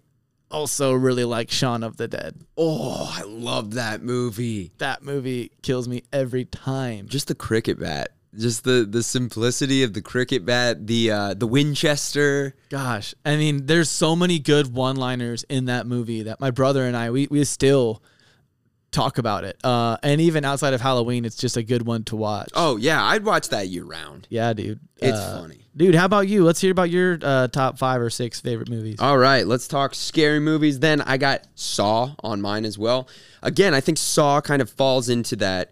[0.49, 2.35] also really like Shaun of the Dead.
[2.57, 4.72] oh, I love that movie.
[4.80, 7.07] That movie kills me every time.
[7.07, 8.10] Just the cricket bat.
[8.38, 12.56] Just the the simplicity of the cricket bat, the uh the Winchester.
[12.69, 16.95] Gosh, I mean, there's so many good one-liners in that movie that my brother and
[16.95, 18.02] I we we still
[18.91, 19.57] talk about it.
[19.63, 22.49] Uh, and even outside of Halloween, it's just a good one to watch.
[22.53, 24.27] Oh yeah, I'd watch that year round.
[24.30, 24.80] yeah, dude.
[24.97, 25.65] It's Uh, funny.
[25.76, 25.95] dude.
[25.95, 26.43] How about you?
[26.43, 28.97] Let's hear about your uh, top five or six favorite movies.
[28.99, 30.80] All right, let's talk scary movies.
[30.80, 33.07] Then I got Saw on mine as well.
[33.41, 35.72] Again, I think Saw kind of falls into that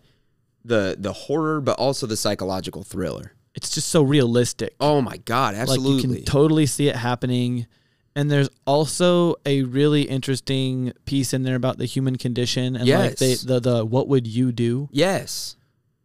[0.65, 3.33] the the horror, but also the psychological thriller.
[3.55, 4.75] It's just so realistic.
[4.79, 5.95] Oh my god, like absolutely.
[6.11, 7.67] you can totally see it happening.
[8.15, 13.17] And there's also a really interesting piece in there about the human condition and like
[13.17, 14.89] they, the the what would you do?
[14.91, 15.55] yes.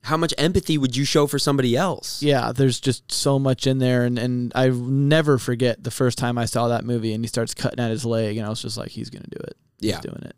[0.03, 2.23] How much empathy would you show for somebody else?
[2.23, 6.37] Yeah, there's just so much in there, and, and I never forget the first time
[6.37, 8.77] I saw that movie, and he starts cutting at his leg, and I was just
[8.77, 9.57] like, he's gonna do it.
[9.81, 9.95] Yeah.
[9.95, 10.37] He's doing it.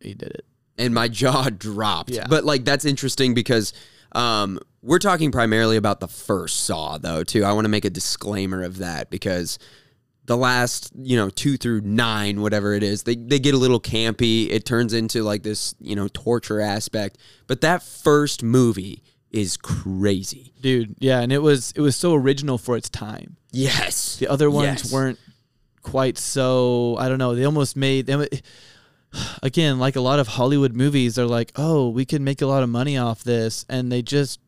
[0.00, 0.44] He did it.
[0.76, 2.10] and my jaw dropped.
[2.10, 2.26] Yeah.
[2.28, 3.72] But like that's interesting because
[4.12, 7.42] um, we're talking primarily about the first Saw though too.
[7.42, 9.58] I want to make a disclaimer of that because
[10.26, 13.80] the last you know two through nine whatever it is they, they get a little
[13.80, 17.16] campy it turns into like this you know torture aspect
[17.46, 22.58] but that first movie is crazy Dude, yeah, and it was it was so original
[22.58, 23.36] for its time.
[23.52, 24.92] yes The other ones Yes.
[24.92, 25.18] weren't
[25.82, 26.96] quite so.
[26.98, 27.34] I don't know.
[27.36, 28.26] They almost made them.
[29.42, 32.62] Again, like a lot of Hollywood movies, they're like, "Oh, we can make a lot
[32.64, 34.40] of money off this," and they just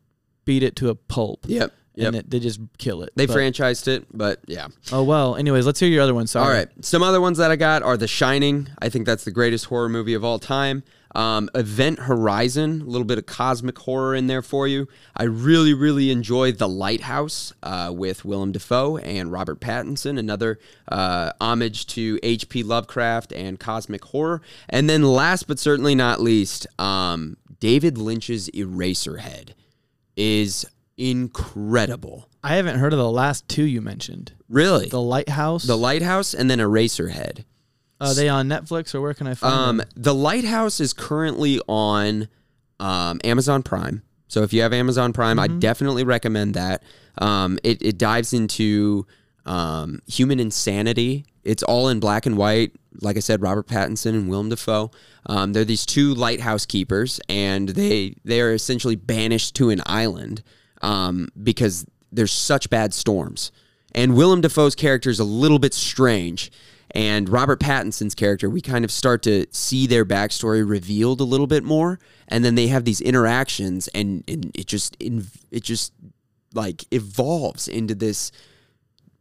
[0.45, 1.45] beat it to a pulp.
[1.47, 3.11] yep yep and it, they just kill it.
[3.15, 5.35] they But- franchised it but yeah Oh well.
[5.35, 6.25] Anyways, let's hear your other one.
[6.27, 6.45] Sorry.
[6.47, 6.67] All right.
[6.81, 8.69] Some other ones that I got are The Shining.
[8.81, 10.83] I think that's the greatest horror movie of all time.
[11.15, 14.87] Um, Event Horizon, a little bit of cosmic horror in there for you.
[15.17, 21.31] I really, really enjoy The Lighthouse uh, with Willem Dafoe and Robert Pattinson, another uh,
[21.41, 22.61] homage to H.P.
[22.61, 24.41] Lovecraft and cosmic horror.
[24.69, 29.53] And then, last but certainly not least, um, David Lynch's Eraserhead
[30.15, 30.65] is
[30.99, 32.29] incredible.
[32.43, 34.33] I haven't heard of the last two you mentioned.
[34.47, 35.63] Really, The Lighthouse.
[35.63, 37.43] the Lighthouse and then Eraserhead.
[38.01, 39.87] Are they on Netflix or where can I find Um, them?
[39.95, 42.29] the Lighthouse is currently on
[42.79, 44.03] um, Amazon Prime.
[44.29, 46.83] So if you have Amazon Prime, I definitely recommend that.
[47.17, 49.05] Um, it, it dives into
[49.45, 51.25] um, human insanity.
[51.43, 52.71] It's all in black and white.
[53.01, 54.91] Like I said, Robert Pattinson and Willem Dafoe.
[55.25, 60.41] Um, they're these two lighthouse keepers, and they they are essentially banished to an island
[60.81, 63.51] um, because there's such bad storms.
[63.93, 66.51] And Willem Dafoe's character is a little bit strange.
[66.91, 71.45] And Robert Pattinson's character, we kind of start to see their backstory revealed a little
[71.45, 75.93] bit more, and then they have these interactions, and, and it just it just
[76.55, 78.31] like evolves into this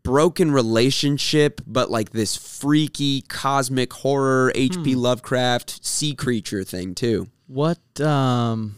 [0.02, 4.94] broken relationship, but like this freaky cosmic horror H.P.
[4.94, 7.28] Lovecraft sea creature thing too.
[7.46, 8.76] What um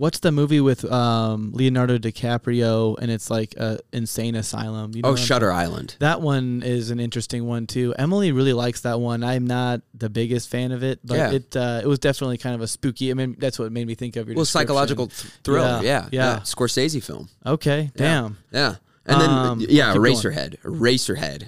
[0.00, 4.92] what's the movie with um Leonardo DiCaprio and it's like a insane asylum?
[4.94, 5.96] You know Oh, Shutter Island.
[5.98, 7.94] That one is an interesting one too.
[7.98, 9.22] Emily really likes that one.
[9.22, 11.32] I'm not the biggest fan of it, but Yeah.
[11.32, 13.10] it uh, it was definitely kind of a spooky.
[13.10, 15.80] I mean, that's what made me think of your Well, psychological th- thriller.
[15.82, 16.40] Yeah, Yeah, yeah, yeah.
[16.40, 17.28] Scorsese film.
[17.44, 18.38] Okay, damn.
[18.50, 18.76] Yeah.
[19.06, 20.14] And then Um, yeah, keep going.
[20.16, 20.60] Eraserhead.
[20.62, 21.44] Eraserhead.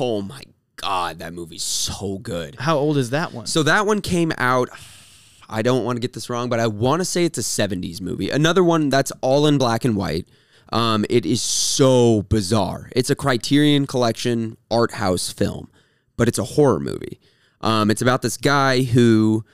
[0.00, 0.42] Oh my
[0.76, 2.56] god, that movie's so good.
[2.60, 3.46] How old is that one?
[3.46, 4.68] So that one came out
[5.48, 8.00] I don't want to get this wrong, but I want to say it's a 70s
[8.00, 8.30] movie.
[8.30, 10.28] Another one that's all in black and white.
[10.72, 12.90] Um, it is so bizarre.
[12.96, 15.70] It's a Criterion Collection art house film,
[16.16, 17.20] but it's a horror movie.
[17.60, 19.44] Um, it's about this guy who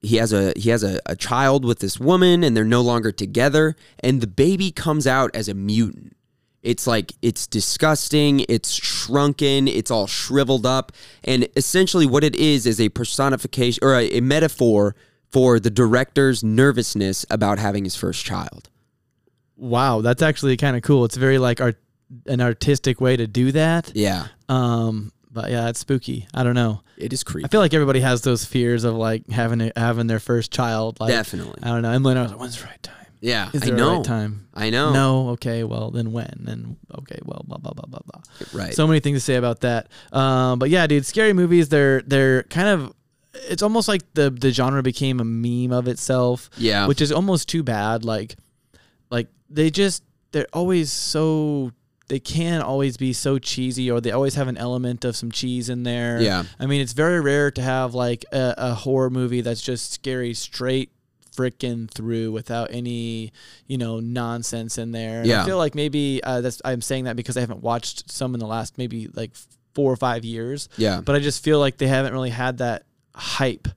[0.00, 3.10] he has a he has a, a child with this woman and they're no longer
[3.10, 6.16] together and the baby comes out as a mutant
[6.68, 10.92] it's like it's disgusting it's shrunken it's all shriveled up
[11.24, 14.94] and essentially what it is is a personification or a, a metaphor
[15.30, 18.68] for the director's nervousness about having his first child
[19.58, 21.04] wow, that's actually kind of cool.
[21.04, 21.76] It's very like art
[22.26, 23.92] an artistic way to do that.
[23.94, 26.26] yeah Um, but yeah, it's spooky.
[26.32, 26.80] I don't know.
[26.96, 30.06] it is creepy I feel like everybody has those fears of like having a, having
[30.06, 31.00] their first child.
[31.00, 31.90] Like, definitely I don't know.
[31.90, 32.97] Emily and I was like, when's the right time?
[33.20, 34.48] Yeah Is i there a know right time?
[34.54, 35.28] i know No.
[35.30, 35.64] Okay.
[35.64, 36.32] Well, then when?
[36.40, 37.18] Then okay.
[37.24, 38.22] Well, blah blah blah blah blah.
[38.52, 39.88] right So many things to say about that.
[40.12, 41.68] Um, but yeah, dude, scary movies.
[41.68, 42.94] They're they're kind of.
[43.48, 47.48] It's almost like the the genre became a meme of itself, yeah which is almost
[47.48, 48.04] too bad.
[48.04, 48.36] Like,
[49.10, 51.72] like they just they're always so
[52.08, 55.68] they can always be so cheesy, or they always have an element of some cheese
[55.68, 56.20] in there.
[56.20, 59.92] yeah I mean, it's very rare to have like a, a horror movie that's just
[59.92, 60.90] scary straight
[61.38, 63.32] frickin' through without any,
[63.66, 65.18] you know, nonsense in there.
[65.20, 65.42] And Yeah.
[65.42, 68.40] I feel like maybe uh, that's I'm saying that because I haven't watched some in
[68.40, 69.32] the last maybe like
[69.74, 72.84] four or five years, yeah but I just feel like they haven't really had that
[73.14, 73.68] hype.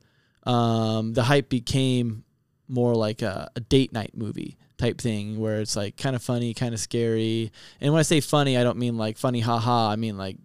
[0.43, 2.23] Um, the hype became
[2.67, 6.53] more like a, a date night movie type thing where it's like kind of funny,
[6.55, 7.51] kind of scary.
[7.79, 9.89] And when I say funny, I don't mean like funny haha.
[9.91, 10.37] I mean like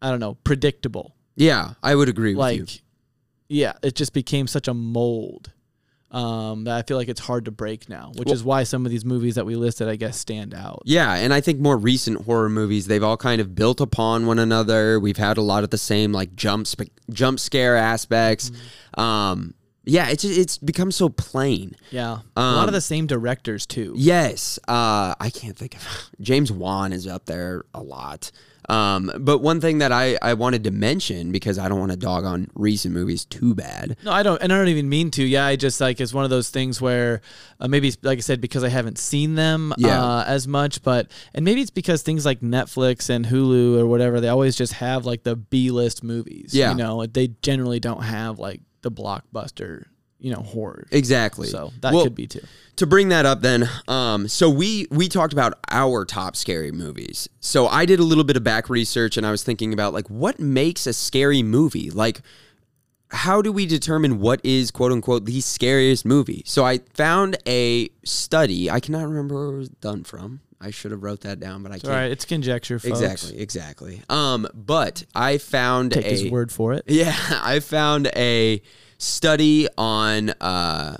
[0.00, 2.82] I don't know, predictable yeah i would agree with you like
[3.48, 5.52] yeah it just became such a mold
[6.12, 8.84] um, that i feel like it's hard to break now which Well- is why some
[8.84, 11.76] of these movies that we listed i guess stand out Yeah, and I think more
[11.76, 14.98] recent horror movies they've all kind of built upon one another.
[14.98, 18.50] We've had a lot of the same like jump sp- jump scare aspects.
[18.94, 19.54] Um,
[19.84, 21.74] yeah, it's it's become so plain.
[21.90, 25.82] yeah a lot Um, of the same directors too Yes, uh, I can't think of
[26.20, 28.30] James Wan is up there a lot.
[28.70, 31.96] Um, but one thing that I, I wanted to mention because I don't want to
[31.96, 33.96] dog on recent movies too bad.
[34.04, 36.24] no i don't and i don't even mean to yeah i just like it's one
[36.24, 37.20] of those things where
[37.58, 40.00] uh, maybe like i said because i haven't seen them Yeah.
[40.02, 44.20] uh, as much but and maybe it's because things like netflix and hulu or whatever
[44.20, 46.70] they always just have like the b-list movies Yeah.
[46.70, 49.84] you know they generally don't have like the blockbuster
[50.20, 51.48] you know horror Exactly.
[51.48, 52.40] so that Well, could be too
[52.76, 57.28] to bring that up then um so we we talked about our top scary movies
[57.40, 60.08] so i did a little bit of back research and i was thinking about like
[60.08, 62.20] what makes a scary movie like
[63.12, 67.88] how do we determine what is quote unquote the scariest movie so i found a
[68.04, 71.62] study i cannot remember where it was done from i should have wrote that down
[71.62, 72.10] but i It's can't all right.
[72.10, 73.00] It's conjecture, folks.
[73.00, 76.84] exactly exactly um but i found Take a his word for it.
[76.88, 78.62] yeah, I found a
[79.00, 80.98] study on uh,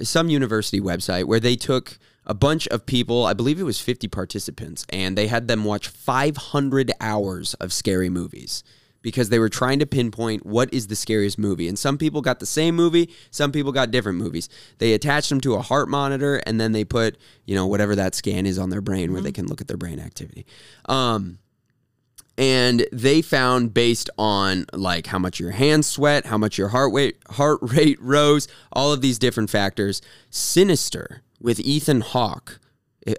[0.00, 4.06] some university website where they took a bunch of people, I believe it was 50
[4.08, 8.62] participants, and they had them watch 500 hours of scary movies
[9.02, 11.66] because they were trying to pinpoint what is the scariest movie.
[11.66, 14.48] And some people got the same movie, some people got different movies.
[14.78, 17.16] They attached them to a heart monitor and then they put,
[17.46, 19.78] you know, whatever that scan is on their brain where they can look at their
[19.78, 20.46] brain activity.
[20.84, 21.38] Um,
[22.40, 26.92] and they found based on like how much your hands sweat, how much your heart
[26.94, 30.00] rate heart rate rose, all of these different factors.
[30.30, 32.58] Sinister with Ethan Hawke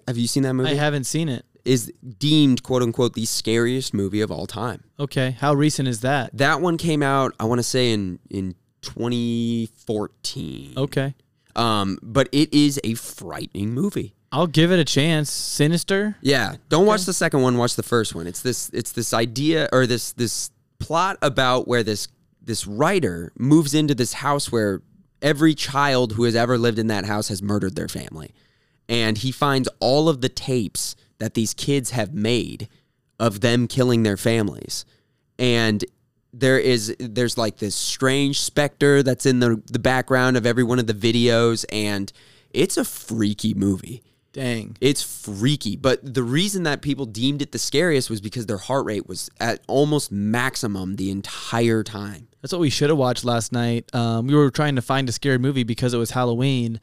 [0.08, 0.72] Have you seen that movie?
[0.72, 1.46] I haven't seen it.
[1.64, 4.84] Is deemed quote unquote the scariest movie of all time.
[5.00, 6.36] Okay, how recent is that?
[6.36, 10.74] That one came out, I want to say in in 2014.
[10.78, 11.14] Okay,
[11.56, 14.16] Um, but it is a frightening movie.
[14.32, 15.30] I'll give it a chance.
[15.30, 16.16] Sinister.
[16.22, 17.58] Yeah, don't watch the second one.
[17.58, 18.28] Watch the first one.
[18.28, 18.70] It's this.
[18.74, 22.08] It's this idea or this this plot about where this
[22.42, 24.82] this writer moves into this house where
[25.22, 28.34] every child who has ever lived in that house has murdered their family,
[28.88, 32.70] and he finds all of the tapes that these kids have made
[33.20, 34.86] of them killing their families,
[35.38, 35.84] and
[36.34, 40.80] there is there's like this strange specter that's in the the background of every one
[40.80, 42.14] of the videos, and
[42.52, 44.02] it's a freaky movie.
[44.34, 44.78] Dang.
[44.80, 45.76] It's freaky.
[45.76, 49.30] But the reason that people deemed it the scariest was because their heart rate was
[49.40, 52.28] at almost maximum the entire time.
[52.42, 53.94] That's what we should have watched last night.
[53.94, 56.80] Um, we were trying to find a scary movie because it was Halloween,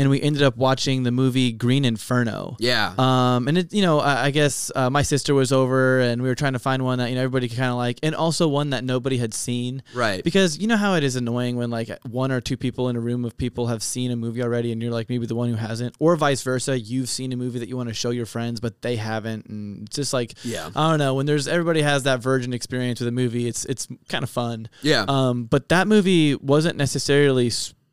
[0.00, 2.56] and we ended up watching the movie Green Inferno.
[2.58, 2.94] Yeah.
[2.96, 6.28] Um, and it, you know, I, I guess uh, my sister was over, and we
[6.28, 8.48] were trying to find one that you know everybody could kind of like, and also
[8.48, 9.82] one that nobody had seen.
[9.94, 10.24] Right.
[10.24, 13.00] Because you know how it is annoying when like one or two people in a
[13.00, 15.56] room of people have seen a movie already, and you're like maybe the one who
[15.56, 16.78] hasn't, or vice versa.
[16.78, 19.86] You've seen a movie that you want to show your friends, but they haven't, and
[19.86, 20.70] it's just like, Yeah.
[20.74, 21.14] I don't know.
[21.14, 24.68] When there's everybody has that virgin experience with a movie, it's it's kind of fun.
[24.80, 25.04] Yeah.
[25.08, 27.50] Um, but that movie wasn't necessarily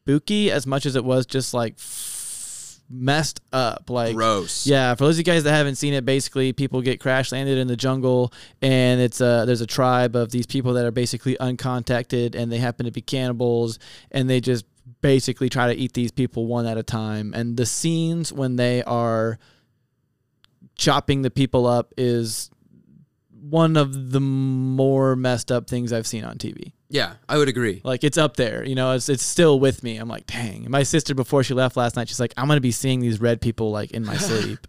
[0.08, 3.90] spooky as much as it was just like f- messed up.
[3.90, 4.66] Like Gross.
[4.66, 7.58] Yeah, for those of you guys that haven't seen it, basically people get crash landed
[7.58, 8.32] in the jungle,
[8.62, 12.58] and it's a there's a tribe of these people that are basically uncontacted, and they
[12.58, 13.80] happen to be cannibals,
[14.12, 14.66] and they just
[15.02, 17.34] basically try to eat these people one at a time.
[17.36, 19.38] And the scenes when they are
[20.76, 22.50] chopping the people up is
[23.50, 26.72] one of the more messed up things I've seen on TV.
[26.90, 27.82] Yeah, I would agree.
[27.84, 28.94] Like it's up there, you know.
[28.94, 29.98] It's it's still with me.
[29.98, 30.64] I'm like, dang.
[30.64, 33.20] And my sister before she left last night, she's like, I'm gonna be seeing these
[33.20, 34.66] red people like in my sleep.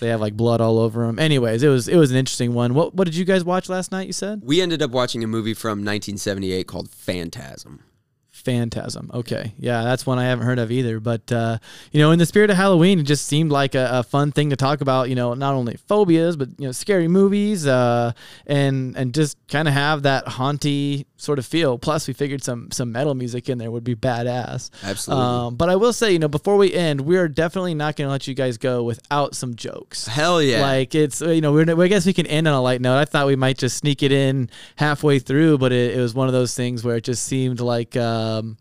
[0.00, 1.18] they have like blood all over them.
[1.18, 2.74] Anyways, it was it was an interesting one.
[2.74, 4.06] What what did you guys watch last night?
[4.08, 7.84] You said We ended up watching a movie from 1978 called Phantasm.
[8.30, 9.10] Phantasm.
[9.14, 10.98] Okay, yeah, that's one I haven't heard of either.
[11.00, 11.58] But uh,
[11.92, 14.50] you know, in the spirit of Halloween, it just seemed like a, a fun thing
[14.50, 15.08] to talk about.
[15.08, 18.12] You know, not only phobias, but you know, scary movies, uh,
[18.46, 21.78] and and just kind of have that haunty sort of feel.
[21.78, 24.70] Plus, we figured some some metal music in there would be badass.
[24.82, 25.24] Absolutely.
[25.24, 28.06] Um, but I will say, you know, before we end, we are definitely not going
[28.06, 30.06] to let you guys go without some jokes.
[30.06, 30.62] Hell yeah.
[30.62, 32.98] Like it's you know we're, I guess we can end on a light note.
[32.98, 36.26] I thought we might just sneak it in halfway through, but it, it was one
[36.28, 38.56] of those things where it just seemed like um,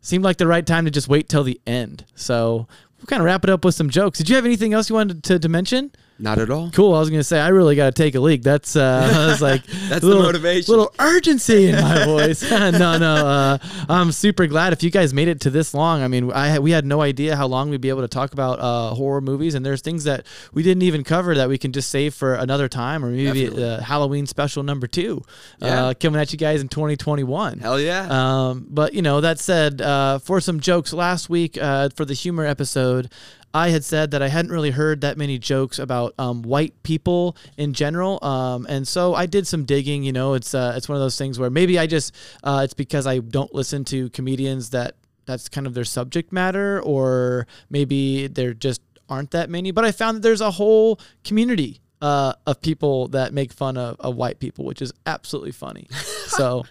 [0.00, 2.04] seemed like the right time to just wait till the end.
[2.14, 2.68] So
[2.98, 4.18] we'll kind of wrap it up with some jokes.
[4.18, 5.90] Did you have anything else you wanted to, to mention?
[6.18, 6.70] Not at all.
[6.70, 6.94] Cool.
[6.94, 8.42] I was gonna say I really got to take a leak.
[8.42, 10.70] That's uh, I was like That's little, the motivation.
[10.72, 12.42] Little urgency in my voice.
[12.50, 13.14] no, no.
[13.14, 16.02] Uh, I'm super glad if you guys made it to this long.
[16.02, 18.58] I mean, I we had no idea how long we'd be able to talk about
[18.60, 20.24] uh, horror movies, and there's things that
[20.54, 23.80] we didn't even cover that we can just save for another time, or maybe uh,
[23.82, 25.22] Halloween special number two
[25.60, 25.86] Yeah.
[25.88, 27.58] uh, coming at you guys in 2021.
[27.58, 28.06] Hell yeah.
[28.08, 32.14] Um, but you know, that said, uh, for some jokes last week uh, for the
[32.14, 33.10] humor episode,
[33.56, 37.38] I had said that I hadn't really heard that many jokes about um, white people
[37.56, 40.02] in general, um, and so I did some digging.
[40.02, 42.14] You know, it's uh, it's one of those things where maybe I just
[42.44, 46.82] uh, it's because I don't listen to comedians that that's kind of their subject matter,
[46.82, 49.70] or maybe there just aren't that many.
[49.70, 53.96] But I found that there's a whole community uh, of people that make fun of,
[54.00, 55.86] of white people, which is absolutely funny.
[56.26, 56.66] so.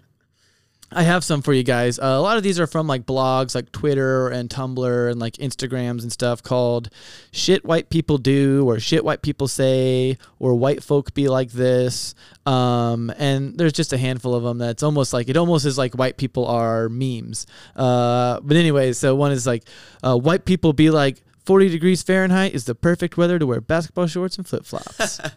[0.92, 1.98] I have some for you guys.
[1.98, 5.34] Uh, a lot of these are from like blogs like Twitter and Tumblr and like
[5.34, 6.90] Instagrams and stuff called
[7.32, 12.14] Shit White People Do or Shit White People Say or White Folk Be Like This.
[12.46, 15.96] Um, and there's just a handful of them that's almost like it almost is like
[15.96, 17.48] white people are memes.
[17.76, 19.64] Uh, but, anyway, so one is like
[20.04, 24.08] uh, White People Be Like 40 degrees Fahrenheit is the perfect weather to wear basketball
[24.08, 25.20] shorts and flip flops.
[25.20, 25.32] uh,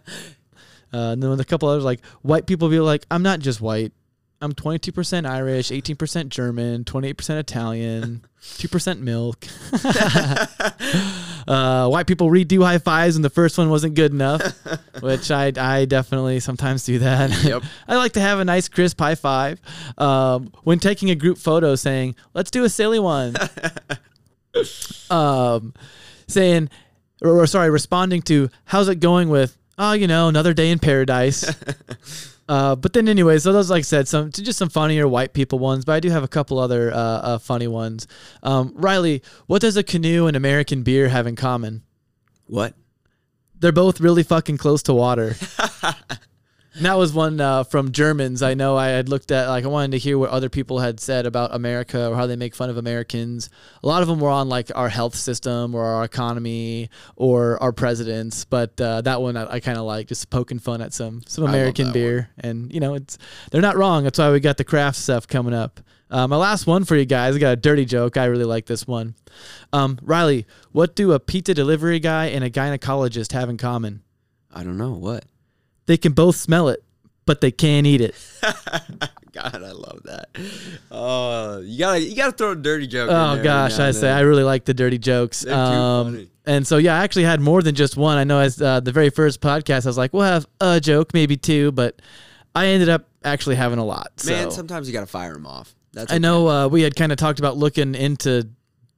[0.92, 3.92] and then with a couple others like White People Be Like, I'm not just white.
[4.40, 9.46] I'm 22% Irish, 18% German, 28% Italian, 2% milk.
[11.48, 14.40] uh, white people redo high fives, and the first one wasn't good enough,
[15.00, 17.30] which I, I definitely sometimes do that.
[17.42, 17.64] Yep.
[17.88, 19.60] I like to have a nice crisp high five
[19.98, 23.34] um, when taking a group photo, saying, "Let's do a silly one."
[25.10, 25.74] um,
[26.28, 26.70] saying,
[27.22, 30.78] or, or sorry, responding to, "How's it going with?" Oh, you know, another day in
[30.78, 31.44] paradise.
[32.48, 35.58] Uh, but then, anyway, so those, like I said, some just some funnier white people
[35.58, 35.84] ones.
[35.84, 38.06] But I do have a couple other uh, uh, funny ones.
[38.42, 41.82] Um, Riley, what does a canoe and American beer have in common?
[42.48, 42.74] what?
[43.60, 45.36] They're both really fucking close to water.
[46.78, 48.40] And that was one uh, from Germans.
[48.40, 51.00] I know I had looked at like I wanted to hear what other people had
[51.00, 53.50] said about America or how they make fun of Americans.
[53.82, 57.72] A lot of them were on like our health system or our economy or our
[57.72, 61.22] presidents, but uh, that one I, I kind of like just poking fun at some
[61.26, 63.18] some American that beer, and you know it's
[63.50, 64.04] they're not wrong.
[64.04, 65.80] That's why we got the craft stuff coming up.
[66.12, 67.34] Uh, my last one for you guys.
[67.34, 68.16] I got a dirty joke.
[68.16, 69.16] I really like this one.
[69.72, 74.04] Um, Riley, what do a pizza delivery guy and a gynecologist have in common?
[74.54, 75.24] I don't know what.
[75.88, 76.84] They can both smell it,
[77.24, 78.14] but they can't eat it.
[79.32, 80.28] God, I love that.
[80.90, 83.08] Oh, you gotta you gotta throw a dirty joke.
[83.08, 84.10] in there Oh gosh, I say.
[84.10, 85.46] I really like the dirty jokes.
[85.46, 88.18] Um, and so yeah, I actually had more than just one.
[88.18, 91.14] I know as uh, the very first podcast, I was like, we'll have a joke,
[91.14, 92.02] maybe two, but
[92.54, 94.12] I ended up actually having a lot.
[94.26, 95.74] Man, sometimes you gotta fire them off.
[95.94, 98.46] That's I know uh, we had kind of talked about looking into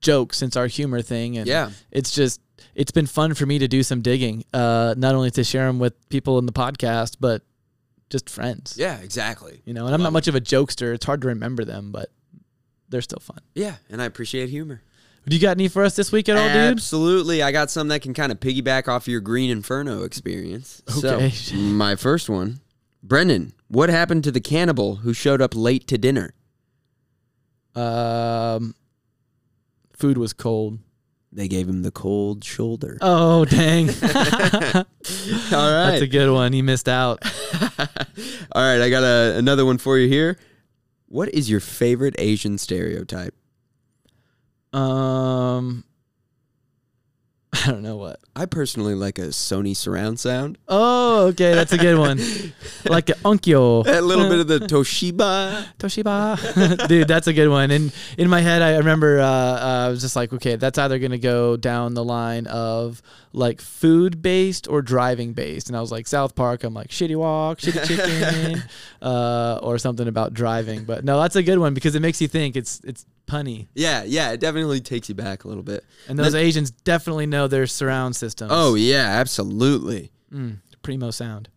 [0.01, 1.71] jokes since our humor thing, and Yeah.
[1.91, 2.41] it's just
[2.75, 5.79] it's been fun for me to do some digging, uh, not only to share them
[5.79, 7.43] with people in the podcast, but
[8.11, 8.75] just friends.
[8.77, 9.63] Yeah, exactly.
[9.65, 10.95] You know, and I'm not much of a jokester.
[10.95, 12.11] It's hard to remember them, but
[12.89, 13.39] they're still fun.
[13.55, 14.83] Yeah, and I appreciate humor.
[15.29, 16.57] Do you got any for us this week at all, dude?
[16.57, 17.43] Absolutely.
[17.43, 20.83] I got some that can kind of piggyback off your Green Inferno experience.
[20.99, 21.31] Okay.
[21.31, 22.61] So, my first one
[23.03, 26.35] Brendan, what happened to the cannibal who showed up late to dinner?
[27.75, 28.75] Um,
[30.01, 30.79] food was cold.
[31.33, 32.99] They gave him the cold shoulder.
[33.01, 33.89] Oh dang!
[34.03, 34.85] All
[35.53, 36.53] That's a good one.
[36.53, 37.23] He missed out.
[38.53, 38.81] All right.
[38.81, 40.37] I got a, another one for you here.
[41.07, 43.35] What is your favorite Asian stereotype?
[44.73, 45.85] Um,
[47.67, 48.21] I don't know what.
[48.37, 50.57] I personally like a Sony surround sound.
[50.69, 52.19] Oh, okay, that's a good one.
[52.89, 53.85] like an onkyo.
[53.87, 55.67] A little bit of the Toshiba.
[55.79, 56.87] Toshiba.
[56.87, 57.73] Dude, that's a good one.
[57.73, 61.01] And in my head, I remember uh, uh, I was just like, okay, that's either
[61.01, 63.03] going to go down the line of
[63.33, 65.69] like food based or driving based.
[65.69, 68.63] And I was like, South Park, I'm like, shitty wok, shitty chicken,
[69.03, 70.85] uh, or something about driving.
[70.85, 73.69] But no, that's a good one because it makes you think it's it's punny.
[73.75, 74.33] Yeah, yeah.
[74.33, 75.85] It definitely takes you back a little bit.
[76.09, 78.51] And those Asians definitely know their surround systems.
[78.55, 79.07] Oh, yeah.
[79.21, 80.11] Absolutely.
[80.33, 81.49] Mm, primo sound.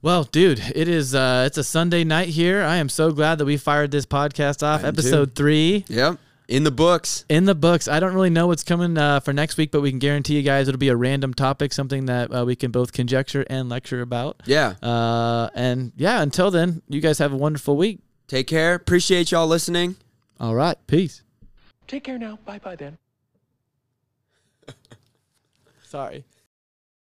[0.00, 2.62] Well, dude, it is uh it's a Sunday night here.
[2.64, 4.82] I am so glad that we fired this podcast off.
[4.84, 4.88] I.
[4.88, 6.18] Episode 3 Yep.
[6.48, 7.24] In the books.
[7.28, 7.86] in the books.
[7.86, 10.42] I don't really know what's coming uh, for next week, but we can guarantee you
[10.42, 14.00] guys it'll be a random topic, something that uh, we can both conjecture and lecture
[14.02, 14.42] about.
[14.44, 14.74] Yeah.
[14.82, 18.00] Uh and yeah, until then, you guys have a wonderful week.
[18.26, 18.74] Take care.
[18.74, 19.94] Appreciate y'all listening.
[20.40, 21.22] All right, peace.
[21.86, 22.38] Take care now.
[22.44, 22.98] Bye bye then.
[25.84, 26.24] Sorry.